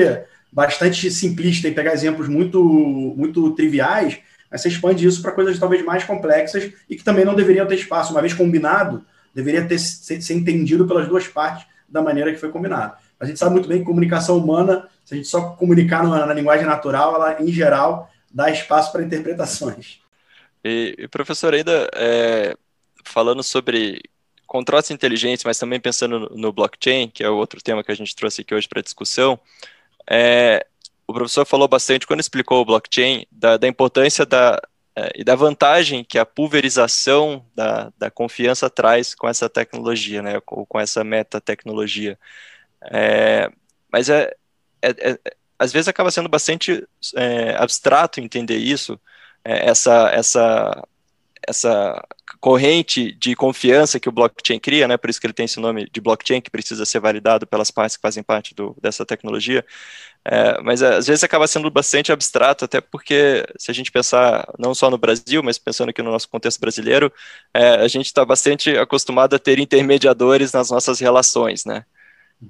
bastante 0.51 1.11
simplista 1.11 1.67
em 1.67 1.73
pegar 1.73 1.93
exemplos 1.93 2.27
muito, 2.27 2.63
muito 2.63 3.51
triviais, 3.51 4.17
mas 4.55 4.61
você 4.61 4.69
expande 4.69 5.05
isso 5.05 5.21
para 5.21 5.33
coisas 5.33 5.59
talvez 5.59 5.83
mais 5.83 6.05
complexas 6.05 6.71
e 6.89 6.95
que 6.95 7.03
também 7.03 7.25
não 7.25 7.35
deveriam 7.35 7.67
ter 7.67 7.75
espaço. 7.75 8.13
Uma 8.13 8.21
vez 8.21 8.33
combinado, 8.33 9.05
deveria 9.33 9.67
ter, 9.67 9.77
ser, 9.77 10.21
ser 10.21 10.33
entendido 10.33 10.87
pelas 10.87 11.09
duas 11.09 11.27
partes 11.27 11.67
da 11.89 12.01
maneira 12.01 12.31
que 12.31 12.37
foi 12.37 12.49
combinado. 12.49 12.95
A 13.19 13.25
gente 13.25 13.37
sabe 13.37 13.51
muito 13.51 13.67
bem 13.67 13.79
que 13.79 13.83
comunicação 13.83 14.37
humana, 14.37 14.87
se 15.03 15.13
a 15.13 15.17
gente 15.17 15.27
só 15.27 15.49
comunicar 15.49 16.07
na, 16.07 16.25
na 16.25 16.33
linguagem 16.33 16.65
natural, 16.65 17.15
ela, 17.15 17.41
em 17.41 17.51
geral, 17.51 18.09
dá 18.33 18.49
espaço 18.49 18.93
para 18.93 19.03
interpretações. 19.03 19.99
E, 20.63 20.95
e, 20.99 21.07
professor, 21.09 21.53
ainda 21.53 21.89
é, 21.93 22.55
falando 23.03 23.43
sobre 23.43 24.03
contratos 24.47 24.89
inteligentes, 24.89 25.43
mas 25.43 25.59
também 25.59 25.81
pensando 25.81 26.17
no, 26.17 26.29
no, 26.29 26.53
blockchain, 26.53 27.09
que 27.09 27.25
é 27.25 27.29
outro 27.29 27.61
tema 27.61 27.83
que 27.83 27.91
a 27.91 27.95
gente 27.95 28.15
trouxe 28.15 28.39
aqui 28.39 28.55
hoje 28.55 28.69
para 28.69 28.81
discussão, 28.81 29.37
é, 30.09 30.65
o 31.07 31.13
professor 31.13 31.45
falou 31.45 31.67
bastante, 31.67 32.07
quando 32.07 32.19
explicou 32.19 32.61
o 32.61 32.65
blockchain, 32.65 33.25
da, 33.31 33.57
da 33.57 33.67
importância 33.67 34.25
da, 34.25 34.59
é, 34.95 35.11
e 35.15 35.23
da 35.23 35.35
vantagem 35.35 36.03
que 36.03 36.17
a 36.17 36.25
pulverização 36.25 37.45
da, 37.53 37.91
da 37.97 38.09
confiança 38.09 38.69
traz 38.69 39.13
com 39.13 39.27
essa 39.27 39.49
tecnologia, 39.49 40.21
né, 40.21 40.39
com, 40.41 40.65
com 40.65 40.79
essa 40.79 41.03
metatecnologia. 41.03 42.17
É, 42.91 43.49
mas 43.91 44.09
é, 44.09 44.33
é, 44.81 44.89
é 44.89 45.19
às 45.57 45.71
vezes 45.71 45.87
acaba 45.87 46.11
sendo 46.11 46.27
bastante 46.29 46.85
é, 47.15 47.55
abstrato 47.57 48.19
entender 48.19 48.57
isso, 48.57 48.99
é, 49.43 49.69
essa, 49.69 50.09
essa, 50.09 50.87
essa 51.47 52.03
corrente 52.39 53.11
de 53.13 53.35
confiança 53.35 53.99
que 53.99 54.09
o 54.09 54.11
blockchain 54.11 54.59
cria, 54.59 54.87
né, 54.87 54.97
por 54.97 55.09
isso 55.09 55.19
que 55.19 55.27
ele 55.27 55.33
tem 55.33 55.45
esse 55.45 55.59
nome 55.59 55.87
de 55.91 56.01
blockchain, 56.01 56.41
que 56.41 56.49
precisa 56.49 56.85
ser 56.85 56.99
validado 56.99 57.47
pelas 57.47 57.71
partes 57.71 57.95
que 57.97 58.01
fazem 58.01 58.23
parte 58.23 58.53
do, 58.53 58.75
dessa 58.81 59.05
tecnologia, 59.05 59.65
é, 60.23 60.61
mas 60.61 60.81
é, 60.81 60.95
às 60.95 61.07
vezes 61.07 61.23
acaba 61.23 61.47
sendo 61.47 61.69
bastante 61.69 62.11
abstrato, 62.11 62.65
até 62.65 62.81
porque 62.81 63.45
se 63.57 63.71
a 63.71 63.73
gente 63.73 63.91
pensar 63.91 64.47
não 64.57 64.73
só 64.73 64.89
no 64.89 64.97
Brasil, 64.97 65.41
mas 65.43 65.57
pensando 65.57 65.89
aqui 65.89 66.01
no 66.01 66.11
nosso 66.11 66.29
contexto 66.29 66.59
brasileiro, 66.59 67.11
é, 67.53 67.75
a 67.75 67.87
gente 67.87 68.07
está 68.07 68.25
bastante 68.25 68.77
acostumado 68.77 69.35
a 69.35 69.39
ter 69.39 69.59
intermediadores 69.59 70.51
nas 70.51 70.69
nossas 70.69 70.99
relações, 70.99 71.65
né, 71.65 71.85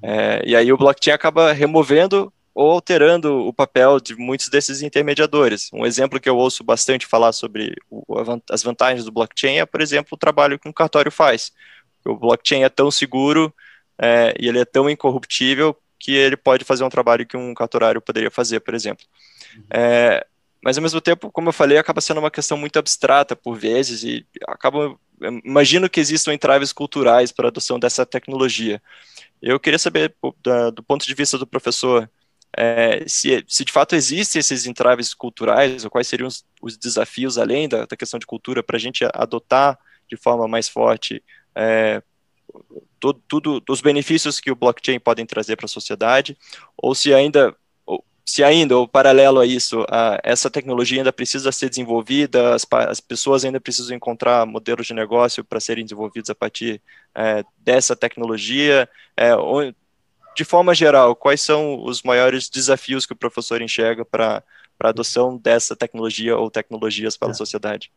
é, 0.02 0.42
e 0.46 0.56
aí 0.56 0.72
o 0.72 0.78
blockchain 0.78 1.14
acaba 1.14 1.52
removendo 1.52 2.32
ou 2.56 2.72
alterando 2.72 3.46
o 3.46 3.54
papel 3.54 4.00
de 4.00 4.16
muitos 4.16 4.48
desses 4.48 4.82
intermediadores. 4.82 5.70
Um 5.74 5.86
exemplo 5.86 6.22
que 6.22 6.30
eu 6.30 6.38
ouço 6.38 6.64
bastante 6.64 7.06
falar 7.06 7.34
sobre 7.34 7.76
o, 7.92 8.02
as 8.50 8.64
vantagens 8.64 9.04
do 9.04 9.12
blockchain 9.12 9.58
é, 9.58 9.66
por 9.66 9.82
exemplo, 9.82 10.12
o 10.14 10.18
trabalho 10.18 10.58
que 10.58 10.70
um 10.70 10.72
cartório 10.72 11.12
faz. 11.12 11.52
O 12.06 12.16
blockchain 12.16 12.64
é 12.64 12.70
tão 12.70 12.90
seguro 12.90 13.54
é, 14.00 14.34
e 14.40 14.48
ele 14.48 14.60
é 14.60 14.66
tão 14.66 14.90
incorruptível 14.90 15.76
que 16.00 16.14
ele 16.14 16.38
pode 16.38 16.64
fazer 16.64 16.86
um 16.86 16.90
trabalho 16.90 17.26
que 17.26 17.36
um 17.36 17.54
cartorário 17.54 18.02
poderia 18.02 18.32
fazer, 18.32 18.62
por 18.62 18.74
exemplo. 18.74 19.06
É, 19.70 20.26
mas, 20.64 20.78
ao 20.78 20.82
mesmo 20.82 21.02
tempo, 21.02 21.30
como 21.32 21.50
eu 21.50 21.54
falei, 21.54 21.78
acaba 21.78 22.00
sendo 22.00 22.20
uma 22.20 22.32
questão 22.32 22.58
muito 22.58 22.80
abstrata 22.80 23.36
por 23.36 23.58
vezes 23.58 24.04
e 24.04 24.26
acaba, 24.48 24.98
imagino 25.44 25.90
que 25.90 26.00
existam 26.00 26.34
entraves 26.34 26.72
culturais 26.72 27.32
para 27.32 27.48
a 27.48 27.50
adoção 27.50 27.78
dessa 27.80 28.06
tecnologia. 28.06 28.82
Eu 29.42 29.60
queria 29.60 29.78
saber, 29.78 30.16
do 30.74 30.84
ponto 30.84 31.06
de 31.06 31.14
vista 31.14 31.38
do 31.38 31.46
professor, 31.46 32.10
é, 32.58 33.04
se, 33.08 33.44
se, 33.48 33.66
de 33.66 33.72
fato 33.72 33.96
existem 33.96 34.40
esses 34.40 34.66
entraves 34.66 35.14
culturais, 35.14 35.84
ou 35.84 35.92
quais 35.92 36.08
seriam 36.08 36.28
os, 36.28 36.46
os 36.62 36.78
desafios, 36.78 37.38
além 37.38 37.68
da, 37.68 37.86
da, 37.86 37.98
questão 37.98 38.20
de 38.20 38.26
cultura, 38.26 38.64
para 38.64 38.78
a 38.78 38.80
gente 38.80 39.04
adotar 39.14 39.78
de 40.10 40.16
forma 40.16 40.48
mais 40.48 40.70
forte 40.70 41.22
é, 41.54 42.02
todo, 43.00 43.22
tudo, 43.28 43.64
os 43.70 43.82
benefícios 43.82 44.40
que 44.40 44.52
o 44.52 44.56
blockchain 44.56 45.00
podem 45.00 45.26
trazer 45.26 45.56
para 45.56 45.66
a 45.66 45.70
sociedade, 45.70 46.38
ou 46.78 46.96
se 46.96 47.14
ainda, 47.14 47.56
ou, 47.86 48.04
se 48.26 48.44
ainda, 48.44 48.78
ou 48.78 48.88
paralelo 48.88 49.40
a 49.40 49.46
isso, 49.46 49.86
a, 49.90 50.20
essa 50.24 50.50
tecnologia 50.50 51.00
ainda 51.00 51.12
precisa 51.12 51.52
ser 51.52 51.70
desenvolvida, 51.70 52.56
as, 52.56 52.66
as, 52.72 53.00
pessoas 53.00 53.44
ainda 53.44 53.60
precisam 53.60 53.96
encontrar 53.96 54.46
modelos 54.46 54.88
de 54.88 54.94
negócio 54.94 55.44
para 55.44 55.60
serem 55.60 55.84
desenvolvidos 55.84 56.30
a 56.30 56.36
partir 56.36 56.82
é, 57.14 57.44
dessa 57.58 57.96
tecnologia, 57.96 58.88
é, 59.18 59.36
de 60.36 60.44
forma 60.44 60.76
geral, 60.76 61.16
quais 61.16 61.42
são 61.42 61.84
os 61.84 62.04
maiores 62.04 62.50
desafios 62.50 63.06
que 63.06 63.14
o 63.14 63.16
professor 63.16 63.62
enxerga 63.62 64.04
para 64.04 64.44
a 64.80 64.90
adoção 64.90 65.38
dessa 65.38 65.76
tecnologia 65.76 66.38
ou 66.38 66.52
tecnologias 66.52 67.16
para 67.16 67.30
é. 67.30 67.32
a 67.32 67.36
sociedade? 67.36 67.92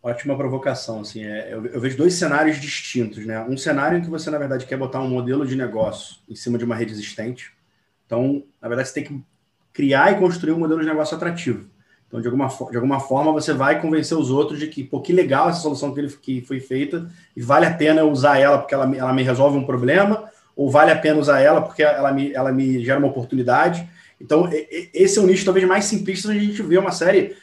Ótima 0.00 0.36
provocação, 0.36 1.00
assim, 1.00 1.24
é, 1.24 1.52
eu, 1.52 1.66
eu, 1.66 1.80
vejo 1.80 1.96
dois 1.96 2.14
cenários 2.14 2.60
distintos, 2.60 3.26
né? 3.26 3.40
Um 3.48 3.56
cenário 3.56 3.98
em 3.98 4.00
que 4.00 4.08
você, 4.08 4.30
na 4.30 4.38
verdade, 4.38 4.64
quer 4.64 4.76
botar 4.76 5.00
um 5.00 5.08
modelo 5.08 5.44
de 5.44 5.56
negócio 5.56 6.16
em 6.28 6.36
cima 6.36 6.56
de 6.56 6.64
uma 6.64 6.76
rede 6.76 6.92
existente. 6.92 7.52
Então, 8.06 8.44
na 8.62 8.68
verdade, 8.68 8.88
você 8.88 8.94
tem 8.94 9.04
que 9.04 9.20
criar 9.72 10.12
e 10.12 10.18
construir 10.18 10.52
um 10.52 10.58
modelo 10.58 10.80
de 10.80 10.86
negócio 10.86 11.16
atrativo. 11.16 11.68
Então, 12.06 12.20
de 12.20 12.26
alguma, 12.26 12.48
de 12.48 12.76
alguma 12.76 13.00
forma, 13.00 13.32
você 13.32 13.52
vai 13.52 13.80
convencer 13.80 14.16
os 14.16 14.30
outros 14.30 14.58
de 14.58 14.68
que, 14.68 14.84
pô, 14.84 15.00
que 15.00 15.12
legal 15.12 15.48
essa 15.50 15.60
solução 15.60 15.92
que, 15.92 16.00
ele, 16.00 16.08
que 16.08 16.40
foi 16.42 16.60
feita 16.60 17.10
e 17.36 17.42
vale 17.42 17.66
a 17.66 17.74
pena 17.74 18.04
usar 18.04 18.38
ela 18.38 18.58
porque 18.58 18.74
ela, 18.74 18.96
ela 18.96 19.12
me 19.12 19.22
resolve 19.22 19.58
um 19.58 19.66
problema 19.66 20.30
ou 20.58 20.68
vale 20.68 20.90
a 20.90 20.98
pena 20.98 21.20
usar 21.20 21.40
ela 21.40 21.62
porque 21.62 21.84
ela 21.84 22.10
me, 22.10 22.32
ela 22.32 22.50
me 22.50 22.84
gera 22.84 22.98
uma 22.98 23.06
oportunidade. 23.06 23.88
Então, 24.20 24.50
esse 24.92 25.16
é 25.16 25.22
o 25.22 25.26
nicho 25.26 25.44
talvez 25.44 25.64
mais 25.64 25.84
simplista, 25.84 26.32
a 26.32 26.34
gente 26.34 26.60
vê 26.62 26.76
uma 26.76 26.90
série, 26.90 27.36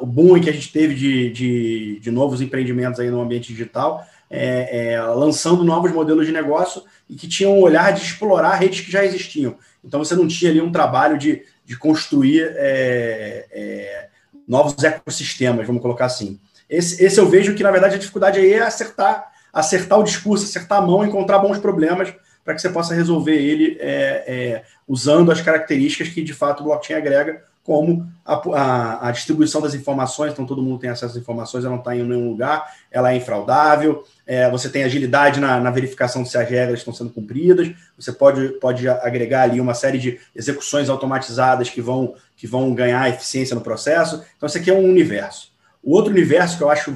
o 0.00 0.06
boom 0.06 0.40
que 0.40 0.48
a 0.48 0.52
gente 0.52 0.72
teve 0.72 0.94
de, 0.94 1.30
de, 1.32 1.98
de 2.00 2.10
novos 2.12 2.40
empreendimentos 2.40 3.00
aí 3.00 3.10
no 3.10 3.20
ambiente 3.20 3.48
digital, 3.48 4.06
é, 4.30 4.92
é, 4.92 5.02
lançando 5.02 5.64
novos 5.64 5.90
modelos 5.90 6.26
de 6.26 6.32
negócio 6.32 6.84
e 7.10 7.16
que 7.16 7.26
tinham 7.26 7.58
um 7.58 7.60
olhar 7.60 7.92
de 7.92 8.02
explorar 8.02 8.54
redes 8.54 8.82
que 8.82 8.92
já 8.92 9.04
existiam. 9.04 9.56
Então 9.84 9.98
você 9.98 10.14
não 10.14 10.28
tinha 10.28 10.52
ali 10.52 10.60
um 10.60 10.70
trabalho 10.70 11.18
de, 11.18 11.42
de 11.64 11.76
construir 11.76 12.54
é, 12.54 13.46
é, 13.50 14.08
novos 14.46 14.80
ecossistemas, 14.84 15.66
vamos 15.66 15.82
colocar 15.82 16.04
assim. 16.04 16.38
Esse, 16.70 17.04
esse 17.04 17.18
eu 17.18 17.28
vejo 17.28 17.56
que, 17.56 17.64
na 17.64 17.72
verdade, 17.72 17.96
a 17.96 17.98
dificuldade 17.98 18.38
aí 18.38 18.52
é 18.52 18.62
acertar, 18.62 19.32
acertar 19.52 19.98
o 19.98 20.04
discurso, 20.04 20.44
acertar 20.44 20.78
a 20.78 20.86
mão, 20.86 21.04
encontrar 21.04 21.40
bons 21.40 21.58
problemas 21.58 22.14
para 22.44 22.54
que 22.54 22.60
você 22.60 22.68
possa 22.68 22.94
resolver 22.94 23.36
ele 23.36 23.78
é, 23.80 24.24
é, 24.26 24.62
usando 24.86 25.32
as 25.32 25.40
características 25.40 26.08
que, 26.08 26.22
de 26.22 26.34
fato, 26.34 26.60
o 26.60 26.64
blockchain 26.64 26.96
agrega, 26.96 27.42
como 27.64 28.06
a, 28.26 28.34
a, 28.34 29.08
a, 29.08 29.10
distribuição 29.10 29.60
das 29.62 29.74
informações, 29.74 30.32
então 30.32 30.44
todo 30.44 30.62
mundo 30.62 30.78
tem 30.78 30.90
acesso 30.90 31.12
às 31.12 31.16
informações, 31.16 31.64
ela 31.64 31.72
não 31.72 31.78
está 31.78 31.96
em 31.96 32.02
nenhum 32.02 32.28
lugar, 32.28 32.70
ela 32.90 33.10
é 33.10 33.16
infraudável, 33.16 34.04
é, 34.26 34.50
você 34.50 34.68
tem 34.68 34.84
agilidade 34.84 35.40
na, 35.40 35.58
na, 35.58 35.70
verificação 35.70 36.26
se 36.26 36.36
as 36.36 36.46
regras 36.46 36.80
estão 36.80 36.92
sendo 36.92 37.08
cumpridas, 37.08 37.72
você 37.98 38.12
pode, 38.12 38.48
pode 38.60 38.86
agregar 38.86 39.44
ali 39.44 39.62
uma 39.62 39.72
série 39.72 39.98
de 39.98 40.20
execuções 40.36 40.90
automatizadas 40.90 41.70
que 41.70 41.80
vão, 41.80 42.14
que 42.36 42.46
vão 42.46 42.74
ganhar 42.74 43.08
eficiência 43.08 43.54
no 43.54 43.62
processo. 43.62 44.22
Então, 44.36 44.46
isso 44.46 44.58
aqui 44.58 44.70
é 44.70 44.74
um 44.74 44.84
universo. 44.84 45.50
O 45.82 45.94
outro 45.94 46.12
universo 46.12 46.58
que 46.58 46.62
eu 46.62 46.70
acho 46.70 46.94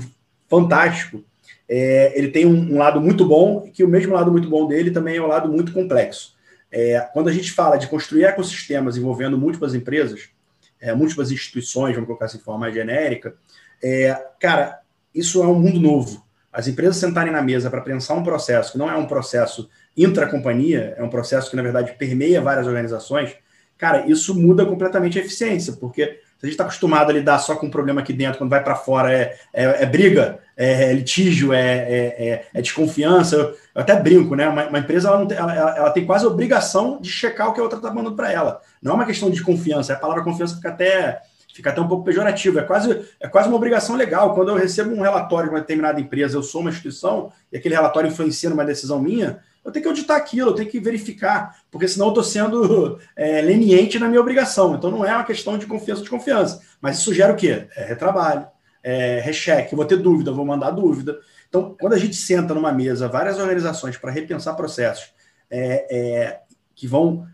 fantástico, 0.50 1.24
é, 1.68 2.12
ele 2.18 2.28
tem 2.28 2.46
um, 2.46 2.74
um, 2.74 2.78
lado 2.78 3.00
muito 3.00 3.26
bom, 3.26 3.64
e 3.66 3.70
que 3.70 3.84
o 3.84 3.88
mesmo 3.88 4.14
lado 4.14 4.32
muito 4.32 4.48
bom 4.48 4.66
dele 4.66 4.90
também 4.90 5.16
é 5.16 5.22
um 5.22 5.26
lado 5.26 5.48
muito 5.48 5.72
complexo. 5.72 6.34
É, 6.70 7.00
quando 7.12 7.28
a 7.28 7.32
gente 7.32 7.52
fala 7.52 7.76
de 7.76 7.86
construir 7.88 8.24
ecossistemas 8.24 8.96
envolvendo 8.96 9.36
múltiplas 9.36 9.74
empresas, 9.74 10.28
é, 10.80 10.94
múltiplas 10.94 11.30
instituições, 11.30 11.94
vamos 11.94 12.06
colocar 12.06 12.26
assim 12.26 12.38
de 12.38 12.44
forma 12.44 12.60
mais 12.60 12.74
genérica, 12.74 13.34
é, 13.82 14.14
cara, 14.40 14.80
isso 15.14 15.42
é 15.42 15.46
um 15.46 15.58
mundo 15.58 15.80
novo. 15.80 16.26
As 16.52 16.66
empresas 16.66 16.96
sentarem 16.96 17.32
na 17.32 17.42
mesa 17.42 17.70
para 17.70 17.80
pensar 17.80 18.14
um 18.14 18.22
processo 18.22 18.72
que 18.72 18.78
não 18.78 18.90
é 18.90 18.96
um 18.96 19.06
processo 19.06 19.68
intra-companhia, 19.96 20.94
é 20.96 21.02
um 21.02 21.10
processo 21.10 21.50
que, 21.50 21.56
na 21.56 21.62
verdade, 21.62 21.94
permeia 21.98 22.40
várias 22.40 22.66
organizações, 22.66 23.36
cara, 23.76 24.06
isso 24.06 24.34
muda 24.34 24.64
completamente 24.64 25.18
a 25.18 25.22
eficiência, 25.22 25.74
porque 25.74 26.20
se 26.38 26.46
a 26.46 26.46
gente 26.46 26.54
está 26.54 26.64
acostumado 26.64 27.10
a 27.10 27.12
lidar 27.12 27.38
só 27.38 27.56
com 27.56 27.66
um 27.66 27.70
problema 27.70 28.00
aqui 28.00 28.12
dentro, 28.12 28.38
quando 28.38 28.50
vai 28.50 28.62
para 28.62 28.76
fora 28.76 29.12
é, 29.12 29.36
é, 29.52 29.82
é, 29.82 29.86
briga, 29.86 30.38
é, 30.56 30.84
é 30.84 30.92
litígio, 30.92 31.52
é, 31.52 31.60
é, 31.60 32.28
é, 32.28 32.46
é 32.54 32.62
desconfiança. 32.62 33.34
Eu, 33.34 33.42
eu, 33.48 33.56
até 33.74 33.96
brinco, 33.96 34.36
né? 34.36 34.48
Uma, 34.48 34.68
uma 34.68 34.78
empresa 34.78 35.08
ela, 35.08 35.26
tem, 35.26 35.36
ela, 35.36 35.52
ela, 35.54 35.90
tem 35.90 36.06
quase 36.06 36.24
a 36.24 36.28
obrigação 36.28 37.00
de 37.00 37.10
checar 37.10 37.48
o 37.48 37.52
que 37.52 37.58
a 37.58 37.62
outra 37.62 37.78
está 37.78 37.92
mandando 37.92 38.14
para 38.14 38.32
ela. 38.32 38.60
Não 38.80 38.92
é 38.92 38.94
uma 38.94 39.04
questão 39.04 39.30
de 39.30 39.42
confiança, 39.42 39.92
a 39.92 39.96
palavra 39.96 40.22
confiança 40.22 40.54
fica 40.54 40.68
até, 40.68 41.22
fica 41.52 41.70
até 41.70 41.80
um 41.80 41.88
pouco 41.88 42.04
pejorativo. 42.04 42.60
É 42.60 42.62
quase, 42.62 43.04
é 43.18 43.26
quase 43.26 43.48
uma 43.48 43.56
obrigação 43.56 43.96
legal. 43.96 44.32
Quando 44.32 44.50
eu 44.50 44.54
recebo 44.54 44.94
um 44.94 45.00
relatório 45.00 45.48
de 45.48 45.54
uma 45.56 45.60
determinada 45.60 46.00
empresa, 46.00 46.36
eu 46.36 46.42
sou 46.44 46.60
uma 46.60 46.70
instituição, 46.70 47.32
e 47.52 47.56
aquele 47.56 47.74
relatório 47.74 48.08
influencia 48.08 48.48
numa 48.48 48.64
decisão 48.64 49.00
minha, 49.00 49.40
eu 49.64 49.72
tenho 49.72 49.82
que 49.82 49.88
auditar 49.88 50.16
aquilo, 50.16 50.50
eu 50.50 50.54
tenho 50.54 50.70
que 50.70 50.80
verificar, 50.80 51.58
porque 51.70 51.86
senão 51.86 52.06
eu 52.06 52.10
estou 52.10 52.24
sendo 52.24 52.98
é, 53.16 53.42
leniente 53.42 53.98
na 53.98 54.08
minha 54.08 54.20
obrigação. 54.20 54.74
Então 54.74 54.90
não 54.90 55.04
é 55.04 55.12
uma 55.12 55.24
questão 55.24 55.58
de 55.58 55.66
confiança 55.66 56.02
de 56.02 56.10
confiança. 56.10 56.60
Mas 56.80 56.98
isso 56.98 57.12
gera 57.12 57.32
o 57.32 57.36
quê? 57.36 57.66
É 57.76 57.84
retrabalho, 57.84 58.46
é 58.82 59.20
recheque, 59.20 59.74
vou 59.74 59.84
ter 59.84 59.96
dúvida, 59.96 60.32
vou 60.32 60.44
mandar 60.44 60.70
dúvida. 60.70 61.18
Então, 61.48 61.74
quando 61.80 61.94
a 61.94 61.98
gente 61.98 62.16
senta 62.16 62.54
numa 62.54 62.72
mesa, 62.72 63.08
várias 63.08 63.38
organizações 63.38 63.96
para 63.96 64.10
repensar 64.10 64.54
processos 64.54 65.12
é, 65.50 65.86
é, 65.90 66.40
que 66.74 66.86
vão 66.86 67.26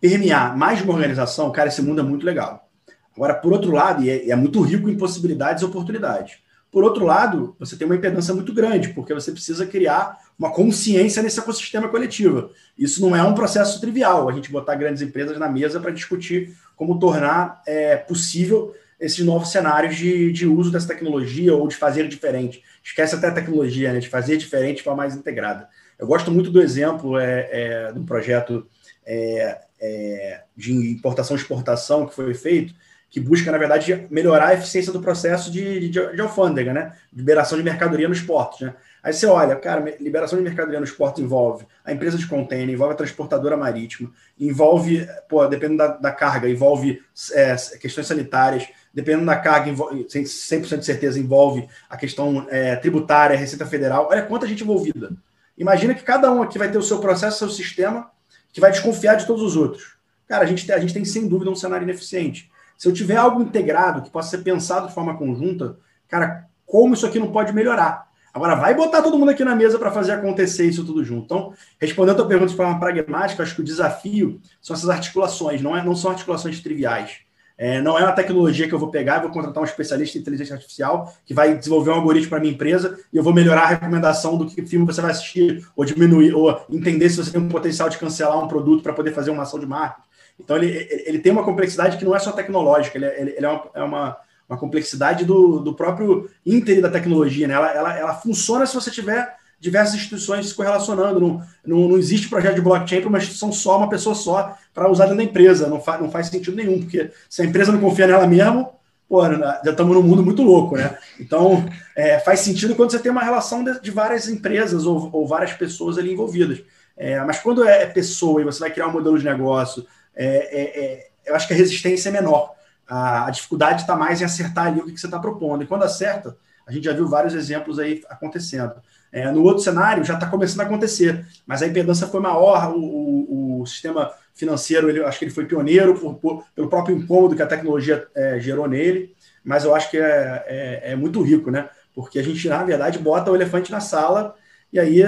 permear 0.00 0.56
mais 0.56 0.78
de 0.78 0.84
uma 0.84 0.94
organização, 0.94 1.50
cara, 1.52 1.68
esse 1.68 1.80
mundo 1.80 2.00
é 2.00 2.04
muito 2.04 2.26
legal. 2.26 2.68
Agora, 3.14 3.34
por 3.34 3.52
outro 3.52 3.70
lado, 3.70 4.02
e 4.02 4.10
é, 4.10 4.30
é 4.30 4.36
muito 4.36 4.60
rico 4.60 4.88
em 4.88 4.96
possibilidades 4.96 5.62
e 5.62 5.66
oportunidades. 5.66 6.38
Por 6.70 6.84
outro 6.84 7.04
lado, 7.04 7.54
você 7.58 7.76
tem 7.76 7.86
uma 7.86 7.96
impedância 7.96 8.32
muito 8.32 8.52
grande, 8.52 8.88
porque 8.88 9.12
você 9.12 9.30
precisa 9.30 9.66
criar 9.66 10.18
uma 10.42 10.50
consciência 10.50 11.22
nesse 11.22 11.38
ecossistema 11.38 11.88
coletivo. 11.88 12.50
Isso 12.76 13.00
não 13.00 13.14
é 13.14 13.22
um 13.22 13.32
processo 13.32 13.80
trivial, 13.80 14.28
a 14.28 14.32
gente 14.32 14.50
botar 14.50 14.74
grandes 14.74 15.00
empresas 15.00 15.38
na 15.38 15.48
mesa 15.48 15.78
para 15.78 15.92
discutir 15.92 16.56
como 16.74 16.98
tornar 16.98 17.62
é, 17.64 17.96
possível 17.96 18.74
esses 18.98 19.24
novos 19.24 19.52
cenários 19.52 19.96
de, 19.96 20.32
de 20.32 20.44
uso 20.46 20.72
dessa 20.72 20.88
tecnologia 20.88 21.54
ou 21.54 21.68
de 21.68 21.76
fazer 21.76 22.08
diferente. 22.08 22.60
Esquece 22.82 23.14
até 23.14 23.28
a 23.28 23.32
tecnologia, 23.32 23.92
né? 23.92 24.00
de 24.00 24.08
fazer 24.08 24.36
diferente 24.36 24.78
de 24.78 24.82
forma 24.82 25.04
mais 25.04 25.14
integrada. 25.14 25.68
Eu 25.96 26.08
gosto 26.08 26.32
muito 26.32 26.50
do 26.50 26.60
exemplo 26.60 27.16
é, 27.18 27.48
é, 27.52 27.92
do 27.92 28.02
projeto 28.02 28.66
é, 29.06 29.60
é 29.80 30.42
de 30.56 30.72
importação 30.72 31.36
e 31.36 31.40
exportação 31.40 32.06
que 32.06 32.14
foi 32.14 32.34
feito, 32.34 32.74
que 33.08 33.20
busca, 33.20 33.52
na 33.52 33.58
verdade, 33.58 34.06
melhorar 34.10 34.48
a 34.48 34.54
eficiência 34.54 34.92
do 34.92 35.00
processo 35.00 35.52
de, 35.52 35.88
de, 35.88 35.90
de 35.90 36.20
alfândega, 36.20 36.72
né? 36.72 36.94
Liberação 37.12 37.58
de 37.58 37.62
mercadoria 37.62 38.08
nos 38.08 38.22
portos, 38.22 38.62
né? 38.62 38.74
Aí 39.02 39.12
você 39.12 39.26
olha, 39.26 39.56
cara, 39.56 39.96
liberação 39.98 40.38
de 40.38 40.44
mercadoria 40.44 40.78
nos 40.78 40.92
portos 40.92 41.22
envolve 41.22 41.66
a 41.84 41.92
empresa 41.92 42.16
de 42.16 42.26
container, 42.26 42.72
envolve 42.72 42.94
a 42.94 42.96
transportadora 42.96 43.56
marítima, 43.56 44.12
envolve, 44.38 45.08
pô, 45.28 45.44
dependendo 45.48 45.78
da, 45.78 45.88
da 45.88 46.12
carga, 46.12 46.48
envolve 46.48 47.02
é, 47.32 47.56
questões 47.80 48.06
sanitárias, 48.06 48.68
dependendo 48.94 49.26
da 49.26 49.36
carga, 49.36 49.68
envolve, 49.68 50.04
100% 50.04 50.78
de 50.78 50.84
certeza 50.84 51.18
envolve 51.18 51.68
a 51.90 51.96
questão 51.96 52.46
é, 52.48 52.76
tributária, 52.76 53.36
Receita 53.36 53.66
Federal. 53.66 54.06
Olha 54.08 54.22
quanta 54.22 54.46
gente 54.46 54.62
envolvida. 54.62 55.10
Imagina 55.58 55.94
que 55.94 56.04
cada 56.04 56.32
um 56.32 56.40
aqui 56.40 56.56
vai 56.56 56.70
ter 56.70 56.78
o 56.78 56.82
seu 56.82 57.00
processo, 57.00 57.38
seu 57.38 57.50
sistema, 57.50 58.08
que 58.52 58.60
vai 58.60 58.70
desconfiar 58.70 59.16
de 59.16 59.26
todos 59.26 59.42
os 59.42 59.56
outros. 59.56 59.96
Cara, 60.28 60.44
a 60.44 60.46
gente, 60.46 60.64
tem, 60.64 60.74
a 60.76 60.78
gente 60.78 60.94
tem 60.94 61.04
sem 61.04 61.26
dúvida 61.26 61.50
um 61.50 61.56
cenário 61.56 61.84
ineficiente. 61.84 62.50
Se 62.78 62.86
eu 62.86 62.92
tiver 62.92 63.16
algo 63.16 63.42
integrado 63.42 64.02
que 64.02 64.10
possa 64.10 64.30
ser 64.30 64.44
pensado 64.44 64.86
de 64.86 64.94
forma 64.94 65.16
conjunta, 65.16 65.76
cara, 66.08 66.46
como 66.64 66.94
isso 66.94 67.04
aqui 67.04 67.18
não 67.18 67.32
pode 67.32 67.52
melhorar? 67.52 68.11
Agora, 68.34 68.54
vai 68.54 68.74
botar 68.74 69.02
todo 69.02 69.18
mundo 69.18 69.30
aqui 69.30 69.44
na 69.44 69.54
mesa 69.54 69.78
para 69.78 69.90
fazer 69.90 70.12
acontecer 70.12 70.66
isso 70.66 70.84
tudo 70.84 71.04
junto. 71.04 71.24
Então, 71.24 71.52
respondendo 71.78 72.14
a 72.14 72.16
tua 72.16 72.28
pergunta 72.28 72.50
de 72.50 72.56
forma 72.56 72.80
pragmática, 72.80 73.42
acho 73.42 73.54
que 73.54 73.60
o 73.60 73.64
desafio 73.64 74.40
são 74.60 74.74
essas 74.74 74.88
articulações, 74.88 75.60
não, 75.60 75.76
é, 75.76 75.84
não 75.84 75.94
são 75.94 76.10
articulações 76.10 76.60
triviais. 76.60 77.20
É, 77.58 77.80
não 77.80 77.98
é 77.98 78.02
uma 78.02 78.12
tecnologia 78.12 78.66
que 78.66 78.74
eu 78.74 78.78
vou 78.78 78.90
pegar 78.90 79.18
e 79.18 79.20
vou 79.20 79.30
contratar 79.30 79.62
um 79.62 79.66
especialista 79.66 80.16
em 80.16 80.20
inteligência 80.20 80.54
artificial 80.54 81.14
que 81.24 81.34
vai 81.34 81.56
desenvolver 81.56 81.90
um 81.90 81.94
algoritmo 81.94 82.30
para 82.30 82.40
minha 82.40 82.52
empresa 82.52 82.98
e 83.12 83.16
eu 83.16 83.22
vou 83.22 83.32
melhorar 83.34 83.62
a 83.62 83.66
recomendação 83.66 84.36
do 84.36 84.46
que 84.46 84.66
filme 84.66 84.86
você 84.86 85.00
vai 85.00 85.10
assistir, 85.10 85.64
ou 85.76 85.84
diminuir, 85.84 86.34
ou 86.34 86.64
entender 86.70 87.10
se 87.10 87.18
você 87.18 87.30
tem 87.30 87.40
um 87.40 87.48
potencial 87.48 87.88
de 87.88 87.98
cancelar 87.98 88.42
um 88.42 88.48
produto 88.48 88.82
para 88.82 88.94
poder 88.94 89.12
fazer 89.12 89.30
uma 89.30 89.42
ação 89.42 89.60
de 89.60 89.66
marketing. 89.66 90.08
Então, 90.40 90.56
ele, 90.56 90.88
ele 91.06 91.18
tem 91.18 91.30
uma 91.30 91.44
complexidade 91.44 91.98
que 91.98 92.04
não 92.04 92.16
é 92.16 92.18
só 92.18 92.32
tecnológica, 92.32 92.96
ele, 92.96 93.04
é, 93.04 93.20
ele, 93.20 93.30
ele 93.36 93.46
é, 93.46 93.48
uma, 93.48 93.70
é 93.74 93.82
uma, 93.82 94.16
uma, 94.52 94.58
complexidade 94.58 95.24
do, 95.24 95.58
do 95.60 95.74
próprio 95.74 96.28
ínter 96.44 96.80
da 96.80 96.90
tecnologia. 96.90 97.48
Né? 97.48 97.54
Ela, 97.54 97.70
ela, 97.72 97.98
ela 97.98 98.14
funciona 98.14 98.66
se 98.66 98.74
você 98.74 98.90
tiver 98.90 99.36
diversas 99.62 99.94
instituições 99.94 100.48
se 100.48 100.54
correlacionando. 100.54 101.20
Não, 101.20 101.42
não, 101.64 101.88
não 101.88 101.98
existe 101.98 102.28
projeto 102.28 102.56
de 102.56 102.60
blockchain 102.60 103.00
para 103.00 103.08
uma 103.08 103.18
instituição 103.18 103.52
só, 103.52 103.78
uma 103.78 103.88
pessoa 103.88 104.14
só, 104.14 104.56
para 104.74 104.90
usar 104.90 105.04
dentro 105.04 105.18
da 105.18 105.24
empresa. 105.24 105.68
Não, 105.68 105.80
fa, 105.80 105.98
não 105.98 106.10
faz 106.10 106.26
sentido 106.26 106.56
nenhum, 106.56 106.80
porque 106.80 107.10
se 107.30 107.42
a 107.42 107.44
empresa 107.44 107.70
não 107.70 107.80
confia 107.80 108.06
nela 108.08 108.26
mesmo, 108.26 108.72
pô, 109.08 109.22
já 109.24 109.60
estamos 109.64 109.94
num 109.94 110.02
mundo 110.02 110.22
muito 110.22 110.42
louco, 110.42 110.76
né? 110.76 110.98
Então, 111.20 111.64
é, 111.94 112.18
faz 112.18 112.40
sentido 112.40 112.74
quando 112.74 112.90
você 112.90 112.98
tem 112.98 113.12
uma 113.12 113.22
relação 113.22 113.62
de, 113.62 113.80
de 113.80 113.90
várias 113.90 114.28
empresas 114.28 114.84
ou, 114.84 115.10
ou, 115.12 115.26
várias 115.26 115.52
pessoas 115.52 115.96
ali 115.96 116.12
envolvidas. 116.12 116.62
É, 116.96 117.20
mas 117.20 117.38
quando 117.38 117.62
é 117.62 117.86
pessoa 117.86 118.40
e 118.40 118.44
você 118.44 118.58
vai 118.58 118.70
criar 118.70 118.88
um 118.88 118.92
modelo 118.92 119.18
de 119.18 119.24
negócio, 119.24 119.86
é, 120.16 120.26
é, 120.26 120.84
é, 120.84 121.06
eu 121.26 121.34
acho 121.34 121.46
que 121.46 121.54
a 121.54 121.56
resistência 121.56 122.08
é 122.08 122.12
menor. 122.12 122.54
A, 122.88 123.26
a 123.26 123.30
dificuldade 123.30 123.82
está 123.82 123.96
mais 123.96 124.20
em 124.20 124.24
acertar 124.24 124.66
ali 124.66 124.80
o 124.80 124.84
que, 124.84 124.92
que 124.92 125.00
você 125.00 125.06
está 125.06 125.18
propondo. 125.18 125.62
E 125.62 125.66
quando 125.66 125.84
acerta, 125.84 126.36
a 126.66 126.72
gente 126.72 126.84
já 126.84 126.92
viu 126.92 127.08
vários 127.08 127.34
exemplos 127.34 127.78
aí 127.78 128.02
acontecendo. 128.08 128.74
É, 129.12 129.30
no 129.30 129.42
outro 129.42 129.62
cenário 129.62 130.04
já 130.04 130.14
está 130.14 130.26
começando 130.26 130.60
a 130.60 130.64
acontecer, 130.64 131.26
mas 131.46 131.62
a 131.62 131.66
impedância 131.66 132.06
foi 132.06 132.20
maior, 132.20 132.72
o, 132.74 132.80
o, 132.80 133.60
o 133.60 133.66
sistema 133.66 134.10
financeiro, 134.34 134.88
ele, 134.88 135.04
acho 135.04 135.18
que 135.18 135.26
ele 135.26 135.32
foi 135.32 135.44
pioneiro 135.44 135.94
por, 135.94 136.14
por, 136.14 136.44
pelo 136.54 136.68
próprio 136.68 136.96
incômodo 136.96 137.36
que 137.36 137.42
a 137.42 137.46
tecnologia 137.46 138.06
é, 138.14 138.40
gerou 138.40 138.66
nele, 138.66 139.14
mas 139.44 139.64
eu 139.64 139.74
acho 139.74 139.90
que 139.90 139.98
é, 139.98 140.44
é, 140.46 140.92
é, 140.92 140.96
muito 140.96 141.20
rico, 141.20 141.50
né? 141.50 141.68
Porque 141.94 142.18
a 142.18 142.22
gente, 142.22 142.48
na 142.48 142.62
verdade, 142.64 142.98
bota 142.98 143.30
o 143.30 143.34
elefante 143.34 143.70
na 143.70 143.80
sala 143.80 144.34
e 144.72 144.80
aí 144.80 145.02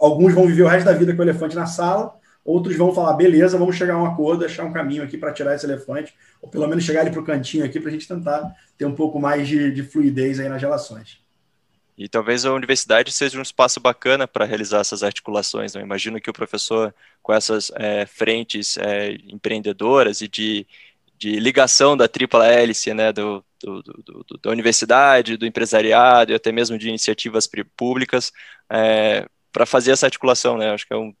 alguns 0.00 0.34
vão 0.34 0.46
viver 0.46 0.64
o 0.64 0.68
resto 0.68 0.86
da 0.86 0.92
vida 0.92 1.14
com 1.14 1.20
o 1.20 1.24
elefante 1.24 1.54
na 1.54 1.66
sala, 1.66 2.16
Outros 2.44 2.76
vão 2.76 2.92
falar, 2.92 3.12
beleza, 3.14 3.56
vamos 3.56 3.76
chegar 3.76 3.94
a 3.94 4.02
um 4.02 4.06
acordo, 4.06 4.44
achar 4.44 4.64
um 4.64 4.72
caminho 4.72 5.02
aqui 5.02 5.16
para 5.16 5.32
tirar 5.32 5.54
esse 5.54 5.64
elefante, 5.64 6.12
ou 6.40 6.48
pelo 6.48 6.66
menos 6.66 6.82
chegar 6.82 7.02
ele 7.02 7.10
para 7.10 7.20
o 7.20 7.24
cantinho 7.24 7.64
aqui 7.64 7.78
para 7.78 7.88
a 7.88 7.92
gente 7.92 8.08
tentar 8.08 8.52
ter 8.76 8.84
um 8.84 8.94
pouco 8.94 9.20
mais 9.20 9.46
de, 9.46 9.70
de 9.70 9.82
fluidez 9.84 10.40
aí 10.40 10.48
nas 10.48 10.60
relações. 10.60 11.22
E 11.96 12.08
talvez 12.08 12.44
a 12.44 12.52
universidade 12.52 13.12
seja 13.12 13.38
um 13.38 13.42
espaço 13.42 13.78
bacana 13.78 14.26
para 14.26 14.44
realizar 14.44 14.80
essas 14.80 15.02
articulações. 15.02 15.74
Né? 15.74 15.82
Imagino 15.82 16.20
que 16.20 16.30
o 16.30 16.32
professor, 16.32 16.92
com 17.22 17.32
essas 17.32 17.70
é, 17.76 18.06
frentes 18.06 18.76
é, 18.78 19.12
empreendedoras 19.28 20.20
e 20.20 20.26
de, 20.26 20.66
de 21.18 21.38
ligação 21.38 21.96
da 21.96 22.08
tripla 22.08 22.46
hélice, 22.46 22.92
né, 22.94 23.12
do, 23.12 23.44
do, 23.62 23.82
do, 23.82 24.38
da 24.42 24.50
universidade, 24.50 25.36
do 25.36 25.46
empresariado 25.46 26.32
e 26.32 26.34
até 26.34 26.50
mesmo 26.50 26.78
de 26.78 26.88
iniciativas 26.88 27.48
públicas, 27.76 28.32
é, 28.70 29.28
para 29.52 29.66
fazer 29.66 29.92
essa 29.92 30.06
articulação. 30.06 30.56
Né? 30.56 30.72
Acho 30.72 30.86
que 30.86 30.94
é 30.94 30.96
um 30.96 31.14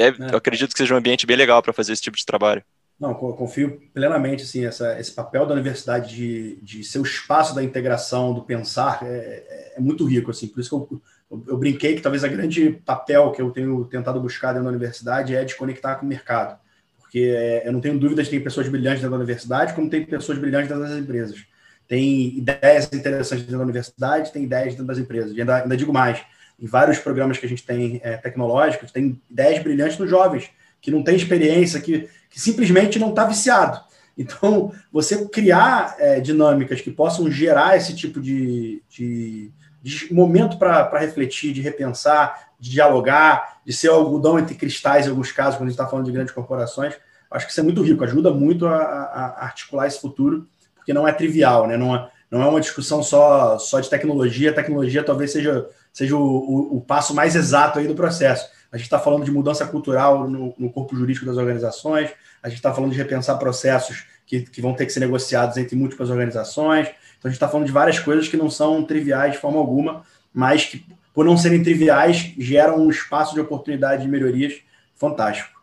deve, 0.00 0.22
é. 0.22 0.32
eu 0.32 0.36
acredito 0.36 0.72
que 0.72 0.78
seja 0.78 0.94
um 0.94 0.98
ambiente 0.98 1.26
bem 1.26 1.36
legal 1.36 1.62
para 1.62 1.72
fazer 1.72 1.92
esse 1.92 2.02
tipo 2.02 2.16
de 2.16 2.24
trabalho. 2.24 2.62
Não, 2.98 3.14
confio 3.14 3.80
plenamente, 3.94 4.42
assim, 4.42 4.66
essa, 4.66 4.98
esse 5.00 5.12
papel 5.12 5.46
da 5.46 5.54
universidade 5.54 6.14
de, 6.14 6.56
de 6.62 6.84
ser 6.84 6.98
o 6.98 7.02
espaço 7.02 7.54
da 7.54 7.64
integração, 7.64 8.34
do 8.34 8.42
pensar, 8.42 9.00
é, 9.02 9.06
é, 9.06 9.74
é 9.76 9.80
muito 9.80 10.04
rico, 10.04 10.30
assim, 10.30 10.48
por 10.48 10.60
isso 10.60 10.68
que 10.68 10.74
eu, 10.94 11.02
eu, 11.30 11.44
eu, 11.48 11.56
brinquei 11.56 11.94
que 11.94 12.02
talvez 12.02 12.24
a 12.24 12.28
grande 12.28 12.72
papel 12.84 13.32
que 13.32 13.40
eu 13.40 13.50
tenho 13.50 13.86
tentado 13.86 14.20
buscar 14.20 14.48
dentro 14.48 14.64
da 14.64 14.70
universidade 14.70 15.34
é 15.34 15.44
de 15.44 15.56
conectar 15.56 15.94
com 15.94 16.04
o 16.04 16.08
mercado, 16.08 16.58
porque 16.98 17.10
porque 17.10 17.34
é, 17.36 17.66
eu 17.66 17.72
não 17.72 17.80
tenho 17.80 17.98
dúvidas 17.98 18.26
que 18.26 18.30
tem 18.30 18.40
pessoas 18.40 18.68
brilhantes 18.68 19.00
dentro 19.00 19.10
da 19.10 19.16
universidade, 19.16 19.74
como 19.74 19.90
tem 19.90 20.04
pessoas 20.06 20.38
brilhantes 20.38 20.68
dentro 20.68 20.84
das 20.84 20.96
empresas. 20.96 21.44
Tem 21.88 22.38
ideias 22.38 22.88
interessantes 22.92 23.44
dentro 23.44 23.58
da 23.58 23.64
universidade, 23.64 24.32
tem 24.32 24.44
ideias 24.44 24.74
dentro 24.74 24.86
das 24.86 24.98
empresas. 24.98 25.32
E 25.36 25.40
ainda, 25.40 25.56
ainda 25.56 25.76
digo 25.76 25.92
mais, 25.92 26.22
em 26.60 26.66
vários 26.66 26.98
programas 26.98 27.38
que 27.38 27.46
a 27.46 27.48
gente 27.48 27.64
tem 27.64 28.00
é, 28.04 28.16
tecnológicos, 28.16 28.92
tem 28.92 29.20
ideias 29.30 29.62
brilhantes 29.62 29.98
nos 29.98 30.10
jovens, 30.10 30.50
que 30.80 30.90
não 30.90 31.02
tem 31.02 31.16
experiência, 31.16 31.80
que, 31.80 32.08
que 32.28 32.40
simplesmente 32.40 32.98
não 32.98 33.10
está 33.10 33.24
viciado. 33.24 33.80
Então, 34.16 34.72
você 34.92 35.26
criar 35.28 35.96
é, 35.98 36.20
dinâmicas 36.20 36.80
que 36.80 36.90
possam 36.90 37.30
gerar 37.30 37.76
esse 37.76 37.94
tipo 37.94 38.20
de, 38.20 38.82
de, 38.90 39.50
de 39.82 40.12
momento 40.12 40.58
para 40.58 40.98
refletir, 40.98 41.52
de 41.52 41.62
repensar, 41.62 42.50
de 42.58 42.70
dialogar, 42.70 43.60
de 43.64 43.72
ser 43.72 43.88
algodão 43.88 44.38
entre 44.38 44.54
cristais 44.54 45.06
em 45.06 45.10
alguns 45.10 45.32
casos, 45.32 45.56
quando 45.56 45.68
a 45.68 45.70
gente 45.70 45.80
está 45.80 45.88
falando 45.88 46.04
de 46.04 46.12
grandes 46.12 46.34
corporações, 46.34 46.94
acho 47.30 47.46
que 47.46 47.52
isso 47.52 47.60
é 47.60 47.64
muito 47.64 47.82
rico, 47.82 48.04
ajuda 48.04 48.30
muito 48.30 48.66
a, 48.66 48.76
a 48.76 49.44
articular 49.44 49.86
esse 49.86 50.00
futuro, 50.00 50.46
porque 50.74 50.92
não 50.92 51.08
é 51.08 51.12
trivial, 51.12 51.66
né? 51.66 51.76
não, 51.78 51.96
é, 51.96 52.10
não 52.30 52.42
é 52.42 52.46
uma 52.46 52.60
discussão 52.60 53.02
só, 53.02 53.58
só 53.58 53.80
de 53.80 53.88
tecnologia, 53.88 54.50
a 54.50 54.54
tecnologia 54.54 55.02
talvez 55.02 55.32
seja, 55.32 55.66
seja 55.92 56.16
o, 56.16 56.20
o, 56.20 56.76
o 56.76 56.80
passo 56.80 57.14
mais 57.14 57.34
exato 57.34 57.78
aí 57.78 57.86
do 57.86 57.94
processo. 57.94 58.48
A 58.72 58.76
gente 58.76 58.86
está 58.86 58.98
falando 58.98 59.24
de 59.24 59.30
mudança 59.30 59.66
cultural 59.66 60.28
no, 60.28 60.54
no 60.56 60.70
corpo 60.70 60.96
jurídico 60.96 61.26
das 61.26 61.36
organizações, 61.36 62.10
a 62.42 62.48
gente 62.48 62.58
está 62.58 62.72
falando 62.72 62.92
de 62.92 62.98
repensar 62.98 63.36
processos 63.38 64.04
que, 64.26 64.42
que 64.42 64.62
vão 64.62 64.74
ter 64.74 64.86
que 64.86 64.92
ser 64.92 65.00
negociados 65.00 65.56
entre 65.56 65.74
múltiplas 65.76 66.08
organizações. 66.08 66.86
Então, 66.86 67.28
a 67.28 67.28
gente 67.28 67.36
está 67.36 67.48
falando 67.48 67.66
de 67.66 67.72
várias 67.72 67.98
coisas 67.98 68.28
que 68.28 68.36
não 68.36 68.48
são 68.48 68.84
triviais 68.84 69.32
de 69.32 69.38
forma 69.38 69.58
alguma, 69.58 70.04
mas 70.32 70.66
que, 70.66 70.86
por 71.12 71.24
não 71.24 71.36
serem 71.36 71.62
triviais, 71.62 72.32
geram 72.38 72.78
um 72.78 72.88
espaço 72.88 73.34
de 73.34 73.40
oportunidade 73.40 74.02
de 74.02 74.08
melhorias 74.08 74.60
fantástico. 74.94 75.60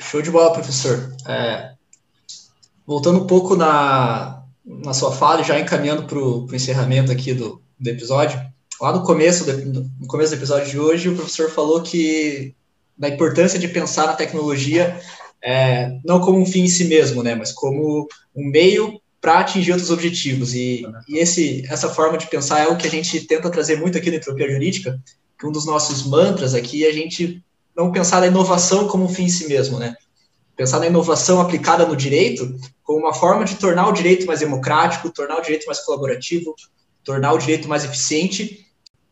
Show 0.00 0.20
de 0.20 0.30
bola, 0.30 0.52
professor. 0.52 1.14
É, 1.26 1.72
voltando 2.84 3.22
um 3.22 3.26
pouco 3.26 3.54
na, 3.54 4.42
na 4.64 4.92
sua 4.92 5.12
fala, 5.12 5.44
já 5.44 5.58
encaminhando 5.58 6.04
para 6.04 6.18
o 6.18 6.48
encerramento 6.52 7.12
aqui 7.12 7.32
do, 7.32 7.62
do 7.78 7.88
episódio, 7.88 8.40
lá 8.80 8.92
no 8.92 9.02
começo, 9.02 9.44
do, 9.44 9.90
no 10.00 10.06
começo 10.06 10.30
do 10.30 10.38
episódio 10.38 10.70
de 10.70 10.78
hoje, 10.78 11.08
o 11.08 11.14
professor 11.14 11.50
falou 11.50 11.82
que 11.82 12.54
da 12.96 13.08
importância 13.08 13.58
de 13.58 13.68
pensar 13.68 14.06
na 14.06 14.14
tecnologia 14.14 15.00
é, 15.42 15.98
não 16.04 16.20
como 16.20 16.40
um 16.40 16.46
fim 16.46 16.62
em 16.62 16.68
si 16.68 16.84
mesmo, 16.84 17.22
né, 17.22 17.34
mas 17.34 17.52
como 17.52 18.08
um 18.34 18.50
meio 18.50 19.00
para 19.20 19.40
atingir 19.40 19.72
outros 19.72 19.90
objetivos. 19.90 20.54
E, 20.54 20.84
e, 21.08 21.18
esse, 21.18 21.64
essa 21.68 21.88
forma 21.88 22.18
de 22.18 22.26
pensar 22.26 22.60
é 22.60 22.68
o 22.68 22.76
que 22.76 22.86
a 22.86 22.90
gente 22.90 23.20
tenta 23.26 23.50
trazer 23.50 23.78
muito 23.78 23.98
aqui 23.98 24.10
na 24.10 24.16
Entropia 24.16 24.50
Jurídica, 24.50 25.00
que 25.38 25.46
um 25.46 25.52
dos 25.52 25.66
nossos 25.66 26.06
mantras 26.06 26.54
aqui 26.54 26.84
é 26.84 26.88
a 26.88 26.92
gente 26.92 27.42
não 27.76 27.92
pensar 27.92 28.20
na 28.20 28.26
inovação 28.26 28.88
como 28.88 29.04
um 29.04 29.08
fim 29.08 29.24
em 29.24 29.28
si 29.28 29.46
mesmo, 29.48 29.78
né? 29.78 29.94
Pensar 30.56 30.80
na 30.80 30.86
inovação 30.86 31.40
aplicada 31.40 31.84
no 31.84 31.94
direito 31.94 32.58
como 32.82 33.00
uma 33.00 33.12
forma 33.12 33.44
de 33.44 33.56
tornar 33.56 33.88
o 33.88 33.92
direito 33.92 34.26
mais 34.26 34.40
democrático, 34.40 35.10
tornar 35.10 35.36
o 35.36 35.42
direito 35.42 35.66
mais 35.66 35.80
colaborativo, 35.80 36.54
tornar 37.04 37.34
o 37.34 37.38
direito 37.38 37.68
mais 37.68 37.84
eficiente 37.84 38.65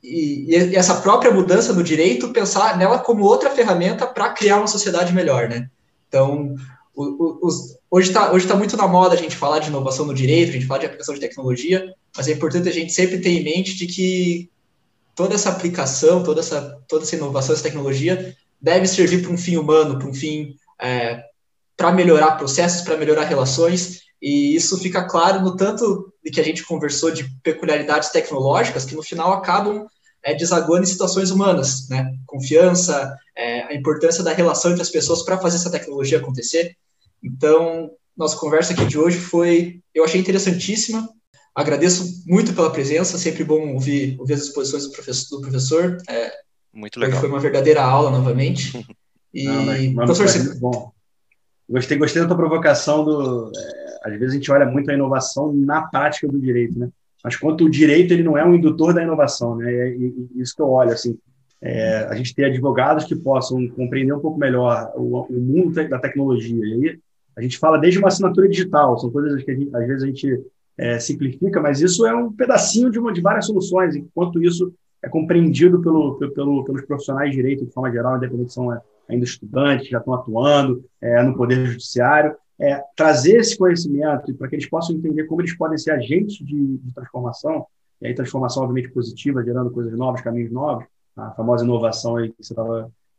e, 0.04 0.50
e 0.50 0.76
essa 0.76 0.96
própria 0.96 1.32
mudança 1.32 1.72
no 1.72 1.82
direito, 1.82 2.28
pensar 2.28 2.76
nela 2.76 2.98
como 2.98 3.24
outra 3.24 3.50
ferramenta 3.50 4.06
para 4.06 4.30
criar 4.30 4.58
uma 4.58 4.66
sociedade 4.66 5.12
melhor, 5.14 5.48
né? 5.48 5.68
Então, 6.08 6.54
o, 6.94 7.04
o, 7.04 7.38
os, 7.42 7.78
hoje 7.90 8.08
está 8.08 8.30
hoje 8.30 8.46
tá 8.46 8.54
muito 8.54 8.76
na 8.76 8.86
moda 8.86 9.14
a 9.14 9.18
gente 9.18 9.34
falar 9.34 9.60
de 9.60 9.68
inovação 9.68 10.04
no 10.04 10.14
direito, 10.14 10.50
a 10.50 10.52
gente 10.52 10.66
falar 10.66 10.80
de 10.80 10.86
aplicação 10.86 11.14
de 11.14 11.20
tecnologia, 11.20 11.92
mas 12.16 12.28
é 12.28 12.32
importante 12.32 12.68
a 12.68 12.72
gente 12.72 12.92
sempre 12.92 13.18
ter 13.18 13.30
em 13.30 13.42
mente 13.42 13.74
de 13.74 13.86
que 13.86 14.50
toda 15.14 15.34
essa 15.34 15.48
aplicação, 15.48 16.22
toda 16.22 16.40
essa, 16.40 16.78
toda 16.86 17.04
essa 17.04 17.16
inovação, 17.16 17.54
essa 17.54 17.62
tecnologia 17.62 18.36
deve 18.60 18.86
servir 18.86 19.22
para 19.22 19.32
um 19.32 19.38
fim 19.38 19.56
humano, 19.56 19.98
para 19.98 20.08
um 20.08 20.14
fim 20.14 20.54
é, 20.80 21.22
para 21.76 21.92
melhorar 21.92 22.32
processos, 22.32 22.82
para 22.82 22.96
melhorar 22.96 23.24
relações, 23.24 24.02
e 24.24 24.56
isso 24.56 24.78
fica 24.78 25.04
claro 25.04 25.42
no 25.42 25.54
tanto 25.54 26.10
de 26.24 26.30
que 26.30 26.40
a 26.40 26.42
gente 26.42 26.64
conversou 26.64 27.10
de 27.10 27.24
peculiaridades 27.42 28.08
tecnológicas 28.08 28.86
que 28.86 28.94
no 28.94 29.02
final 29.02 29.34
acabam 29.34 29.86
é, 30.22 30.34
desaguando 30.34 30.84
em 30.84 30.86
situações 30.86 31.30
humanas, 31.30 31.86
né? 31.90 32.10
Confiança, 32.24 33.14
é, 33.36 33.64
a 33.64 33.74
importância 33.74 34.24
da 34.24 34.32
relação 34.32 34.70
entre 34.70 34.80
as 34.80 34.88
pessoas 34.88 35.22
para 35.22 35.36
fazer 35.36 35.56
essa 35.56 35.70
tecnologia 35.70 36.16
acontecer. 36.16 36.74
Então, 37.22 37.90
nossa 38.16 38.34
conversa 38.38 38.72
aqui 38.72 38.86
de 38.86 38.98
hoje 38.98 39.18
foi, 39.18 39.82
eu 39.94 40.02
achei 40.02 40.18
interessantíssima. 40.18 41.06
Agradeço 41.54 42.24
muito 42.26 42.54
pela 42.54 42.72
presença, 42.72 43.18
sempre 43.18 43.44
bom 43.44 43.74
ouvir, 43.74 44.18
ouvir 44.18 44.32
as 44.32 44.44
exposições 44.44 44.84
do 44.84 44.92
professor. 44.92 45.36
Do 45.36 45.42
professor. 45.42 45.98
É, 46.08 46.32
muito 46.72 46.98
legal. 46.98 47.20
Foi 47.20 47.28
uma 47.28 47.40
verdadeira 47.40 47.82
aula 47.82 48.10
novamente. 48.10 48.72
E, 49.36 49.46
Não, 49.46 49.64
mas, 49.64 49.92
mas 49.94 50.06
professor, 50.06 50.44
você... 50.44 50.60
bom. 50.60 50.92
Gostei, 51.68 51.98
gostei 51.98 52.22
da 52.22 52.28
tua 52.28 52.36
provocação 52.36 53.04
do. 53.04 53.50
É, 53.52 53.83
às 54.04 54.12
vezes 54.12 54.34
a 54.34 54.36
gente 54.36 54.52
olha 54.52 54.66
muito 54.66 54.90
a 54.90 54.94
inovação 54.94 55.52
na 55.52 55.82
prática 55.82 56.28
do 56.28 56.38
direito, 56.38 56.78
né? 56.78 56.90
Mas 57.22 57.36
quanto 57.36 57.64
o 57.64 57.70
direito 57.70 58.12
ele 58.12 58.22
não 58.22 58.36
é 58.36 58.44
um 58.44 58.54
indutor 58.54 58.92
da 58.92 59.02
inovação, 59.02 59.56
né? 59.56 59.72
É 59.72 59.96
isso 60.36 60.54
que 60.54 60.60
eu 60.60 60.68
olho 60.68 60.92
assim. 60.92 61.18
É, 61.62 62.06
a 62.10 62.14
gente 62.14 62.34
ter 62.34 62.44
advogados 62.44 63.04
que 63.04 63.16
possam 63.16 63.66
compreender 63.68 64.12
um 64.12 64.20
pouco 64.20 64.38
melhor 64.38 64.92
o, 64.94 65.22
o 65.22 65.40
mundo 65.40 65.72
da 65.88 65.98
tecnologia. 65.98 66.62
E 66.62 66.72
aí 66.74 66.98
a 67.34 67.40
gente 67.40 67.58
fala 67.58 67.78
desde 67.78 67.98
uma 67.98 68.08
assinatura 68.08 68.46
digital, 68.46 68.98
são 68.98 69.10
coisas 69.10 69.42
que 69.42 69.54
gente, 69.54 69.74
às 69.74 69.86
vezes 69.86 70.02
a 70.02 70.06
gente 70.06 70.44
é, 70.76 70.98
simplifica, 70.98 71.62
mas 71.62 71.80
isso 71.80 72.06
é 72.06 72.14
um 72.14 72.30
pedacinho 72.30 72.90
de, 72.90 72.98
uma, 72.98 73.10
de 73.10 73.22
várias 73.22 73.46
soluções. 73.46 73.96
Enquanto 73.96 74.42
isso 74.42 74.74
é 75.02 75.08
compreendido 75.08 75.80
pelo, 75.80 76.16
pelo, 76.34 76.64
pelos 76.64 76.82
profissionais 76.82 77.30
de 77.30 77.36
direito 77.36 77.64
de 77.64 77.72
forma 77.72 77.90
geral, 77.90 78.18
independente 78.18 78.50
se 78.50 78.54
são 78.56 78.70
é, 78.70 78.78
ainda 79.08 79.24
estudantes, 79.24 79.88
já 79.88 79.98
estão 79.98 80.12
atuando 80.12 80.84
é, 81.00 81.22
no 81.22 81.34
Poder 81.34 81.66
Judiciário, 81.66 82.36
é, 82.60 82.82
trazer 82.96 83.36
esse 83.36 83.56
conhecimento 83.56 84.32
para 84.34 84.48
que 84.48 84.54
eles 84.54 84.68
possam 84.68 84.96
entender 84.96 85.24
como 85.24 85.40
eles 85.40 85.56
podem 85.56 85.76
ser 85.76 85.92
agentes 85.92 86.36
de, 86.38 86.78
de 86.78 86.94
transformação, 86.94 87.66
e 88.00 88.06
aí 88.06 88.14
transformação 88.14 88.62
obviamente 88.62 88.92
positiva, 88.92 89.44
gerando 89.44 89.70
coisas 89.70 89.96
novas, 89.96 90.20
caminhos 90.20 90.52
novos, 90.52 90.84
a 91.16 91.30
famosa 91.32 91.64
inovação 91.64 92.16
aí 92.16 92.30
que 92.30 92.42
você 92.42 92.54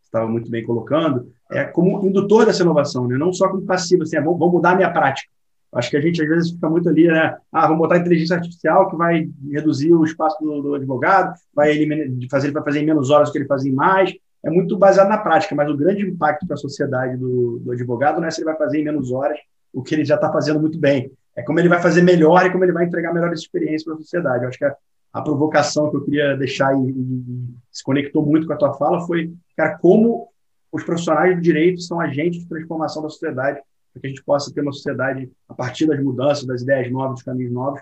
estava 0.03 0.27
muito 0.27 0.49
bem 0.49 0.65
colocando, 0.65 1.31
é 1.51 1.65
como 1.65 2.05
indutor 2.05 2.45
dessa 2.45 2.63
inovação, 2.63 3.07
né? 3.07 3.17
não 3.17 3.33
só 3.33 3.49
como 3.49 3.65
passivo, 3.65 4.03
assim, 4.03 4.17
ah, 4.17 4.21
vou, 4.21 4.37
vou 4.37 4.51
mudar 4.51 4.71
a 4.71 4.75
minha 4.75 4.91
prática. 4.91 5.29
Acho 5.73 5.89
que 5.89 5.97
a 5.97 6.01
gente 6.01 6.21
às 6.21 6.29
vezes 6.29 6.51
fica 6.51 6.69
muito 6.69 6.87
ali, 6.87 7.05
né? 7.07 7.37
Ah, 7.51 7.63
vamos 7.63 7.79
botar 7.79 7.97
inteligência 7.97 8.37
artificial 8.37 8.89
que 8.89 8.95
vai 8.95 9.29
reduzir 9.51 9.93
o 9.93 10.05
espaço 10.05 10.41
do, 10.41 10.61
do 10.61 10.75
advogado, 10.75 11.37
vai 11.53 11.71
eliminar, 11.71 12.07
fazer 12.31 12.47
ele 12.47 12.53
vai 12.53 12.63
fazer 12.63 12.81
em 12.81 12.85
menos 12.85 13.09
horas 13.09 13.27
do 13.27 13.33
que 13.33 13.39
ele 13.39 13.47
fazia 13.47 13.69
em 13.69 13.75
mais, 13.75 14.13
é 14.45 14.49
muito 14.51 14.77
baseado 14.77 15.09
na 15.09 15.17
prática, 15.17 15.55
mas 15.55 15.67
o 15.69 15.75
grande 15.75 16.07
impacto 16.07 16.45
para 16.45 16.53
a 16.53 16.57
sociedade 16.57 17.17
do, 17.17 17.59
do, 17.59 17.71
advogado 17.71 18.21
não 18.21 18.27
é 18.27 18.31
se 18.31 18.41
ele 18.41 18.45
vai 18.45 18.55
fazer 18.55 18.79
em 18.79 18.83
menos 18.83 19.11
horas 19.11 19.39
o 19.73 19.81
que 19.81 19.95
ele 19.95 20.05
já 20.05 20.15
está 20.15 20.31
fazendo 20.31 20.59
muito 20.59 20.77
bem, 20.77 21.11
é 21.35 21.41
como 21.41 21.59
ele 21.59 21.67
vai 21.67 21.81
fazer 21.81 22.03
melhor 22.03 22.45
e 22.45 22.51
como 22.51 22.63
ele 22.63 22.71
vai 22.71 22.85
entregar 22.85 23.11
melhores 23.11 23.39
experiências 23.41 23.83
para 23.83 23.95
a 23.95 23.97
sociedade. 23.97 24.43
Eu 24.43 24.49
acho 24.49 24.57
que 24.57 24.65
a, 24.65 24.75
a, 25.13 25.21
provocação 25.21 25.89
que 25.89 25.97
eu 25.97 26.05
queria 26.05 26.37
deixar 26.37 26.77
e, 26.77 26.91
e, 26.91 27.45
se 27.71 27.83
conectou 27.83 28.23
muito 28.23 28.45
com 28.45 28.53
a 28.53 28.55
tua 28.55 28.73
fala 28.75 29.01
foi, 29.07 29.33
cara, 29.57 29.79
como 29.79 30.29
os 30.71 30.83
profissionais 30.83 31.35
do 31.35 31.41
direito 31.41 31.81
são 31.81 31.99
agentes 31.99 32.41
de 32.41 32.47
transformação 32.47 33.01
da 33.01 33.09
sociedade, 33.09 33.59
para 33.91 34.01
que 34.01 34.07
a 34.07 34.09
gente 34.09 34.23
possa 34.23 34.53
ter 34.53 34.61
uma 34.61 34.71
sociedade, 34.71 35.29
a 35.49 35.55
partir 35.55 35.87
das 35.87 36.01
mudanças, 36.01 36.45
das 36.45 36.61
ideias 36.61 36.91
novas, 36.91 37.15
dos 37.15 37.23
caminhos 37.23 37.51
novos, 37.51 37.81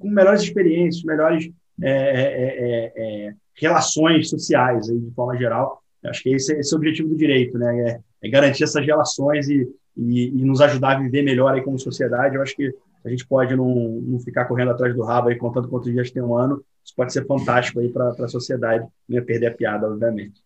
com 0.00 0.10
melhores 0.10 0.42
experiências, 0.42 1.04
melhores 1.04 1.48
é, 1.80 1.90
é, 1.90 2.24
é, 2.26 2.92
é 3.28 3.34
relações 3.54 4.28
sociais, 4.28 4.86
de 4.86 5.10
forma 5.14 5.36
geral, 5.36 5.81
Acho 6.04 6.22
que 6.22 6.30
esse, 6.30 6.54
esse 6.54 6.72
é 6.72 6.76
o 6.76 6.78
objetivo 6.78 7.08
do 7.08 7.16
direito, 7.16 7.58
né? 7.58 7.90
É, 7.90 8.00
é 8.26 8.30
garantir 8.30 8.64
essas 8.64 8.84
relações 8.84 9.48
e, 9.48 9.68
e, 9.96 10.28
e, 10.28 10.44
nos 10.44 10.60
ajudar 10.60 10.96
a 10.96 11.00
viver 11.00 11.22
melhor 11.22 11.54
aí 11.54 11.62
como 11.62 11.78
sociedade. 11.78 12.34
Eu 12.34 12.42
acho 12.42 12.56
que 12.56 12.74
a 13.04 13.08
gente 13.08 13.26
pode 13.26 13.54
não, 13.54 13.74
não 14.02 14.20
ficar 14.20 14.44
correndo 14.46 14.70
atrás 14.70 14.94
do 14.94 15.02
rabo 15.02 15.28
aí 15.28 15.36
contando 15.36 15.68
quantos 15.68 15.92
dias 15.92 16.10
tem 16.10 16.22
um 16.22 16.36
ano. 16.36 16.62
Isso 16.84 16.94
pode 16.96 17.12
ser 17.12 17.26
fantástico 17.26 17.80
aí 17.80 17.88
para 17.88 18.10
a 18.10 18.28
sociedade. 18.28 18.84
Não 19.08 19.16
ia 19.16 19.24
perder 19.24 19.46
a 19.46 19.54
piada, 19.54 19.88
obviamente. 19.88 20.40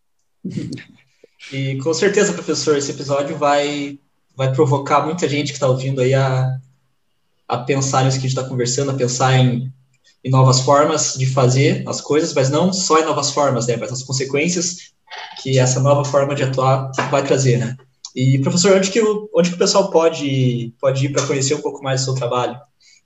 E 1.52 1.76
com 1.76 1.92
certeza, 1.92 2.32
professor, 2.32 2.76
esse 2.76 2.90
episódio 2.90 3.36
vai, 3.36 3.98
vai 4.34 4.52
provocar 4.52 5.04
muita 5.04 5.28
gente 5.28 5.48
que 5.48 5.56
está 5.56 5.68
ouvindo 5.68 6.00
aí 6.00 6.14
a, 6.14 6.58
a 7.46 7.58
pensar 7.58 8.04
nisso 8.04 8.18
que 8.18 8.26
a 8.26 8.28
gente 8.28 8.38
está 8.38 8.48
conversando, 8.48 8.90
a 8.90 8.94
pensar 8.94 9.36
em, 9.36 9.72
em 10.24 10.30
novas 10.30 10.60
formas 10.60 11.14
de 11.14 11.26
fazer 11.26 11.84
as 11.86 12.00
coisas, 12.00 12.32
mas 12.34 12.50
não 12.50 12.72
só 12.72 12.98
em 12.98 13.04
novas 13.04 13.30
formas, 13.30 13.66
né, 13.66 13.76
mas 13.76 13.92
as 13.92 14.02
consequências 14.02 14.94
que 15.42 15.58
essa 15.58 15.80
nova 15.80 16.04
forma 16.04 16.34
de 16.34 16.42
atuar 16.42 16.90
vai 17.10 17.22
trazer, 17.22 17.58
né? 17.58 17.76
E, 18.14 18.38
professor, 18.38 18.76
onde 18.76 18.90
que 18.90 19.00
o, 19.00 19.28
onde 19.34 19.50
que 19.50 19.56
o 19.56 19.58
pessoal 19.58 19.90
pode, 19.90 20.72
pode 20.80 21.04
ir 21.04 21.12
para 21.12 21.26
conhecer 21.26 21.54
um 21.54 21.60
pouco 21.60 21.82
mais 21.82 22.00
do 22.00 22.04
seu 22.06 22.14
trabalho? 22.14 22.58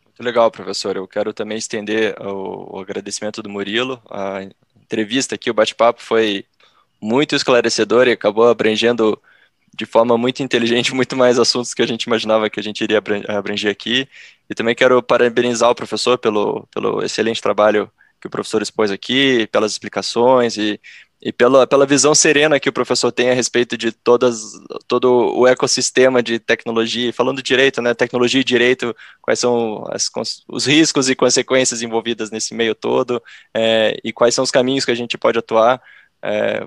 Muito 0.05 0.23
legal, 0.23 0.49
professor. 0.51 0.95
Eu 0.97 1.09
quero 1.09 1.33
também 1.33 1.59
estender 1.59 2.15
o, 2.21 2.77
o 2.77 2.81
agradecimento 2.81 3.43
do 3.43 3.51
Murilo, 3.51 4.01
a 4.09 4.47
entrevista 4.81 5.35
aqui, 5.35 5.51
o 5.51 5.55
bate-papo 5.55 6.01
foi 6.01 6.45
muito 7.01 7.35
esclarecedor 7.35 8.07
e 8.07 8.13
acabou 8.13 8.49
abrangendo 8.49 9.21
de 9.75 9.87
forma 9.87 10.17
muito 10.17 10.43
inteligente 10.43 10.95
muito 10.95 11.15
mais 11.15 11.39
assuntos 11.39 11.75
que 11.75 11.83
a 11.83 11.87
gente 11.87 12.05
imaginava 12.05 12.51
que 12.51 12.59
a 12.59 12.63
gente 12.63 12.83
iria 12.83 13.03
abranger 13.29 13.71
aqui. 13.71 14.09
E 14.49 14.55
também 14.55 14.75
quero 14.75 15.03
parabenizar 15.03 15.71
o 15.71 15.75
professor 15.75 16.19
pelo, 16.19 16.67
pelo 16.73 17.03
excelente 17.03 17.43
trabalho 17.43 17.91
que 18.21 18.27
o 18.27 18.31
professor 18.31 18.63
expôs 18.63 18.91
aqui, 18.91 19.47
pelas 19.53 19.73
explicações 19.73 20.57
e, 20.57 20.81
e 21.21 21.33
pela, 21.33 21.67
pela 21.67 21.87
visão 21.87 22.15
serena 22.15 22.59
que 22.61 22.69
o 22.69 22.73
professor 22.73 23.13
tem 23.13 23.31
a 23.31 23.35
respeito 23.35 23.77
de 23.77 23.93
todas, 23.93 24.53
todo 24.87 25.37
o 25.37 25.47
ecossistema 25.47 26.23
de 26.23 26.39
tecnologia, 26.39 27.13
falando 27.13 27.43
direito, 27.43 27.83
né, 27.83 27.95
tecnologia 27.95 28.41
e 28.41 28.45
direito, 28.45 28.95
quais 29.21 29.39
são 29.39 29.85
as, 29.91 30.11
os 30.49 30.67
riscos 30.67 31.09
e 31.09 31.15
consequências 31.15 31.83
envolvidas 31.83 32.31
nesse 32.31 32.55
meio 32.55 32.75
todo, 32.75 33.23
é, 33.55 33.97
e 34.03 34.13
quais 34.13 34.35
são 34.35 34.45
os 34.45 34.51
caminhos 34.51 34.85
que 34.85 34.91
a 34.91 34.97
gente 34.97 35.19
pode 35.19 35.39
atuar, 35.39 35.81
é, 36.23 36.67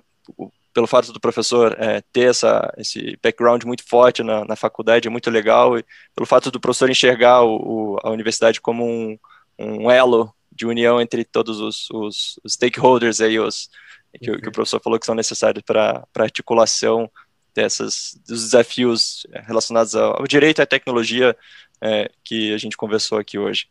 pelo 0.74 0.88
fato 0.88 1.12
do 1.12 1.20
professor 1.20 1.76
é, 1.80 2.02
ter 2.14 2.30
essa, 2.30 2.74
esse 2.78 3.18
background 3.22 3.64
muito 3.64 3.84
forte 3.88 4.24
na, 4.24 4.46
na, 4.46 4.56
faculdade, 4.56 5.08
é 5.08 5.12
muito 5.12 5.30
legal, 5.30 5.78
e 5.78 5.86
pelo 6.16 6.26
fato 6.26 6.50
do 6.50 6.60
professor 6.60 6.90
enxergar 6.90 7.44
o, 7.44 7.56
o, 7.56 7.98
a 8.04 8.10
universidade 8.10 8.62
como 8.62 8.86
um, 8.86 9.18
um 9.60 9.92
elo 9.92 10.34
de 10.52 10.66
união 10.66 11.02
entre 11.02 11.24
todos 11.24 11.60
os, 11.60 11.90
os, 11.92 12.40
os 12.44 12.54
stakeholders 12.54 13.22
aí, 13.22 13.40
os, 13.40 13.70
que, 14.14 14.38
que, 14.38 14.50
o 14.50 14.52
professor 14.52 14.82
falou 14.82 15.00
que 15.00 15.06
são 15.06 15.16
necessários 15.16 15.64
para 15.64 16.06
a 16.16 16.22
articulação 16.22 17.10
dessas, 17.54 18.20
dos 18.28 18.44
desafios 18.44 19.26
relacionados 19.46 19.96
ao, 19.96 20.20
ao 20.22 20.28
direito 20.28 20.60
e 20.60 20.62
à 20.62 20.66
tecnologia 20.66 21.36
é, 21.82 22.10
que 22.24 22.54
a 22.54 22.58
gente 22.58 22.78
conversou 22.78 23.18
aqui 23.18 23.38
hoje. 23.38 23.68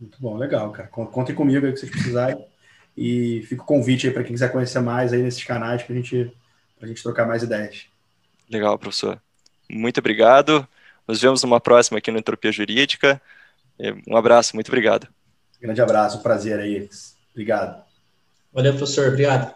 Muito 0.00 0.20
bom, 0.20 0.36
legal, 0.36 0.70
cara. 0.72 0.88
Contem 0.88 1.34
comigo 1.34 1.64
aí 1.64 1.72
que 1.72 1.78
vocês 1.78 1.90
precisarem. 1.90 2.44
E 2.96 3.42
fica 3.48 3.62
o 3.62 3.66
convite 3.66 4.06
aí 4.06 4.12
para 4.12 4.22
quem 4.22 4.32
quiser 4.32 4.52
conhecer 4.52 4.80
mais 4.80 5.12
aí 5.12 5.22
nesses 5.22 5.42
canais 5.44 5.82
para 5.82 5.94
gente, 5.94 6.30
a 6.80 6.86
gente 6.86 7.02
trocar 7.02 7.26
mais 7.26 7.42
ideias. 7.42 7.86
Legal, 8.50 8.78
professor. 8.78 9.20
Muito 9.70 9.98
obrigado. 9.98 10.66
Nos 11.08 11.20
vemos 11.20 11.42
numa 11.42 11.60
próxima 11.60 11.98
aqui 11.98 12.10
no 12.10 12.18
Entropia 12.18 12.52
Jurídica. 12.52 13.20
Um 14.06 14.16
abraço, 14.16 14.54
muito 14.54 14.68
obrigado. 14.68 15.08
Grande 15.60 15.80
abraço, 15.80 16.18
um 16.18 16.22
prazer 16.22 16.58
aí. 16.58 16.88
Obrigado. 17.30 17.82
Valeu, 18.52 18.74
professor. 18.76 19.08
Obrigado. 19.08 19.54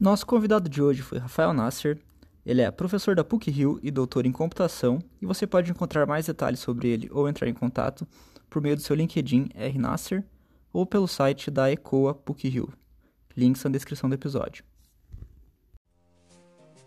Nosso 0.00 0.26
convidado 0.26 0.68
de 0.68 0.82
hoje 0.82 1.02
foi 1.02 1.18
Rafael 1.18 1.52
Nasser. 1.52 1.98
Ele 2.46 2.62
é 2.62 2.70
professor 2.70 3.14
da 3.14 3.24
PUC-Rio 3.24 3.78
e 3.82 3.90
doutor 3.90 4.26
em 4.26 4.32
computação, 4.32 4.98
e 5.20 5.26
você 5.26 5.46
pode 5.46 5.70
encontrar 5.70 6.06
mais 6.06 6.26
detalhes 6.26 6.60
sobre 6.60 6.88
ele 6.88 7.08
ou 7.10 7.28
entrar 7.28 7.48
em 7.48 7.54
contato 7.54 8.06
por 8.50 8.60
meio 8.60 8.76
do 8.76 8.82
seu 8.82 8.94
LinkedIn 8.94 9.48
rnasser 9.54 10.24
ou 10.74 10.84
pelo 10.84 11.06
site 11.06 11.52
da 11.52 11.70
ECOA 11.70 12.12
PUC-Rio. 12.12 12.68
Links 13.36 13.62
na 13.62 13.70
descrição 13.70 14.10
do 14.10 14.14
episódio. 14.14 14.64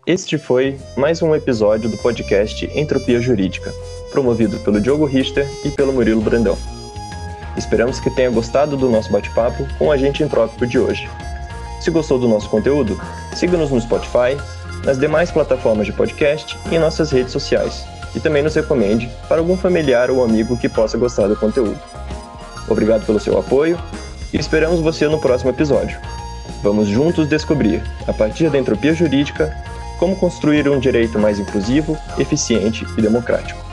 Este 0.06 0.38
foi 0.38 0.78
mais 0.96 1.22
um 1.22 1.34
episódio 1.34 1.90
do 1.90 1.96
podcast 1.98 2.66
Entropia 2.78 3.20
Jurídica, 3.20 3.72
promovido 4.10 4.58
pelo 4.60 4.80
Diogo 4.80 5.06
Richter 5.06 5.46
e 5.64 5.70
pelo 5.70 5.92
Murilo 5.92 6.20
Brandão. 6.20 6.56
Esperamos 7.56 7.98
que 7.98 8.10
tenha 8.10 8.30
gostado 8.30 8.76
do 8.76 8.90
nosso 8.90 9.10
bate-papo 9.10 9.66
com 9.78 9.90
a 9.90 9.96
gente 9.96 10.22
em 10.22 10.28
Trópico 10.28 10.66
de 10.66 10.78
hoje. 10.78 11.08
Se 11.80 11.90
gostou 11.90 12.18
do 12.18 12.28
nosso 12.28 12.48
conteúdo, 12.48 12.98
siga-nos 13.34 13.70
no 13.70 13.80
Spotify, 13.80 14.36
nas 14.84 14.98
demais 14.98 15.30
plataformas 15.30 15.86
de 15.86 15.92
podcast 15.92 16.58
e 16.70 16.74
em 16.74 16.78
nossas 16.78 17.10
redes 17.10 17.32
sociais. 17.32 17.84
E 18.14 18.20
também 18.20 18.42
nos 18.42 18.54
recomende 18.54 19.10
para 19.28 19.38
algum 19.38 19.56
familiar 19.56 20.10
ou 20.10 20.22
amigo 20.22 20.58
que 20.58 20.68
possa 20.68 20.96
gostar 20.96 21.26
do 21.26 21.36
conteúdo. 21.36 21.78
Obrigado 22.68 23.04
pelo 23.06 23.20
seu 23.20 23.38
apoio 23.38 23.78
e 24.32 24.36
esperamos 24.38 24.80
você 24.80 25.08
no 25.08 25.18
próximo 25.18 25.50
episódio. 25.50 25.98
Vamos 26.62 26.88
juntos 26.88 27.28
descobrir, 27.28 27.82
a 28.06 28.12
partir 28.12 28.50
da 28.50 28.58
entropia 28.58 28.92
jurídica, 28.92 29.54
como 29.98 30.16
construir 30.16 30.68
um 30.68 30.78
direito 30.78 31.18
mais 31.18 31.38
inclusivo, 31.38 31.96
eficiente 32.18 32.86
e 32.96 33.02
democrático. 33.02 33.67